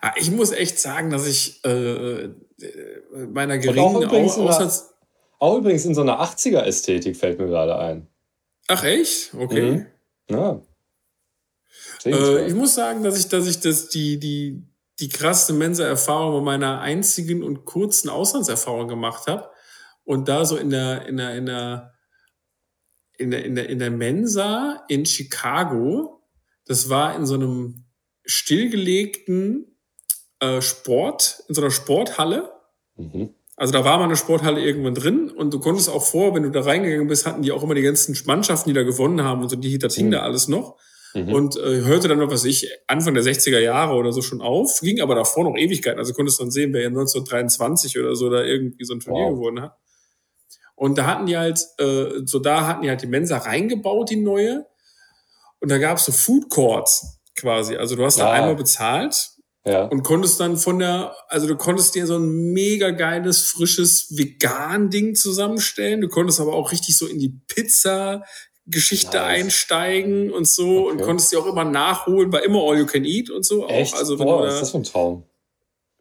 Ah, 0.02 0.14
ich 0.18 0.30
muss 0.30 0.52
echt 0.52 0.80
sagen, 0.80 1.10
dass 1.10 1.26
ich 1.26 1.64
äh, 1.66 2.30
meiner 3.32 3.58
geringen 3.58 3.80
auch 3.80 4.02
übrigens, 4.02 4.38
Aussatz 4.38 4.94
auch 5.40 5.58
übrigens 5.58 5.86
in 5.86 5.96
so 5.96 6.02
einer 6.02 6.22
80er-Ästhetik 6.22 7.18
fällt 7.18 7.40
mir 7.40 7.48
gerade 7.48 7.78
ein. 7.78 8.08
Ach 8.68 8.84
echt? 8.84 9.34
Okay. 9.34 9.72
Mhm. 9.72 9.86
Ja. 10.30 10.62
Äh, 12.06 12.48
ich 12.48 12.54
muss 12.54 12.76
sagen, 12.76 13.04
dass 13.04 13.18
ich, 13.18 13.30
dass 13.30 13.48
ich 13.48 13.60
das, 13.62 13.90
die, 13.90 14.20
die, 14.20 14.62
die 15.00 15.10
krasse 15.10 15.54
Mensa-Erfahrung 15.54 16.36
bei 16.36 16.52
meiner 16.52 16.82
einzigen 16.82 17.42
und 17.42 17.66
kurzen 17.66 18.10
Auslandserfahrung 18.10 18.88
gemacht 18.88 19.28
habe 19.28 19.50
und 20.10 20.28
da 20.28 20.44
so 20.44 20.58
in 20.58 20.72
der, 20.72 21.06
in 21.06 21.18
der, 21.18 21.36
in 21.36 21.46
der, 21.46 21.94
in 23.20 23.30
der, 23.30 23.46
in 23.46 23.54
der, 23.54 23.70
in 23.70 23.78
der 23.78 23.92
Mensa 23.92 24.84
in 24.88 25.06
Chicago, 25.06 26.24
das 26.66 26.90
war 26.90 27.16
in 27.16 27.28
so 27.28 27.36
einem 27.36 27.86
stillgelegten 28.26 29.78
äh, 30.40 30.62
Sport, 30.62 31.44
in 31.48 31.54
so 31.54 31.62
einer 31.62 31.70
Sporthalle. 31.70 32.52
Mhm. 32.96 33.36
Also 33.56 33.72
da 33.72 33.86
war 33.86 34.00
mal 34.00 34.06
eine 34.06 34.16
Sporthalle 34.16 34.62
irgendwann 34.62 34.96
drin 34.96 35.30
und 35.30 35.54
du 35.54 35.60
konntest 35.60 35.90
auch 35.90 36.04
vor, 36.04 36.34
wenn 36.34 36.42
du 36.42 36.50
da 36.50 36.62
reingegangen 36.62 37.08
bist, 37.08 37.28
hatten 37.28 37.44
die 37.44 37.52
auch 37.52 37.62
immer 37.62 37.76
die 37.76 37.84
ganzen 37.84 38.18
Mannschaften, 38.26 38.72
die 38.72 38.74
da 38.74 38.82
gewonnen 38.82 39.22
haben 39.22 39.44
und 39.44 39.50
so, 39.50 39.58
die, 39.58 39.78
das 39.78 39.94
hing 39.94 40.08
mhm. 40.08 40.12
da 40.12 40.22
alles 40.22 40.48
noch. 40.48 40.80
Mhm. 41.14 41.32
Und 41.32 41.58
äh, 41.58 41.82
hörte 41.82 42.08
dann 42.08 42.18
noch, 42.18 42.32
was 42.32 42.46
ich, 42.46 42.68
Anfang 42.88 43.14
der 43.14 43.22
60er 43.22 43.60
Jahre 43.60 43.94
oder 43.94 44.12
so 44.12 44.24
schon 44.24 44.42
auf, 44.42 44.80
ging 44.82 45.02
aber 45.02 45.14
davor 45.14 45.44
noch 45.44 45.56
Ewigkeiten. 45.56 46.00
Also 46.00 46.14
konntest 46.14 46.42
dann 46.42 46.50
sehen, 46.50 46.74
wer 46.74 46.88
1923 46.88 48.00
oder 48.00 48.16
so 48.16 48.32
da 48.32 48.44
irgendwie 48.44 48.86
so 48.86 48.96
ein 48.96 49.02
Turnier 49.02 49.26
wow. 49.26 49.36
gewonnen 49.36 49.62
hat. 49.62 49.78
Und 50.80 50.98
da 50.98 51.08
hatten 51.08 51.26
die 51.26 51.38
halt, 51.38 51.60
äh, 51.78 52.22
so 52.24 52.40
da 52.40 52.66
hatten 52.66 52.84
die 52.84 52.90
halt 52.90 53.02
die 53.02 53.08
Mensa 53.08 53.38
reingebaut, 53.38 54.10
die 54.10 54.16
neue. 54.16 54.66
Und 55.60 55.70
da 55.70 55.78
gab 55.78 55.98
es 55.98 56.06
so 56.06 56.14
Food 56.14 56.50
Courts 56.50 57.20
quasi. 57.36 57.76
Also 57.76 57.98
du 57.98 58.06
hast 58.06 58.18
da 58.18 58.32
einmal 58.32 58.56
bezahlt 58.56 59.32
ja. 59.66 59.84
und 59.84 60.04
konntest 60.04 60.40
dann 60.40 60.56
von 60.56 60.80
der, 60.80 61.14
also 61.28 61.48
du 61.48 61.58
konntest 61.58 61.96
dir 61.96 62.08
so 62.08 62.16
ein 62.16 62.54
mega 62.54 62.92
geiles, 62.92 63.42
frisches 63.42 64.18
Vegan-Ding 64.18 65.16
zusammenstellen. 65.16 66.00
Du 66.00 66.08
konntest 66.08 66.40
aber 66.40 66.54
auch 66.54 66.72
richtig 66.72 66.98
so 66.98 67.08
in 67.08 67.20
die 67.20 67.38
Pizza 67.50 68.24
Geschichte 68.66 69.18
nice. 69.18 69.42
einsteigen 69.42 70.32
und 70.32 70.48
so 70.48 70.84
okay. 70.84 70.92
und 70.92 71.02
konntest 71.02 71.34
dir 71.34 71.40
auch 71.40 71.48
immer 71.48 71.66
nachholen, 71.66 72.32
war 72.32 72.42
immer 72.42 72.60
all 72.60 72.78
you 72.78 72.86
can 72.86 73.04
eat 73.04 73.30
und 73.30 73.44
so. 73.46 73.68
Echt? 73.68 73.96
Auch. 73.96 74.00
Also 74.00 74.18
wenn 74.18 74.28
Boah, 74.28 74.44
du 74.44 74.48
da, 74.48 74.54
ist 74.54 74.62
das 74.62 74.72
für 74.72 74.78
ein 74.78 74.84
Traum 74.84 75.29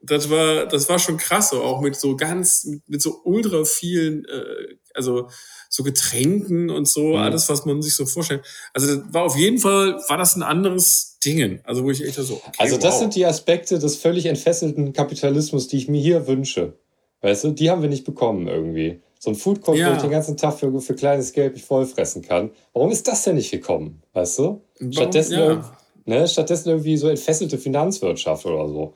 das 0.02 0.30
war, 0.30 0.66
das 0.66 0.88
war 0.88 0.98
schon 0.98 1.16
krass, 1.16 1.50
so, 1.50 1.62
auch 1.62 1.80
mit 1.80 1.96
so 1.96 2.16
ganz, 2.16 2.64
mit, 2.64 2.88
mit 2.88 3.02
so 3.02 3.20
ultra 3.24 3.64
vielen, 3.64 4.24
äh, 4.24 4.76
also 4.94 5.28
so 5.68 5.82
Getränken 5.82 6.70
und 6.70 6.88
so, 6.88 7.08
mhm. 7.08 7.16
alles, 7.16 7.48
was 7.48 7.64
man 7.64 7.82
sich 7.82 7.94
so 7.94 8.06
vorstellt. 8.06 8.44
Also 8.72 8.96
das 8.96 9.12
war 9.12 9.24
auf 9.24 9.36
jeden 9.36 9.58
Fall, 9.58 10.00
war 10.08 10.16
das 10.16 10.36
ein 10.36 10.42
anderes 10.42 11.18
Dingen. 11.24 11.60
Also 11.64 11.84
wo 11.84 11.90
ich 11.90 12.04
echt 12.04 12.14
so, 12.14 12.34
okay, 12.34 12.52
Also 12.58 12.76
das 12.76 12.94
wow. 12.94 13.00
sind 13.00 13.14
die 13.14 13.26
Aspekte 13.26 13.78
des 13.78 13.96
völlig 13.96 14.26
entfesselten 14.26 14.92
Kapitalismus, 14.92 15.68
die 15.68 15.78
ich 15.78 15.88
mir 15.88 16.00
hier 16.00 16.26
wünsche. 16.26 16.78
Weißt 17.20 17.44
du, 17.44 17.50
die 17.50 17.70
haben 17.70 17.82
wir 17.82 17.88
nicht 17.88 18.04
bekommen 18.04 18.46
irgendwie. 18.46 19.00
So 19.18 19.30
ein 19.30 19.36
Food 19.36 19.60
Court, 19.62 19.78
ja. 19.78 19.90
wo 19.90 19.96
ich 19.96 20.00
den 20.00 20.10
ganzen 20.10 20.36
Tag 20.36 20.58
für, 20.58 20.80
für 20.80 20.94
kleines 20.94 21.32
Geld 21.32 21.54
mich 21.54 21.64
vollfressen 21.64 22.22
kann. 22.22 22.50
Warum 22.72 22.92
ist 22.92 23.08
das 23.08 23.24
denn 23.24 23.34
nicht 23.34 23.50
gekommen? 23.50 24.02
Weißt 24.12 24.38
du? 24.38 24.62
Stattdessen, 24.90 25.32
ja. 25.32 25.76
ne, 26.04 26.28
stattdessen 26.28 26.68
irgendwie 26.68 26.96
so 26.96 27.08
entfesselte 27.08 27.58
Finanzwirtschaft 27.58 28.46
oder 28.46 28.68
so. 28.68 28.94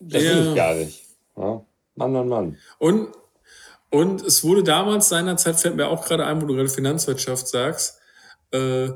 Das 0.00 0.22
ja. 0.22 0.50
ich 0.50 0.54
gar 0.54 0.74
nicht. 0.74 1.04
Ja? 1.36 1.64
Mann, 1.94 2.12
Mann, 2.12 2.28
Mann. 2.28 2.56
Und, 2.78 3.08
und 3.90 4.22
es 4.22 4.44
wurde 4.44 4.62
damals 4.62 5.08
seinerzeit, 5.08 5.58
fällt 5.58 5.76
mir 5.76 5.88
auch 5.88 6.04
gerade 6.04 6.26
ein, 6.26 6.40
wo 6.40 6.46
du 6.46 6.54
gerade 6.54 6.68
Finanzwirtschaft 6.68 7.48
sagst, 7.48 7.98
äh, 8.52 8.90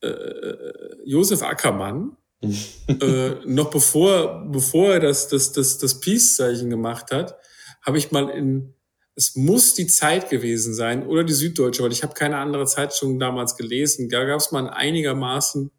äh, 0.00 0.56
Josef 1.04 1.42
Ackermann 1.42 2.16
äh, 2.42 3.30
noch 3.44 3.70
bevor, 3.70 4.46
bevor 4.50 4.94
er 4.94 5.00
das, 5.00 5.28
das, 5.28 5.52
das, 5.52 5.78
das 5.78 6.00
Peace-Zeichen 6.00 6.70
gemacht 6.70 7.10
hat, 7.10 7.36
habe 7.82 7.98
ich 7.98 8.12
mal 8.12 8.28
in, 8.28 8.74
es 9.14 9.34
muss 9.34 9.74
die 9.74 9.88
Zeit 9.88 10.30
gewesen 10.30 10.74
sein 10.74 11.04
oder 11.06 11.24
die 11.24 11.32
Süddeutsche, 11.32 11.82
weil 11.82 11.92
ich 11.92 12.04
habe 12.04 12.14
keine 12.14 12.36
andere 12.36 12.66
Zeitung 12.66 13.18
damals 13.18 13.56
gelesen. 13.56 14.08
Da 14.08 14.24
gab 14.24 14.38
es 14.38 14.52
mal 14.52 14.68
einigermaßen, 14.68 15.72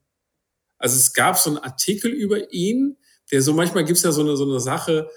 also 0.77 0.95
es 0.97 1.13
gab 1.13 1.37
so 1.37 1.51
einen 1.51 1.59
Artikel 1.59 2.11
über 2.11 2.51
ihn, 2.51 2.97
der 3.31 3.41
so 3.41 3.53
manchmal 3.53 3.85
gibt 3.85 3.97
es 3.97 4.03
ja 4.03 4.11
so 4.11 4.21
eine, 4.21 4.35
so 4.35 4.43
eine 4.43 4.59
Sache, 4.59 5.09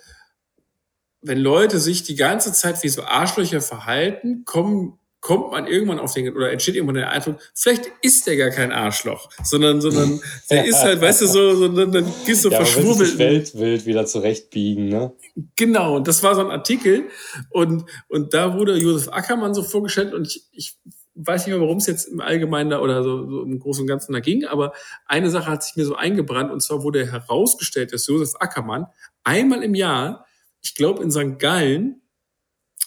wenn 1.20 1.38
Leute 1.38 1.78
sich 1.78 2.02
die 2.02 2.16
ganze 2.16 2.52
Zeit 2.52 2.82
wie 2.82 2.88
so 2.88 3.02
Arschlöcher 3.02 3.60
verhalten, 3.60 4.44
kommen 4.44 4.98
kommt 5.22 5.52
man 5.52 5.68
irgendwann 5.68 6.00
auf 6.00 6.12
den, 6.14 6.34
oder 6.34 6.50
entsteht 6.50 6.74
irgendwann 6.74 6.96
der 6.96 7.10
Eindruck, 7.10 7.38
vielleicht 7.54 7.84
ist 8.02 8.26
der 8.26 8.36
gar 8.36 8.50
kein 8.50 8.72
Arschloch, 8.72 9.30
sondern, 9.44 9.80
sondern 9.80 10.20
der 10.50 10.64
ist 10.64 10.82
halt, 10.82 11.00
weißt 11.00 11.22
du, 11.22 11.26
so, 11.28 11.54
so 11.54 11.68
dann, 11.68 11.92
dann 11.92 12.12
gehst 12.26 12.44
du 12.44 12.50
ja, 12.50 12.56
verschwurbelt. 12.56 13.18
Weltbild 13.18 13.86
wieder 13.86 14.04
zurechtbiegen, 14.04 14.88
ne? 14.88 15.12
Genau, 15.54 15.96
und 15.96 16.08
das 16.08 16.24
war 16.24 16.34
so 16.34 16.40
ein 16.40 16.50
Artikel 16.50 17.04
und, 17.50 17.84
und 18.08 18.34
da 18.34 18.58
wurde 18.58 18.76
Josef 18.76 19.12
Ackermann 19.12 19.54
so 19.54 19.62
vorgestellt 19.62 20.12
und 20.12 20.26
ich, 20.26 20.44
ich 20.50 20.76
weiß 21.14 21.46
nicht 21.46 21.54
mehr, 21.54 21.60
warum 21.60 21.78
es 21.78 21.86
jetzt 21.86 22.08
im 22.08 22.20
Allgemeinen 22.20 22.72
oder 22.72 23.02
so, 23.02 23.28
so 23.28 23.42
im 23.42 23.58
Großen 23.58 23.82
und 23.82 23.88
Ganzen 23.88 24.12
da 24.12 24.20
ging, 24.20 24.44
aber 24.44 24.72
eine 25.06 25.30
Sache 25.30 25.50
hat 25.50 25.62
sich 25.62 25.76
mir 25.76 25.84
so 25.84 25.94
eingebrannt 25.94 26.50
und 26.50 26.62
zwar 26.62 26.82
wurde 26.82 27.10
herausgestellt, 27.10 27.92
dass 27.92 28.06
Josef 28.06 28.34
Ackermann 28.40 28.86
einmal 29.24 29.62
im 29.62 29.74
Jahr, 29.74 30.26
ich 30.62 30.74
glaube 30.74 31.02
in 31.02 31.10
St. 31.10 31.38
Gallen, 31.38 32.02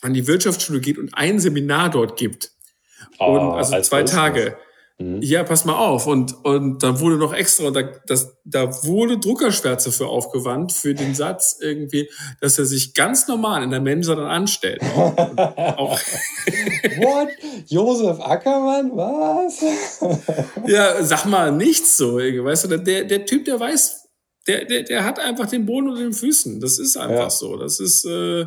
an 0.02 0.14
die 0.14 0.28
Wirtschaftsschule 0.28 0.80
geht 0.80 0.98
und 0.98 1.14
ein 1.14 1.40
Seminar 1.40 1.90
dort 1.90 2.18
gibt. 2.18 2.52
Oh, 3.20 3.34
und 3.34 3.58
also 3.58 3.80
zwei 3.82 4.04
Tage. 4.04 4.58
Mhm. 4.98 5.22
Ja, 5.22 5.44
pass 5.44 5.66
mal 5.66 5.76
auf. 5.76 6.08
Und, 6.08 6.46
und 6.46 6.82
dann 6.82 7.00
wurde 7.02 7.18
noch 7.18 7.34
extra, 7.34 7.70
da, 7.72 7.84
das, 8.08 8.38
da 8.46 8.72
wurde 8.86 9.18
Druckerschwärze 9.18 9.92
für 9.92 10.08
aufgewandt, 10.08 10.72
für 10.72 10.94
den 10.94 11.14
Satz 11.16 11.58
irgendwie, 11.60 12.10
dass 12.40 12.58
er 12.58 12.66
sich 12.66 12.94
ganz 12.94 13.28
normal 13.28 13.64
in 13.64 13.72
der 13.72 13.82
Mensa 13.82 14.16
dann 14.16 14.28
anstellt. 14.28 14.82
What? 16.98 17.30
Josef 17.68 18.22
Ackermann? 18.22 18.92
Was? 18.96 19.62
ja, 20.68 21.04
sag 21.04 21.26
mal 21.26 21.52
nichts 21.52 21.98
so. 21.98 22.16
Weißt 22.16 22.72
du, 22.72 22.78
der, 22.78 23.04
der 23.04 23.26
Typ, 23.26 23.44
der 23.46 23.60
weiß, 23.60 24.08
der, 24.48 24.64
der, 24.66 24.84
der 24.84 25.04
hat 25.04 25.20
einfach 25.20 25.48
den 25.48 25.66
Boden 25.66 25.90
unter 25.90 26.04
den 26.04 26.14
Füßen. 26.14 26.62
Das 26.62 26.80
ist 26.80 26.96
einfach 26.96 27.24
ja. 27.24 27.30
so. 27.30 27.58
Das 27.58 27.82
ist, 27.82 28.06
äh, 28.06 28.44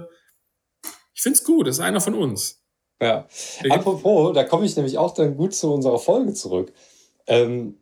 ich 1.14 1.22
finde 1.22 1.38
es 1.38 1.44
gut, 1.44 1.66
das 1.66 1.76
ist 1.76 1.84
einer 1.84 2.00
von 2.00 2.14
uns. 2.14 2.57
Ja. 3.00 3.26
Apropos, 3.70 4.34
da 4.34 4.44
komme 4.44 4.66
ich 4.66 4.76
nämlich 4.76 4.98
auch 4.98 5.14
dann 5.14 5.36
gut 5.36 5.54
zu 5.54 5.72
unserer 5.72 5.98
Folge 5.98 6.34
zurück. 6.34 6.72
Ähm, 7.26 7.78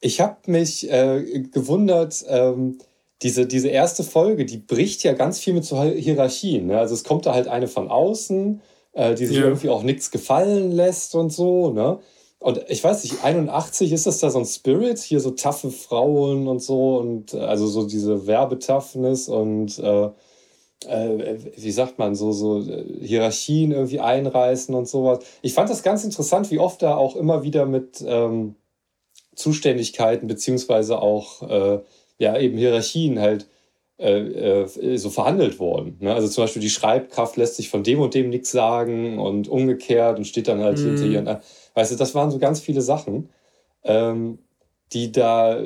ich 0.00 0.20
habe 0.20 0.36
mich 0.46 0.90
äh, 0.90 1.42
gewundert, 1.52 2.24
ähm, 2.28 2.78
diese, 3.22 3.46
diese 3.46 3.68
erste 3.68 4.04
Folge, 4.04 4.44
die 4.44 4.58
bricht 4.58 5.02
ja 5.02 5.12
ganz 5.14 5.38
viel 5.38 5.54
mit 5.54 5.64
so 5.64 5.82
Hierarchien. 5.82 6.66
Ne? 6.66 6.78
Also 6.78 6.94
es 6.94 7.04
kommt 7.04 7.26
da 7.26 7.34
halt 7.34 7.48
eine 7.48 7.66
von 7.66 7.90
außen, 7.90 8.60
äh, 8.92 9.14
die 9.14 9.26
sich 9.26 9.38
ja. 9.38 9.44
irgendwie 9.44 9.70
auch 9.70 9.82
nichts 9.82 10.10
gefallen 10.10 10.70
lässt 10.72 11.14
und 11.14 11.30
so. 11.30 11.70
Ne? 11.70 11.98
Und 12.38 12.64
ich 12.68 12.84
weiß 12.84 13.04
nicht, 13.04 13.24
81 13.24 13.92
ist 13.92 14.06
das 14.06 14.18
da 14.18 14.30
so 14.30 14.38
ein 14.38 14.44
Spirit, 14.44 14.98
hier 14.98 15.20
so 15.20 15.30
taffe 15.30 15.70
Frauen 15.70 16.46
und 16.46 16.60
so 16.60 16.98
und 16.98 17.32
äh, 17.32 17.38
also 17.38 17.66
so 17.66 17.86
diese 17.86 18.26
Werbetoughness 18.26 19.28
und 19.28 19.78
äh, 19.78 20.10
äh, 20.86 21.38
wie 21.56 21.70
sagt 21.70 21.98
man, 21.98 22.14
so, 22.14 22.32
so 22.32 22.60
äh, 22.60 22.84
Hierarchien 23.00 23.72
irgendwie 23.72 24.00
einreißen 24.00 24.74
und 24.74 24.88
sowas. 24.88 25.20
Ich 25.42 25.54
fand 25.54 25.70
das 25.70 25.82
ganz 25.82 26.04
interessant, 26.04 26.50
wie 26.50 26.58
oft 26.58 26.82
da 26.82 26.96
auch 26.96 27.16
immer 27.16 27.42
wieder 27.42 27.66
mit 27.66 28.04
ähm, 28.06 28.56
Zuständigkeiten 29.34 30.26
beziehungsweise 30.26 31.00
auch 31.00 31.42
äh, 31.48 31.80
ja 32.18 32.38
eben 32.38 32.56
Hierarchien 32.56 33.20
halt 33.20 33.46
äh, 33.98 34.62
äh, 34.62 34.98
so 34.98 35.08
verhandelt 35.08 35.58
wurden. 35.58 35.96
Ne? 36.00 36.12
Also 36.12 36.28
zum 36.28 36.44
Beispiel 36.44 36.60
die 36.60 36.70
Schreibkraft 36.70 37.38
lässt 37.38 37.56
sich 37.56 37.70
von 37.70 37.82
dem 37.82 38.00
und 38.00 38.14
dem 38.14 38.28
nichts 38.28 38.50
sagen 38.50 39.18
und 39.18 39.48
umgekehrt 39.48 40.18
und 40.18 40.26
steht 40.26 40.48
dann 40.48 40.60
halt 40.60 40.78
mm. 40.78 40.84
hinter 40.84 41.04
ihr. 41.06 41.20
Und, 41.20 41.38
weißt 41.74 41.92
du, 41.92 41.96
das 41.96 42.14
waren 42.14 42.30
so 42.30 42.38
ganz 42.38 42.60
viele 42.60 42.82
Sachen, 42.82 43.30
ähm, 43.84 44.38
die 44.92 45.12
da 45.12 45.62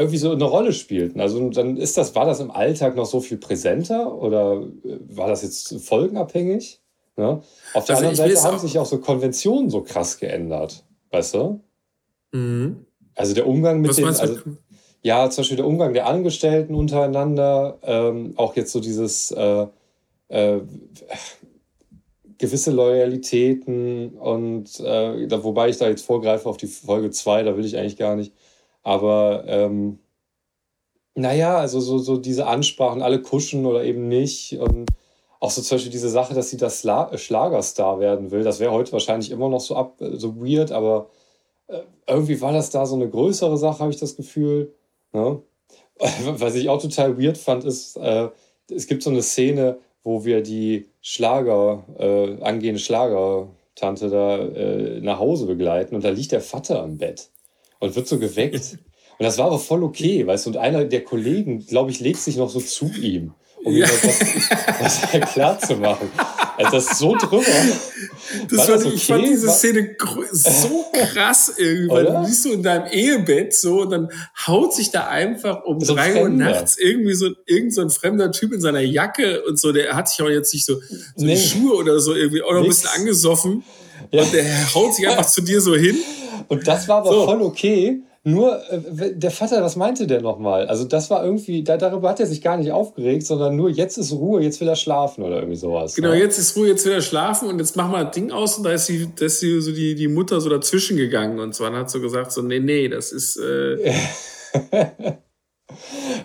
irgendwie 0.00 0.18
so 0.18 0.32
eine 0.32 0.44
Rolle 0.44 0.72
spielten. 0.72 1.20
Also 1.20 1.48
dann 1.50 1.76
ist 1.76 1.96
das, 1.96 2.14
war 2.14 2.24
das 2.24 2.40
im 2.40 2.50
Alltag 2.50 2.96
noch 2.96 3.06
so 3.06 3.20
viel 3.20 3.36
präsenter 3.36 4.14
oder 4.14 4.62
äh, 4.84 4.98
war 5.08 5.28
das 5.28 5.42
jetzt 5.42 5.80
folgenabhängig? 5.84 6.80
Ne? 7.16 7.42
Auf 7.74 7.84
der 7.84 7.96
also 7.96 8.08
anderen 8.08 8.16
Seite 8.16 8.42
haben 8.42 8.58
sich 8.58 8.78
auch 8.78 8.86
so 8.86 8.98
Konventionen 8.98 9.68
so 9.70 9.82
krass 9.82 10.18
geändert, 10.18 10.84
weißt 11.10 11.34
du? 11.34 11.60
Mhm. 12.32 12.86
Also 13.14 13.34
der 13.34 13.46
Umgang 13.46 13.80
mit 13.80 13.90
Was 13.90 13.96
den, 13.96 14.06
also, 14.06 14.38
ja, 15.02 15.28
zum 15.28 15.42
Beispiel 15.42 15.58
der 15.58 15.66
Umgang 15.66 15.92
der 15.92 16.06
Angestellten 16.06 16.74
untereinander, 16.74 17.78
ähm, 17.82 18.34
auch 18.36 18.56
jetzt 18.56 18.72
so 18.72 18.80
dieses 18.80 19.30
äh, 19.32 19.66
äh, 20.28 20.60
gewisse 22.38 22.70
Loyalitäten 22.70 24.14
und 24.14 24.80
äh, 24.80 25.42
wobei 25.44 25.68
ich 25.68 25.76
da 25.76 25.88
jetzt 25.88 26.06
vorgreife 26.06 26.48
auf 26.48 26.56
die 26.56 26.68
Folge 26.68 27.10
2, 27.10 27.42
da 27.42 27.56
will 27.56 27.66
ich 27.66 27.76
eigentlich 27.76 27.98
gar 27.98 28.16
nicht. 28.16 28.32
Aber 28.82 29.44
ähm, 29.46 29.98
naja, 31.14 31.58
also 31.58 31.80
so, 31.80 31.98
so 31.98 32.16
diese 32.16 32.46
Ansprachen, 32.46 33.02
alle 33.02 33.20
kuschen 33.22 33.66
oder 33.66 33.84
eben 33.84 34.08
nicht. 34.08 34.58
Und 34.58 34.90
auch 35.40 35.50
so 35.50 35.62
zum 35.62 35.76
Beispiel 35.76 35.92
diese 35.92 36.08
Sache, 36.08 36.34
dass 36.34 36.50
sie 36.50 36.56
das 36.56 36.80
Sla 36.80 37.16
Schlagerstar 37.16 38.00
werden 38.00 38.30
will, 38.30 38.44
das 38.44 38.60
wäre 38.60 38.72
heute 38.72 38.92
wahrscheinlich 38.92 39.30
immer 39.30 39.48
noch 39.48 39.60
so, 39.60 39.76
ab, 39.76 39.96
so 39.98 40.36
weird, 40.36 40.72
aber 40.72 41.10
äh, 41.66 41.80
irgendwie 42.06 42.40
war 42.40 42.52
das 42.52 42.70
da 42.70 42.86
so 42.86 42.94
eine 42.94 43.08
größere 43.08 43.56
Sache, 43.56 43.80
habe 43.80 43.90
ich 43.90 44.00
das 44.00 44.16
Gefühl. 44.16 44.74
Ne? 45.12 45.42
Was 45.98 46.54
ich 46.54 46.68
auch 46.68 46.80
total 46.80 47.18
weird 47.18 47.38
fand, 47.38 47.64
ist, 47.64 47.96
äh, 47.96 48.28
es 48.70 48.86
gibt 48.86 49.02
so 49.02 49.10
eine 49.10 49.22
Szene, 49.22 49.78
wo 50.02 50.24
wir 50.24 50.42
die 50.42 50.88
Schlager, 51.02 51.84
äh, 51.98 52.42
angehende 52.42 52.80
Schlagertante 52.80 54.08
da 54.08 54.38
äh, 54.38 55.00
nach 55.00 55.18
Hause 55.18 55.46
begleiten 55.46 55.94
und 55.94 56.04
da 56.04 56.10
liegt 56.10 56.32
der 56.32 56.40
Vater 56.40 56.82
am 56.82 56.96
Bett 56.98 57.30
und 57.80 57.96
wird 57.96 58.06
so 58.06 58.18
geweckt. 58.18 58.78
Und 59.18 59.24
das 59.24 59.36
war 59.36 59.48
aber 59.48 59.58
voll 59.58 59.84
okay, 59.84 60.26
weißt 60.26 60.46
du, 60.46 60.50
und 60.50 60.56
einer 60.56 60.82
der 60.86 61.04
Kollegen, 61.04 61.66
glaube 61.66 61.90
ich, 61.90 62.00
legt 62.00 62.20
sich 62.20 62.38
noch 62.38 62.48
so 62.48 62.58
zu 62.58 62.90
ihm, 63.02 63.34
um 63.62 63.76
ihm 63.76 63.82
das, 63.82 65.12
halt 65.12 65.26
klar 65.26 65.58
zu 65.58 65.76
machen. 65.76 66.10
Also 66.56 66.70
das 66.72 66.92
ist 66.92 66.98
so 66.98 67.14
drüber. 67.16 67.44
Das 68.48 68.68
war 68.68 68.76
das 68.76 68.86
okay? 68.86 68.94
Ich 68.94 69.06
fand 69.06 69.26
diese 69.26 69.50
Szene 69.50 69.94
so 70.32 70.86
krass 70.92 71.52
irgendwie, 71.54 71.90
weil 71.90 72.06
du 72.06 72.24
siehst 72.24 72.44
so 72.44 72.52
in 72.52 72.62
deinem 72.62 72.86
Ehebett 72.86 73.52
so 73.54 73.82
und 73.82 73.90
dann 73.90 74.08
haut 74.46 74.72
sich 74.72 74.90
da 74.90 75.08
einfach 75.08 75.64
um 75.64 75.80
so 75.80 75.94
drei 75.94 76.22
Uhr 76.22 76.30
nachts 76.30 76.78
irgendwie 76.78 77.12
so 77.12 77.28
irgend 77.44 77.74
so 77.74 77.82
ein 77.82 77.90
fremder 77.90 78.32
Typ 78.32 78.54
in 78.54 78.62
seiner 78.62 78.80
Jacke 78.80 79.42
und 79.44 79.60
so, 79.60 79.70
der 79.70 79.94
hat 79.96 80.08
sich 80.08 80.22
auch 80.22 80.30
jetzt 80.30 80.54
nicht 80.54 80.64
so, 80.64 80.80
so 80.80 81.26
nee. 81.26 81.34
die 81.34 81.42
Schuhe 81.42 81.74
oder 81.74 82.00
so 82.00 82.14
irgendwie 82.14 82.42
auch 82.42 82.52
noch 82.52 82.62
ein 82.62 82.68
bisschen 82.68 82.88
angesoffen 82.96 83.64
ja. 84.12 84.22
und 84.22 84.32
der 84.32 84.74
haut 84.74 84.94
sich 84.94 85.06
einfach 85.06 85.26
zu 85.26 85.42
dir 85.42 85.60
so 85.60 85.74
hin 85.76 85.98
und 86.50 86.66
das 86.66 86.88
war 86.88 86.98
aber 86.98 87.10
so. 87.10 87.24
voll 87.24 87.42
okay. 87.42 88.02
Nur 88.22 88.60
äh, 88.70 89.14
der 89.14 89.30
Vater, 89.30 89.62
was 89.62 89.76
meinte 89.76 90.06
der 90.06 90.20
nochmal? 90.20 90.66
Also 90.66 90.84
das 90.84 91.08
war 91.08 91.24
irgendwie, 91.24 91.64
da, 91.64 91.78
darüber 91.78 92.10
hat 92.10 92.20
er 92.20 92.26
sich 92.26 92.42
gar 92.42 92.58
nicht 92.58 92.70
aufgeregt, 92.70 93.24
sondern 93.24 93.56
nur 93.56 93.70
jetzt 93.70 93.96
ist 93.96 94.12
Ruhe, 94.12 94.42
jetzt 94.42 94.60
will 94.60 94.68
er 94.68 94.76
schlafen 94.76 95.24
oder 95.24 95.36
irgendwie 95.36 95.56
sowas. 95.56 95.94
Genau, 95.94 96.10
ne? 96.10 96.18
jetzt 96.18 96.38
ist 96.38 96.54
Ruhe, 96.54 96.68
jetzt 96.68 96.84
will 96.84 96.92
er 96.92 97.00
schlafen 97.00 97.48
und 97.48 97.58
jetzt 97.58 97.76
machen 97.76 97.92
wir 97.92 98.04
das 98.04 98.14
Ding 98.14 98.30
aus 98.30 98.58
und 98.58 98.64
da 98.64 98.72
ist, 98.72 98.88
die, 98.88 99.08
da 99.14 99.24
ist 99.24 99.40
die, 99.40 99.60
so 99.62 99.72
die, 99.72 99.94
die 99.94 100.08
Mutter 100.08 100.40
so 100.42 100.50
dazwischen 100.50 100.98
gegangen 100.98 101.38
und 101.38 101.54
so 101.54 101.64
und 101.64 101.74
hat 101.74 101.90
so 101.90 102.00
gesagt, 102.00 102.32
so 102.32 102.42
nee, 102.42 102.60
nee, 102.60 102.88
das 102.88 103.12
ist... 103.12 103.38
Äh 103.38 103.94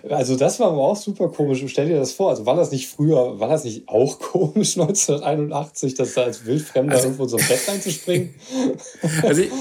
Also 0.10 0.36
das 0.36 0.60
war 0.60 0.68
aber 0.68 0.82
auch 0.82 0.96
super 0.96 1.30
komisch. 1.30 1.64
Stell 1.68 1.88
dir 1.88 1.98
das 1.98 2.14
vor. 2.14 2.30
Also 2.30 2.46
war 2.46 2.56
das 2.56 2.72
nicht 2.72 2.88
früher, 2.88 3.40
war 3.40 3.50
das 3.50 3.64
nicht 3.64 3.88
auch 3.88 4.20
komisch 4.20 4.78
1981, 4.78 5.96
dass 5.96 6.14
da 6.14 6.24
als 6.24 6.46
Wildfremder 6.46 6.96
also, 6.96 7.08
irgendwo 7.08 7.26
so 7.28 7.38
ein 7.38 7.48
Bett 7.48 7.68
reinzuspringen? 7.68 8.36
Also 9.24 9.42
ich, 9.42 9.52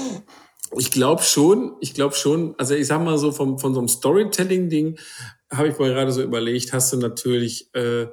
ich 0.77 0.91
glaube 0.91 1.23
schon, 1.23 1.75
ich 1.81 1.93
glaube 1.93 2.15
schon, 2.15 2.55
also 2.57 2.75
ich 2.75 2.87
sag 2.87 3.03
mal 3.03 3.17
so 3.17 3.31
vom, 3.31 3.59
von 3.59 3.73
so 3.73 3.79
einem 3.79 3.87
Storytelling-Ding 3.87 4.97
habe 5.51 5.69
ich 5.69 5.77
mir 5.77 5.89
gerade 5.89 6.11
so 6.11 6.21
überlegt, 6.21 6.73
hast 6.73 6.91
du 6.93 6.97
natürlich 6.97 7.73
äh, 7.75 8.07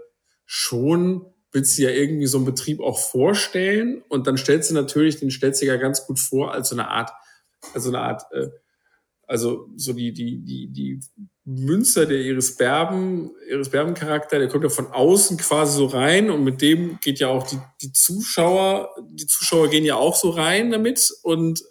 schon, 0.44 1.26
willst 1.52 1.78
du 1.78 1.82
ja 1.82 1.90
irgendwie 1.90 2.26
so 2.26 2.38
einen 2.38 2.46
Betrieb 2.46 2.80
auch 2.80 2.98
vorstellen 2.98 4.02
und 4.08 4.26
dann 4.26 4.36
stellst 4.36 4.70
du 4.70 4.74
natürlich, 4.74 5.18
den 5.18 5.30
stellst 5.30 5.62
du 5.62 5.66
ja 5.66 5.76
ganz 5.76 6.06
gut 6.06 6.18
vor 6.18 6.52
als 6.52 6.68
so 6.68 6.76
eine 6.76 6.88
Art, 6.88 7.10
also 7.74 7.88
eine 7.88 8.00
Art, 8.00 8.22
äh, 8.32 8.48
also 9.26 9.68
so 9.76 9.92
die, 9.92 10.12
die, 10.12 10.44
die, 10.44 10.68
die 10.68 11.00
Münster 11.44 12.06
der 12.06 12.18
Iris 12.18 12.56
Berben, 12.56 13.32
Iris 13.48 13.70
Berben 13.70 13.94
Charakter, 13.94 14.38
der 14.38 14.48
kommt 14.48 14.64
ja 14.64 14.70
von 14.70 14.88
außen 14.88 15.36
quasi 15.38 15.78
so 15.78 15.86
rein 15.86 16.30
und 16.30 16.44
mit 16.44 16.60
dem 16.60 16.98
geht 17.00 17.18
ja 17.18 17.28
auch 17.28 17.46
die, 17.46 17.58
die 17.80 17.92
Zuschauer, 17.92 18.94
die 19.10 19.26
Zuschauer 19.26 19.68
gehen 19.68 19.84
ja 19.84 19.96
auch 19.96 20.14
so 20.14 20.30
rein 20.30 20.70
damit 20.70 21.10
und 21.22 21.62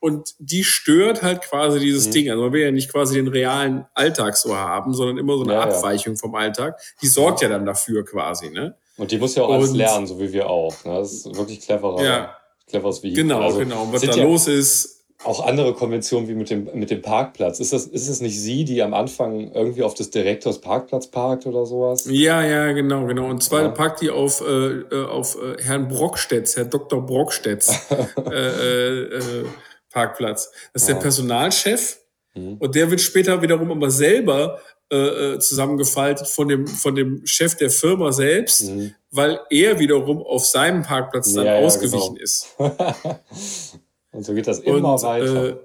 und 0.00 0.34
die 0.38 0.64
stört 0.64 1.22
halt 1.22 1.42
quasi 1.42 1.78
dieses 1.78 2.08
mhm. 2.08 2.12
Ding. 2.12 2.30
Also 2.30 2.42
man 2.42 2.52
will 2.52 2.62
ja 2.62 2.70
nicht 2.70 2.90
quasi 2.90 3.14
den 3.14 3.28
realen 3.28 3.86
Alltag 3.94 4.36
so 4.36 4.56
haben, 4.56 4.94
sondern 4.94 5.18
immer 5.18 5.36
so 5.36 5.44
eine 5.44 5.52
ja, 5.52 5.60
Abweichung 5.60 6.14
ja. 6.14 6.18
vom 6.18 6.34
Alltag. 6.34 6.80
Die 7.02 7.06
sorgt 7.06 7.42
ja 7.42 7.48
dann 7.48 7.66
dafür 7.66 8.04
quasi, 8.04 8.50
ne? 8.50 8.74
Und 8.96 9.10
die 9.12 9.18
muss 9.18 9.34
ja 9.34 9.44
auch 9.44 9.52
alles 9.54 9.72
lernen, 9.72 10.06
so 10.06 10.20
wie 10.20 10.32
wir 10.32 10.48
auch. 10.48 10.84
Ne? 10.84 10.94
Das 10.94 11.12
ist 11.12 11.36
wirklich 11.36 11.60
cleverer, 11.60 12.02
ja. 12.02 12.36
cleveres 12.68 13.02
Vehikel. 13.02 13.22
Genau, 13.22 13.40
also, 13.40 13.58
genau. 13.58 13.84
Und 13.84 13.94
was 13.94 14.02
da 14.02 14.14
ja, 14.14 14.24
los 14.24 14.46
ist. 14.46 15.04
auch 15.24 15.46
andere 15.46 15.72
Konventionen 15.72 16.28
wie 16.28 16.34
mit 16.34 16.50
dem, 16.50 16.68
mit 16.74 16.90
dem 16.90 17.00
Parkplatz. 17.00 17.60
Ist, 17.60 17.72
das, 17.72 17.86
ist 17.86 18.08
es 18.08 18.20
nicht 18.20 18.38
sie, 18.38 18.64
die 18.64 18.82
am 18.82 18.92
Anfang 18.92 19.52
irgendwie 19.52 19.82
auf 19.84 19.94
des 19.94 20.10
Direktors 20.10 20.60
Parkplatz 20.60 21.06
parkt 21.06 21.46
oder 21.46 21.64
sowas? 21.64 22.06
Ja, 22.10 22.42
ja, 22.42 22.72
genau, 22.72 23.06
genau. 23.06 23.26
Und 23.26 23.42
zwar 23.42 23.62
ja. 23.62 23.68
parkt 23.68 24.02
die 24.02 24.10
auf, 24.10 24.42
äh, 24.42 24.80
äh 24.80 25.06
auf 25.06 25.36
äh, 25.36 25.62
Herrn 25.62 25.88
Brockstedts, 25.88 26.56
Herr 26.56 26.66
Dr. 26.66 27.04
Brockstedts 27.04 27.90
äh, 28.30 28.34
äh, 28.34 29.18
äh, 29.18 29.44
Parkplatz. 29.90 30.50
Das 30.72 30.82
ist 30.82 30.88
ja. 30.88 30.94
der 30.94 31.02
Personalchef 31.02 31.98
mhm. 32.34 32.56
und 32.58 32.74
der 32.74 32.90
wird 32.90 33.00
später 33.00 33.40
wiederum 33.42 33.70
aber 33.70 33.90
selber 33.90 34.60
äh, 34.92 34.96
äh, 35.34 35.38
zusammengefaltet 35.38 36.26
von 36.26 36.48
dem, 36.48 36.66
von 36.66 36.96
dem 36.96 37.24
Chef 37.24 37.54
der 37.56 37.70
Firma 37.70 38.10
selbst, 38.10 38.68
mhm. 38.68 38.92
weil 39.12 39.38
er 39.48 39.78
wiederum 39.78 40.20
auf 40.22 40.44
seinem 40.46 40.82
Parkplatz 40.82 41.32
dann 41.32 41.46
ja, 41.46 41.58
ausgewichen 41.58 42.14
genau. 42.14 42.24
ist. 42.24 42.48
Und 44.12 44.24
so 44.24 44.34
geht 44.34 44.48
das 44.48 44.58
immer 44.58 44.94
und, 44.94 45.02
weiter. 45.02 45.48
Äh, 45.48 45.56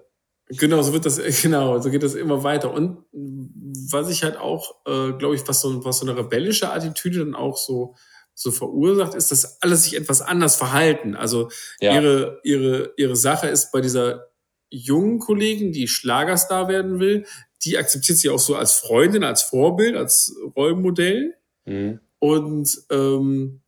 genau, 0.50 0.82
so 0.84 0.94
wird 0.94 1.08
das, 1.08 1.20
genau, 1.42 1.80
so 1.80 1.90
geht 1.90 2.04
das 2.04 2.14
immer 2.14 2.44
weiter. 2.44 2.72
Und 2.72 3.00
was 3.12 4.10
ich 4.10 4.22
halt 4.22 4.38
auch, 4.38 4.76
äh, 4.86 5.14
glaube 5.14 5.34
ich, 5.34 5.48
was 5.48 5.62
so, 5.62 5.84
was 5.84 5.98
so 5.98 6.06
eine 6.08 6.16
rebellische 6.16 6.72
Attitüde 6.72 7.20
dann 7.20 7.34
auch 7.34 7.58
so, 7.58 7.96
so 8.36 8.52
verursacht, 8.52 9.16
ist, 9.16 9.32
dass 9.32 9.62
alle 9.62 9.76
sich 9.76 9.96
etwas 9.96 10.22
anders 10.22 10.56
verhalten. 10.58 11.16
Also 11.16 11.50
ja. 11.80 11.96
ihre, 11.96 12.40
ihre, 12.44 12.94
ihre 12.98 13.16
Sache 13.16 13.48
ist 13.48 13.72
bei 13.72 13.82
dieser 13.82 14.28
jungen 14.70 15.20
Kollegin, 15.20 15.72
die 15.72 15.88
Schlagerstar 15.88 16.68
werden 16.68 17.00
will, 17.00 17.26
die 17.64 17.78
akzeptiert 17.78 18.18
sie 18.18 18.30
auch 18.30 18.40
so 18.40 18.56
als 18.56 18.74
Freundin, 18.74 19.24
als 19.24 19.42
Vorbild, 19.42 19.96
als 19.96 20.36
Rollenmodell. 20.56 21.36
Mhm. 21.66 22.00
Und 22.20 22.78
ähm, 22.92 23.62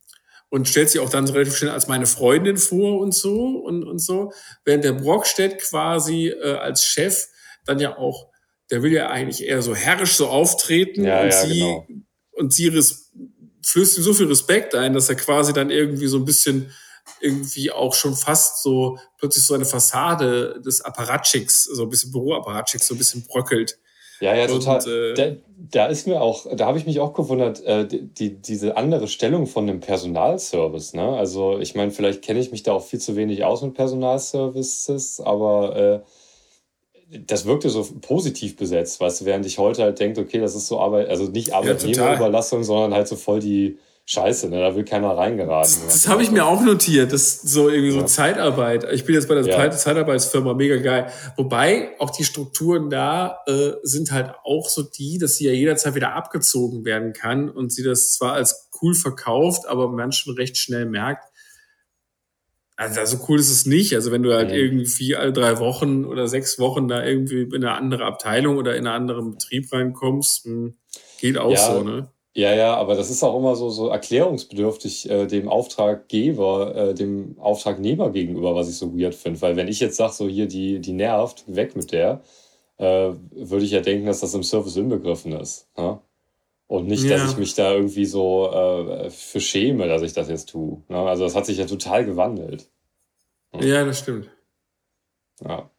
und 0.50 0.68
stellt 0.68 0.90
sie 0.90 0.98
auch 1.00 1.10
dann 1.10 1.28
relativ 1.28 1.56
schnell 1.56 1.72
als 1.72 1.88
meine 1.88 2.06
Freundin 2.06 2.56
vor 2.56 3.00
und 3.00 3.14
so 3.14 3.58
und, 3.58 3.84
und 3.84 3.98
so. 3.98 4.32
Während 4.64 4.84
der 4.84 4.92
Brockstedt 4.92 5.58
quasi 5.58 6.28
äh, 6.28 6.54
als 6.54 6.84
Chef 6.84 7.26
dann 7.64 7.78
ja 7.78 7.98
auch, 7.98 8.28
der 8.70 8.82
will 8.82 8.92
ja 8.92 9.08
eigentlich 9.10 9.44
eher 9.46 9.62
so 9.62 9.74
herrisch 9.74 10.14
so 10.14 10.28
auftreten 10.28 11.04
ja, 11.04 11.20
und 11.20 11.26
ja, 11.26 11.46
sie 11.46 11.58
genau. 11.60 11.86
und 12.32 12.52
sie 12.52 12.70
flößt 13.70 13.98
ihm 13.98 14.02
so 14.04 14.14
viel 14.14 14.26
Respekt 14.26 14.74
ein, 14.74 14.94
dass 14.94 15.08
er 15.08 15.16
quasi 15.16 15.52
dann 15.52 15.70
irgendwie 15.70 16.06
so 16.06 16.18
ein 16.18 16.24
bisschen 16.24 16.70
irgendwie 17.20 17.70
auch 17.70 17.94
schon 17.94 18.14
fast 18.14 18.62
so 18.62 18.98
plötzlich 19.18 19.44
so 19.44 19.54
eine 19.54 19.64
Fassade 19.64 20.60
des 20.64 20.82
Apparatschicks, 20.82 21.64
so 21.64 21.82
ein 21.82 21.88
bisschen 21.88 22.12
Büroapparatschicks 22.12 22.86
so 22.86 22.94
ein 22.94 22.98
bisschen 22.98 23.24
bröckelt. 23.26 23.78
Ja, 24.20 24.34
ja, 24.34 24.46
total. 24.46 24.78
Und, 24.78 24.86
äh, 24.86 25.14
da, 25.14 25.36
da, 25.56 25.86
ist 25.86 26.06
mir 26.06 26.20
auch, 26.20 26.46
da 26.52 26.66
habe 26.66 26.78
ich 26.78 26.86
mich 26.86 26.98
auch 26.98 27.14
gewundert, 27.14 27.62
äh, 27.64 27.86
die, 27.86 28.40
diese 28.40 28.76
andere 28.76 29.06
Stellung 29.06 29.46
von 29.46 29.66
dem 29.66 29.80
Personalservice. 29.80 30.94
Ne? 30.94 31.16
Also 31.16 31.58
ich 31.58 31.74
meine, 31.74 31.92
vielleicht 31.92 32.22
kenne 32.22 32.40
ich 32.40 32.50
mich 32.50 32.64
da 32.64 32.72
auch 32.72 32.84
viel 32.84 33.00
zu 33.00 33.16
wenig 33.16 33.44
aus 33.44 33.62
mit 33.62 33.74
Personalservices, 33.74 35.20
aber 35.20 35.76
äh, 35.76 36.00
das 37.10 37.46
wirkte 37.46 37.70
so 37.70 37.86
positiv 38.00 38.56
besetzt, 38.56 39.00
weißt 39.00 39.20
du, 39.22 39.24
während 39.24 39.46
ich 39.46 39.58
heute 39.58 39.82
halt 39.82 39.98
denke, 39.98 40.20
okay, 40.20 40.40
das 40.40 40.54
ist 40.54 40.66
so 40.66 40.78
Arbeit, 40.80 41.08
also 41.08 41.24
nicht 41.24 41.54
Arbeitnehmerüberlassung, 41.54 42.60
ja, 42.60 42.64
sondern 42.64 42.94
halt 42.94 43.08
so 43.08 43.16
voll 43.16 43.40
die 43.40 43.78
scheiße, 44.04 44.48
ne? 44.48 44.60
da 44.60 44.74
will 44.74 44.84
keiner 44.84 45.10
reingeraten. 45.10 45.82
Das, 45.84 46.02
das 46.02 46.08
habe 46.08 46.22
ich 46.22 46.30
mir 46.30 46.46
auch 46.46 46.62
notiert, 46.62 47.12
das 47.12 47.42
so 47.42 47.68
irgendwie 47.68 47.90
so 47.90 48.02
Zeitarbeit. 48.02 48.86
Ich 48.92 49.04
bin 49.04 49.14
jetzt 49.14 49.28
bei 49.28 49.34
der 49.34 49.44
ja. 49.44 49.70
Zeitarbeitsfirma, 49.70 50.54
mega 50.54 50.76
geil. 50.76 51.12
Wobei 51.36 51.90
auch 51.98 52.08
die 52.08 52.24
Strukturen 52.24 52.88
da 52.88 53.40
äh, 53.46 53.72
sind 53.82 54.10
halt 54.10 54.34
auch 54.44 54.68
so 54.70 54.82
die, 54.82 55.18
dass 55.18 55.36
sie 55.36 55.46
ja 55.46 55.52
jederzeit 55.52 55.94
wieder 55.94 56.14
abgezogen 56.14 56.86
werden 56.86 57.12
kann 57.12 57.50
und 57.50 57.70
sie 57.70 57.82
das 57.82 58.14
zwar 58.14 58.32
als 58.32 58.70
cool 58.80 58.94
verkauft, 58.94 59.66
aber 59.66 59.88
man 59.88 60.12
schon 60.12 60.34
recht 60.34 60.56
schnell 60.56 60.86
merkt, 60.86 61.24
also 62.78 63.04
so 63.04 63.24
cool 63.28 63.40
ist 63.40 63.50
es 63.50 63.66
nicht. 63.66 63.94
Also 63.94 64.12
wenn 64.12 64.22
du 64.22 64.32
halt 64.32 64.50
ja. 64.50 64.56
irgendwie 64.56 65.16
alle 65.16 65.32
drei 65.32 65.58
Wochen 65.58 66.04
oder 66.04 66.28
sechs 66.28 66.58
Wochen 66.60 66.86
da 66.86 67.04
irgendwie 67.04 67.42
in 67.42 67.56
eine 67.56 67.72
andere 67.72 68.04
Abteilung 68.04 68.56
oder 68.56 68.76
in 68.76 68.86
einen 68.86 69.08
anderen 69.08 69.32
Betrieb 69.32 69.72
reinkommst, 69.72 70.44
hm, 70.44 70.74
geht 71.20 71.38
auch 71.38 71.50
ja. 71.50 71.74
so, 71.74 71.82
ne? 71.82 72.08
Ja, 72.34 72.54
ja, 72.54 72.76
aber 72.76 72.94
das 72.94 73.10
ist 73.10 73.24
auch 73.24 73.36
immer 73.36 73.56
so, 73.56 73.68
so 73.68 73.88
erklärungsbedürftig 73.88 75.10
äh, 75.10 75.26
dem 75.26 75.48
Auftraggeber, 75.48 76.74
äh, 76.76 76.94
dem 76.94 77.36
Auftragnehmer 77.40 78.10
gegenüber, 78.10 78.54
was 78.54 78.68
ich 78.68 78.76
so 78.76 78.96
weird 78.96 79.16
finde. 79.16 79.42
Weil 79.42 79.56
wenn 79.56 79.66
ich 79.66 79.80
jetzt 79.80 79.96
sage, 79.96 80.12
so 80.12 80.28
hier, 80.28 80.46
die, 80.46 80.78
die 80.78 80.92
nervt, 80.92 81.42
weg 81.48 81.74
mit 81.74 81.90
der, 81.90 82.22
äh, 82.76 83.10
würde 83.32 83.64
ich 83.64 83.72
ja 83.72 83.80
denken, 83.80 84.06
dass 84.06 84.20
das 84.20 84.34
im 84.34 84.44
Service 84.44 84.76
inbegriffen 84.76 85.32
ist. 85.32 85.66
Ja? 85.76 86.00
Und 86.68 86.86
nicht, 86.86 87.04
ja. 87.04 87.16
dass 87.16 87.32
ich 87.32 87.38
mich 87.38 87.54
da 87.54 87.72
irgendwie 87.72 88.04
so 88.04 88.52
äh, 88.52 89.10
für 89.10 89.40
schäme, 89.40 89.88
dass 89.88 90.02
ich 90.02 90.12
das 90.12 90.28
jetzt 90.28 90.50
tue. 90.50 90.82
Ne? 90.88 90.98
Also 90.98 91.24
das 91.24 91.34
hat 91.34 91.46
sich 91.46 91.56
ja 91.56 91.64
total 91.64 92.04
gewandelt. 92.04 92.68
Ja, 93.54 93.64
ja 93.64 93.84
das 93.86 94.00
stimmt. 94.00 94.28
Ja. 95.42 95.70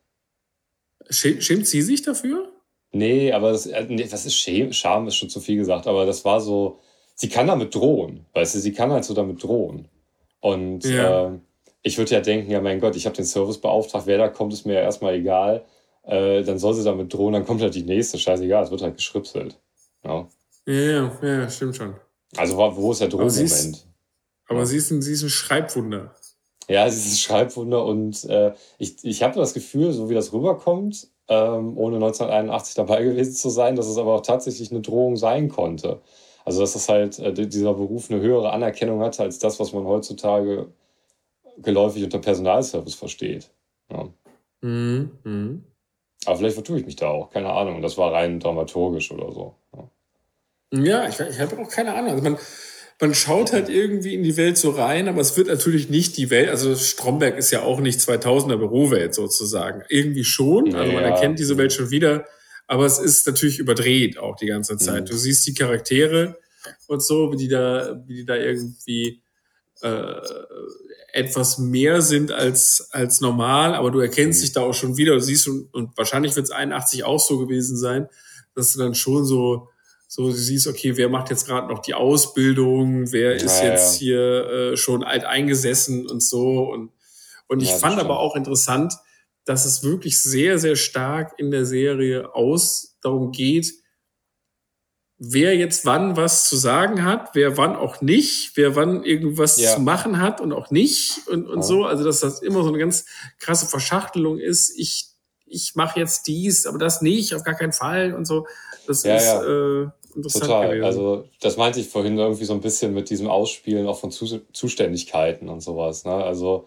Schämt 1.10 1.68
sie 1.68 1.84
sich 1.84 2.02
dafür? 2.02 2.52
Nee, 2.92 3.32
aber 3.32 3.52
das, 3.52 3.68
äh, 3.68 3.86
nee, 3.88 4.08
das 4.10 4.26
ist 4.26 4.36
Scham, 4.36 4.74
Scham 4.74 5.08
ist 5.08 5.16
schon 5.16 5.30
zu 5.30 5.40
viel 5.40 5.58
gesagt, 5.58 5.86
aber 5.86 6.08
das 6.08 6.26
war 6.26 6.42
so, 6.42 6.80
sie 7.14 7.30
kann 7.30 7.46
damit 7.46 7.76
drohen, 7.76 8.26
weißt 8.34 8.56
du, 8.56 8.60
sie 8.60 8.74
kann 8.74 8.92
halt 8.92 9.06
so 9.06 9.14
damit 9.14 9.44
drohen. 9.44 9.88
Und 10.40 10.86
ja. 10.86 11.28
äh, 11.28 11.40
ich 11.84 12.00
würde 12.00 12.16
ja 12.16 12.22
denken, 12.22 12.50
ja 12.50 12.62
mein 12.62 12.80
Gott, 12.80 12.96
ich 12.96 13.06
habe 13.06 13.16
den 13.16 13.26
Service 13.26 13.60
beauftragt, 13.60 14.08
wer 14.08 14.18
da 14.18 14.28
kommt, 14.28 14.54
ist 14.54 14.66
mir 14.66 14.74
ja 14.74 14.82
erstmal 14.82 15.14
egal. 15.14 15.66
Äh, 16.04 16.42
dann 16.42 16.58
soll 16.58 16.74
sie 16.74 16.84
damit 16.84 17.14
drohen, 17.14 17.34
dann 17.34 17.46
kommt 17.46 17.62
halt 17.62 17.76
die 17.76 17.84
nächste, 17.84 18.18
scheißegal, 18.18 18.64
es 18.64 18.72
wird 18.72 18.82
halt 18.82 18.96
geschripselt. 18.96 19.60
Ja, 20.04 20.28
ja, 20.74 21.12
ja 21.22 21.50
stimmt 21.50 21.76
schon. 21.76 21.96
Also 22.38 22.58
wo 22.58 22.92
ist 22.92 23.02
der 23.02 23.08
Drohmoment? 23.08 23.88
Aber, 24.48 24.66
sie 24.66 24.78
ist, 24.78 24.92
ein, 24.92 25.02
sie 25.02 25.14
ist 25.14 25.24
ein 25.24 25.30
Schreibwunder. 25.30 26.16
Ja, 26.68 26.90
sie 26.90 26.98
ist 27.00 27.14
ein 27.14 27.18
Schreibwunder 27.18 27.86
und 27.86 28.26
äh, 28.26 28.54
ich, 28.78 29.04
ich 29.04 29.24
habe 29.24 29.40
das 29.40 29.54
Gefühl, 29.54 29.92
so 29.92 30.10
wie 30.10 30.14
das 30.14 30.34
rüberkommt, 30.34 31.08
ähm, 31.28 31.78
ohne 31.78 31.96
1981 31.96 32.76
dabei 32.76 33.04
gewesen 33.06 33.34
zu 33.34 33.50
sein, 33.50 33.76
dass 33.76 33.88
es 33.88 33.98
aber 33.98 34.16
auch 34.16 34.22
tatsächlich 34.22 34.72
eine 34.72 34.82
Drohung 34.82 35.18
sein 35.18 35.50
konnte. 35.50 36.02
Also 36.46 36.62
dass 36.62 36.74
das 36.74 36.90
halt 36.90 37.20
äh, 37.20 37.34
dieser 37.34 37.74
Beruf 37.74 38.10
eine 38.10 38.22
höhere 38.22 38.52
Anerkennung 38.52 39.02
hatte 39.02 39.24
als 39.24 39.40
das, 39.40 39.60
was 39.60 39.74
man 39.74 39.86
heutzutage 39.86 40.72
geläufig 41.58 42.04
unter 42.04 42.20
Personalservice 42.20 42.96
versteht. 42.96 43.52
Ja. 43.92 44.10
Mhm. 44.62 45.12
Mhm. 45.24 45.64
Aber 46.26 46.38
vielleicht 46.38 46.56
vertue 46.56 46.80
ich 46.80 46.86
mich 46.86 46.96
da 46.96 47.10
auch, 47.10 47.30
keine 47.30 47.52
Ahnung. 47.52 47.82
Das 47.82 47.98
war 47.98 48.14
rein 48.14 48.40
dramaturgisch 48.40 49.12
oder 49.12 49.32
so. 49.32 49.56
Ja, 49.76 49.90
ja 50.72 51.08
ich, 51.08 51.20
ich 51.20 51.40
habe 51.40 51.58
auch 51.60 51.70
keine 51.70 51.94
Ahnung. 51.94 52.12
Also 52.12 52.24
man, 52.24 52.38
man 53.02 53.16
schaut 53.16 53.54
halt 53.54 53.70
irgendwie 53.70 54.14
in 54.14 54.24
die 54.24 54.36
Welt 54.38 54.58
so 54.58 54.72
rein, 54.72 55.08
aber 55.08 55.22
es 55.22 55.38
wird 55.38 55.48
natürlich 55.48 55.90
nicht 55.90 56.18
die 56.18 56.30
Welt, 56.30 56.50
also 56.50 56.76
Stromberg 56.76 57.38
ist 57.38 57.52
ja 57.52 57.62
auch 57.62 57.80
nicht 57.80 58.00
2000er 58.00 58.58
Bürowelt 58.58 59.16
sozusagen. 59.16 59.84
Irgendwie 59.90 60.26
schon, 60.26 60.76
also 60.76 60.92
man 60.92 61.04
erkennt 61.04 61.40
diese 61.40 61.58
Welt 61.58 61.72
schon 61.72 61.92
wieder, 61.92 62.26
aber 62.68 62.86
es 62.86 63.00
ist 63.00 63.26
natürlich 63.26 63.60
überdreht 63.60 64.18
auch 64.18 64.36
die 64.36 64.48
ganze 64.48 64.78
Zeit. 64.78 65.04
Mhm. 65.04 65.06
Du 65.08 65.18
siehst 65.18 65.48
die 65.48 65.54
Charaktere 65.54 66.38
und 66.88 67.02
so, 67.02 67.32
wie 67.32 67.38
die 67.38 67.48
da, 67.48 68.04
wie 68.06 68.16
die 68.16 68.26
da 68.26 68.36
irgendwie 68.36 69.22
äh, 69.82 70.16
etwas 71.14 71.58
mehr 71.58 72.02
sind 72.02 72.34
als, 72.34 72.90
als 72.92 73.22
normal, 73.22 73.76
aber 73.76 73.92
du 73.92 74.00
erkennst 74.00 74.42
mhm. 74.42 74.44
dich 74.44 74.52
da 74.52 74.62
auch 74.62 74.74
schon 74.74 74.98
wieder, 74.98 75.14
du 75.14 75.22
siehst 75.22 75.48
und, 75.48 75.74
und 75.74 75.98
wahrscheinlich 75.98 76.36
wird 76.36 76.46
es 76.46 76.52
81 76.52 77.06
auch 77.06 77.20
so 77.20 77.40
gewesen 77.40 77.78
sein, 77.78 78.08
dass 78.56 78.74
du 78.74 78.80
dann 78.80 78.94
schon 78.94 79.26
so 79.26 79.70
so, 80.12 80.24
du 80.24 80.32
siehst, 80.32 80.66
okay, 80.66 80.98
wer 80.98 81.08
macht 81.08 81.30
jetzt 81.30 81.46
gerade 81.46 81.68
noch 81.68 81.80
die 81.80 81.94
Ausbildung, 81.94 83.12
wer 83.12 83.36
ist 83.36 83.60
ja, 83.62 83.68
jetzt 83.68 83.94
ja. 83.94 84.00
hier 84.00 84.50
äh, 84.50 84.78
schon 84.78 85.04
alt 85.04 85.24
eingesessen 85.24 86.10
und 86.10 86.24
so. 86.24 86.64
Und, 86.64 86.92
und 87.48 87.62
ich 87.62 87.70
ja, 87.70 87.76
fand 87.76 88.00
aber 88.00 88.18
auch 88.18 88.36
interessant, 88.36 88.96
dass 89.46 89.66
es 89.66 89.84
wirklich 89.84 90.20
sehr, 90.20 90.58
sehr 90.58 90.76
stark 90.76 91.36
in 91.38 91.52
der 91.52 91.64
Serie 91.64 92.34
aus 92.34 92.98
darum 93.04 93.32
geht, 93.32 93.72
wer 95.20 95.56
jetzt 95.56 95.86
wann 95.86 96.18
was 96.18 96.50
zu 96.50 96.56
sagen 96.56 97.04
hat, 97.04 97.36
wer 97.36 97.56
wann 97.58 97.76
auch 97.76 98.02
nicht, 98.02 98.54
wer 98.56 98.76
wann 98.76 99.04
irgendwas 99.04 99.58
zu 99.58 99.80
machen 99.80 100.20
hat 100.20 100.42
und 100.42 100.54
auch 100.54 100.72
nicht 100.72 101.28
und, 101.28 101.48
und 101.48 101.62
so. 101.62 101.86
Also, 101.86 102.04
dass 102.04 102.22
das 102.22 102.42
immer 102.42 102.64
so 102.64 102.70
eine 102.70 102.80
ganz 102.80 103.06
krasse 103.38 103.68
Verschachtelung 103.68 104.40
ist. 104.40 104.74
Ich, 104.76 105.10
ich 105.46 105.76
mache 105.76 106.00
jetzt 106.00 106.26
dies, 106.26 106.66
aber 106.66 106.80
das 106.80 107.04
nicht, 107.04 107.36
auf 107.36 107.44
gar 107.44 107.56
keinen 107.56 107.74
Fall 107.74 108.16
und 108.16 108.26
so. 108.26 108.48
Das 108.88 109.04
ist, 109.04 109.06
äh, 109.06 109.88
interessant 110.16 110.46
Total. 110.46 110.68
Gewesen. 110.70 110.86
Also 110.86 111.26
das 111.42 111.58
meinte 111.58 111.80
ich 111.80 111.88
vorhin 111.88 112.18
irgendwie 112.18 112.46
so 112.46 112.54
ein 112.54 112.62
bisschen 112.62 112.94
mit 112.94 113.10
diesem 113.10 113.28
Ausspielen 113.28 113.88
auch 113.88 114.00
von 114.00 114.12
Zuständigkeiten 114.12 115.50
und 115.50 115.62
sowas. 115.62 116.06
Ne? 116.06 116.14
Also, 116.14 116.66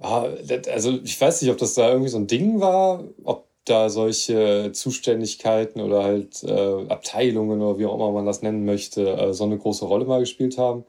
also 0.00 0.98
ich 1.02 1.20
weiß 1.20 1.42
nicht, 1.42 1.50
ob 1.50 1.58
das 1.58 1.74
da 1.74 1.90
irgendwie 1.90 2.10
so 2.10 2.18
ein 2.18 2.26
Ding 2.26 2.60
war, 2.60 3.04
ob 3.24 3.46
da 3.64 3.88
solche 3.88 4.70
Zuständigkeiten 4.72 5.80
oder 5.80 6.04
halt 6.04 6.42
äh, 6.44 6.86
Abteilungen 6.88 7.60
oder 7.60 7.78
wie 7.78 7.86
auch 7.86 7.94
immer 7.94 8.12
man 8.12 8.26
das 8.26 8.42
nennen 8.42 8.64
möchte, 8.64 9.08
äh, 9.08 9.34
so 9.34 9.44
eine 9.44 9.58
große 9.58 9.84
Rolle 9.84 10.04
mal 10.04 10.20
gespielt 10.20 10.56
haben. 10.56 10.84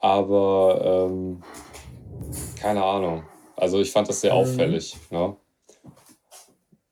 Aber 0.00 1.08
ähm, 1.10 1.42
keine 2.60 2.84
Ahnung. 2.84 3.22
Also 3.56 3.80
ich 3.80 3.90
fand 3.90 4.08
das 4.08 4.20
sehr 4.20 4.34
mhm. 4.34 4.40
auffällig. 4.40 4.96
Ne? 5.10 5.36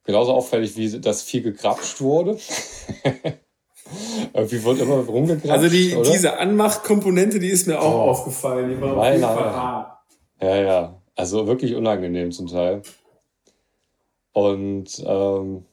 Genauso 0.04 0.32
auffällig, 0.32 0.76
wie 0.76 1.00
das 1.00 1.22
viel 1.22 1.42
gegrapscht 1.42 2.00
wurde. 2.00 2.38
Irgendwie 4.32 4.64
wurde 4.64 4.82
immer 4.82 4.97
rumgegratscht, 4.97 5.51
Also 5.51 5.68
die, 5.68 5.95
oder? 5.95 6.11
diese 6.11 6.39
Anmachkomponente, 6.39 7.39
die 7.39 7.49
ist 7.49 7.66
mir 7.66 7.80
auch 7.80 7.95
oh. 7.95 8.11
aufgefallen. 8.11 8.70
Die 8.70 8.80
war 8.80 8.97
auf 8.97 9.07
jeden 9.07 9.20
Fall 9.22 9.53
hart. 9.55 9.99
Ja, 10.41 10.57
ja. 10.57 11.03
Also 11.14 11.47
wirklich 11.47 11.74
unangenehm 11.74 12.30
zum 12.32 12.47
Teil. 12.47 12.82
Und 14.32 15.03
ähm, 15.07 15.64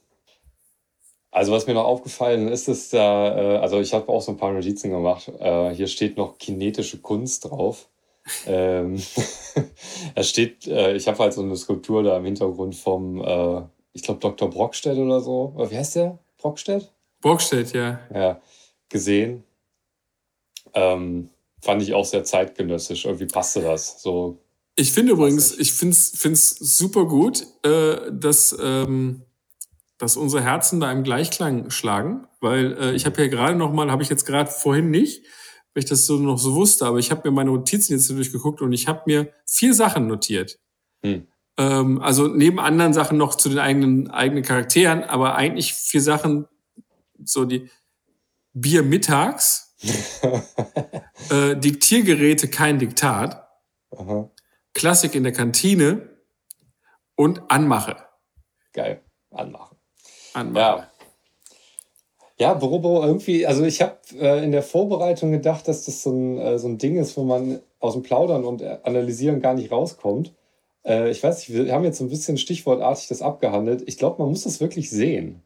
also 1.32 1.51
was 1.51 1.68
mir 1.68 1.74
noch 1.74 1.86
aufgefallen 1.86 2.47
ist, 2.47 2.70
ist 2.70 2.93
da, 2.93 3.36
äh, 3.36 3.57
also 3.57 3.80
ich 3.80 3.93
habe 3.93 4.07
auch 4.07 4.22
so 4.22 4.32
ein 4.32 4.38
paar 4.38 4.53
Notizen 4.53 4.91
gemacht. 4.91 5.32
Äh, 5.39 5.72
hier 5.72 5.88
steht 5.88 6.16
noch 6.16 6.38
kinetische 6.38 6.99
Kunst 6.99 7.45
drauf. 7.45 7.89
ähm, 8.47 9.01
es 10.16 10.30
steht, 10.30 10.68
äh, 10.68 10.93
ich 10.93 11.07
habe 11.07 11.18
halt 11.20 11.34
so 11.34 11.41
eine 11.41 11.57
Skulptur 11.57 12.03
da 12.03 12.16
im 12.16 12.26
Hintergrund 12.26 12.76
vom, 12.76 13.20
äh, 13.22 13.64
ich 13.93 14.03
glaube 14.03 14.22
Dr. 14.22 14.49
Brockstedt 14.49 14.97
oder 14.97 15.20
so. 15.20 15.53
Wie 15.57 15.78
heißt 15.78 15.95
der? 15.95 16.20
Brockstedt? 16.38 16.93
Brockstedt, 17.24 17.74
ja. 17.74 17.99
Ja, 18.13 18.41
gesehen. 18.89 19.43
Ähm, 20.74 21.30
fand 21.61 21.82
ich 21.82 21.93
auch 21.93 22.05
sehr 22.05 22.24
zeitgenössisch. 22.24 23.05
Irgendwie 23.05 23.26
passte 23.26 23.61
das. 23.61 24.01
So. 24.01 24.43
Ich 24.76 24.91
finde 24.91 25.13
übrigens, 25.13 25.57
ich 25.57 25.74
finde 25.74 25.93
es 25.93 26.49
super 26.49 27.05
gut, 27.05 27.47
äh, 27.63 28.11
dass, 28.11 28.55
ähm, 28.61 29.24
dass 29.97 30.17
unsere 30.17 30.43
Herzen 30.43 30.80
da 30.80 30.91
im 30.91 31.03
Gleichklang 31.03 31.69
schlagen, 31.69 32.28
weil 32.41 32.78
äh, 32.78 32.93
ich 32.93 33.05
habe 33.05 33.21
ja 33.21 33.28
gerade 33.28 33.55
noch 33.55 33.71
mal, 33.71 33.89
habe 33.89 34.03
ich 34.03 34.09
jetzt 34.09 34.26
gerade 34.26 34.51
vorhin 34.51 34.91
nicht, 34.91 35.24
weil 35.74 35.84
ich 35.84 35.89
das 35.89 36.05
so 36.05 36.17
noch 36.17 36.38
so 36.38 36.55
wusste, 36.55 36.86
aber 36.86 36.99
ich 36.99 37.09
habe 37.09 37.30
mir 37.30 37.34
meine 37.34 37.51
Notizen 37.51 37.93
jetzt 37.93 38.09
durchgeguckt 38.09 38.61
und 38.61 38.74
ich 38.74 38.88
habe 38.88 39.03
mir 39.05 39.32
vier 39.45 39.74
Sachen 39.74 40.07
notiert. 40.07 40.59
Hm. 41.05 41.28
Ähm, 41.57 42.01
also 42.01 42.28
neben 42.28 42.59
anderen 42.59 42.93
Sachen 42.93 43.17
noch 43.17 43.36
zu 43.36 43.47
den 43.47 43.59
eigenen 43.59 44.09
eigenen 44.09 44.43
Charakteren, 44.43 45.03
aber 45.03 45.36
eigentlich 45.36 45.74
vier 45.74 46.01
Sachen, 46.01 46.47
so 47.26 47.45
die 47.45 47.69
Bier 48.53 48.84
mittags, 48.84 49.76
äh, 51.30 51.55
Diktiergeräte 51.55 52.47
kein 52.47 52.80
Diktat, 52.80 53.47
Aha. 53.91 54.30
Klassik 54.74 55.15
in 55.15 55.24
der 55.24 55.34
Kantine 55.34 56.09
und 57.15 57.41
Anmache. 57.49 57.97
Geil, 58.74 59.01
Anmache. 59.32 59.76
Anmache. 60.34 60.59
Ja. 60.59 60.89
Ja, 62.39 62.55
Büro, 62.55 63.03
irgendwie, 63.03 63.45
also 63.45 63.63
ich 63.63 63.82
habe 63.82 63.99
äh, 64.19 64.43
in 64.43 64.51
der 64.51 64.63
Vorbereitung 64.63 65.32
gedacht, 65.32 65.67
dass 65.67 65.86
das 65.86 66.01
so 66.01 66.11
ein, 66.11 66.38
äh, 66.39 66.57
so 66.57 66.67
ein 66.67 66.80
Ding 66.80 66.97
ist, 66.97 67.15
wo 67.15 67.24
man 67.24 67.61
aus 67.80 67.93
dem 67.93 68.01
Plaudern 68.01 68.43
und 68.43 68.63
Analysieren 68.63 69.39
gar 69.39 69.53
nicht 69.53 69.71
rauskommt. 69.71 70.34
Äh, 70.84 71.11
ich 71.11 71.21
weiß 71.24 71.38
nicht, 71.38 71.53
wir 71.53 71.74
haben 71.74 71.84
jetzt 71.84 71.99
so 71.99 72.03
ein 72.03 72.09
bisschen 72.09 72.38
stichwortartig 72.38 73.07
das 73.07 73.21
abgehandelt. 73.21 73.84
Ich 73.86 73.97
glaube, 73.97 74.21
man 74.21 74.30
muss 74.30 74.43
das 74.43 74.59
wirklich 74.59 74.89
sehen. 74.89 75.43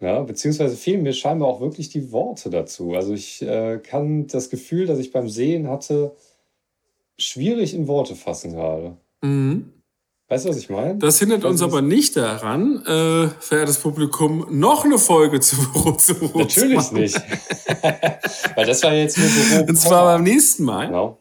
Ja, 0.00 0.22
beziehungsweise 0.22 0.76
fehlen 0.76 1.02
mir 1.02 1.12
scheinbar 1.12 1.48
auch 1.48 1.60
wirklich 1.60 1.90
die 1.90 2.10
Worte 2.10 2.48
dazu. 2.48 2.94
Also 2.94 3.12
ich 3.12 3.42
äh, 3.42 3.78
kann 3.78 4.26
das 4.26 4.48
Gefühl, 4.48 4.86
das 4.86 4.98
ich 4.98 5.12
beim 5.12 5.28
Sehen 5.28 5.68
hatte, 5.68 6.16
schwierig 7.18 7.74
in 7.74 7.86
Worte 7.86 8.16
fassen 8.16 8.52
gerade. 8.52 8.96
Mhm. 9.20 9.72
Weißt 10.28 10.44
du, 10.44 10.50
was 10.50 10.58
ich 10.58 10.70
meine? 10.70 10.96
Das 10.96 11.18
hindert 11.18 11.44
uns 11.44 11.60
aber 11.60 11.82
nicht 11.82 12.16
daran, 12.16 12.82
äh, 12.86 13.28
verehrtes 13.40 13.78
Publikum, 13.78 14.46
noch 14.48 14.84
eine 14.84 14.96
Folge 14.96 15.40
zu 15.40 15.56
Büro 15.56 15.92
zu 15.98 16.14
Natürlich 16.34 16.92
nicht. 16.92 17.16
Weil 18.54 18.66
das 18.66 18.82
war 18.84 18.94
jetzt 18.94 19.18
nur 19.18 19.26
Büro. 19.26 19.68
Und 19.68 19.76
zwar 19.76 20.04
beim 20.04 20.22
nächsten 20.22 20.64
Mal. 20.64 20.86
Genau. 20.86 21.18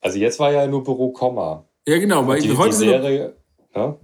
Also 0.00 0.18
jetzt 0.18 0.38
war 0.38 0.52
ja 0.52 0.66
nur 0.66 0.82
Büro 0.82 1.10
Komma. 1.10 1.64
Ja, 1.86 1.98
genau. 1.98 2.26
Weil 2.26 2.40
die, 2.40 2.56
heute 2.56 2.70
die 2.70 2.76
Serie, 2.76 3.36
ne? 3.74 3.96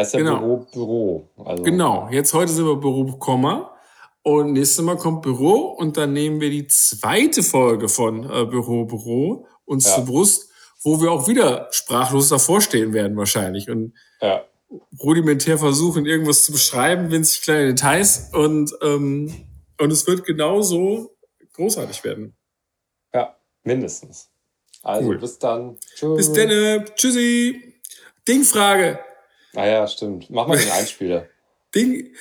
Heißt 0.00 0.14
ja 0.14 0.20
genau. 0.20 0.38
Büro, 0.40 0.66
Büro. 0.72 1.28
Also 1.44 1.62
genau, 1.62 2.08
jetzt 2.10 2.32
heute 2.32 2.52
sind 2.52 2.64
wir 2.64 2.76
Büro, 2.76 3.04
Komma. 3.18 3.76
Und 4.22 4.52
nächstes 4.52 4.84
Mal 4.84 4.96
kommt 4.96 5.22
Büro 5.22 5.74
und 5.78 5.96
dann 5.96 6.12
nehmen 6.12 6.40
wir 6.40 6.50
die 6.50 6.66
zweite 6.66 7.42
Folge 7.42 7.88
von 7.88 8.24
äh, 8.24 8.44
Büro, 8.44 8.84
Büro 8.84 9.46
uns 9.64 9.86
ja. 9.86 9.94
zur 9.94 10.06
Brust, 10.06 10.50
wo 10.82 11.00
wir 11.00 11.10
auch 11.10 11.26
wieder 11.28 11.68
sprachlos 11.70 12.28
davor 12.28 12.60
stehen 12.60 12.92
werden 12.92 13.16
wahrscheinlich 13.16 13.70
und 13.70 13.94
ja. 14.20 14.44
rudimentär 15.02 15.58
versuchen, 15.58 16.04
irgendwas 16.06 16.44
zu 16.44 16.52
beschreiben, 16.52 17.10
winzig 17.10 17.42
kleine 17.42 17.68
Details 17.68 18.30
und, 18.32 18.72
ähm, 18.82 19.34
und 19.78 19.90
es 19.90 20.06
wird 20.06 20.24
genauso 20.24 21.16
großartig 21.54 22.04
werden. 22.04 22.36
Ja, 23.14 23.36
mindestens. 23.64 24.30
Also 24.82 25.08
cool. 25.08 25.18
bis 25.18 25.38
dann. 25.38 25.78
Tschüss. 25.94 26.16
Bis 26.16 26.32
dann. 26.32 26.84
Tschüssi. 26.94 27.74
Dingfrage. 28.26 28.98
Ah 29.54 29.66
ja, 29.66 29.86
stimmt. 29.86 30.30
Mach 30.30 30.46
mal 30.46 30.58
den 30.58 30.70
Einspieler. 30.70 31.28
Ding, 31.74 32.14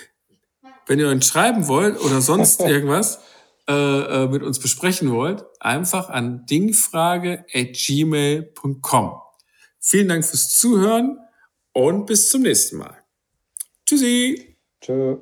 wenn 0.88 1.00
ihr 1.00 1.10
uns 1.10 1.28
schreiben 1.28 1.68
wollt 1.68 2.02
oder 2.02 2.22
sonst 2.22 2.62
irgendwas 2.68 3.22
äh, 3.68 3.74
äh, 3.74 4.28
mit 4.28 4.44
uns 4.44 4.60
besprechen 4.60 5.12
wollt, 5.12 5.44
einfach 5.60 6.10
an 6.10 6.46
dingfrage@gmail.com. 6.48 9.22
Vielen 9.80 10.10
Dank 10.10 10.26
fürs 10.26 10.58
Zuhören 10.58 11.20
und 11.74 12.06
bis 12.06 12.30
zum 12.30 12.42
nächsten 12.42 12.78
Mal. 12.78 12.98
Tschüssi. 13.86 14.58
Tschö. 14.82 15.20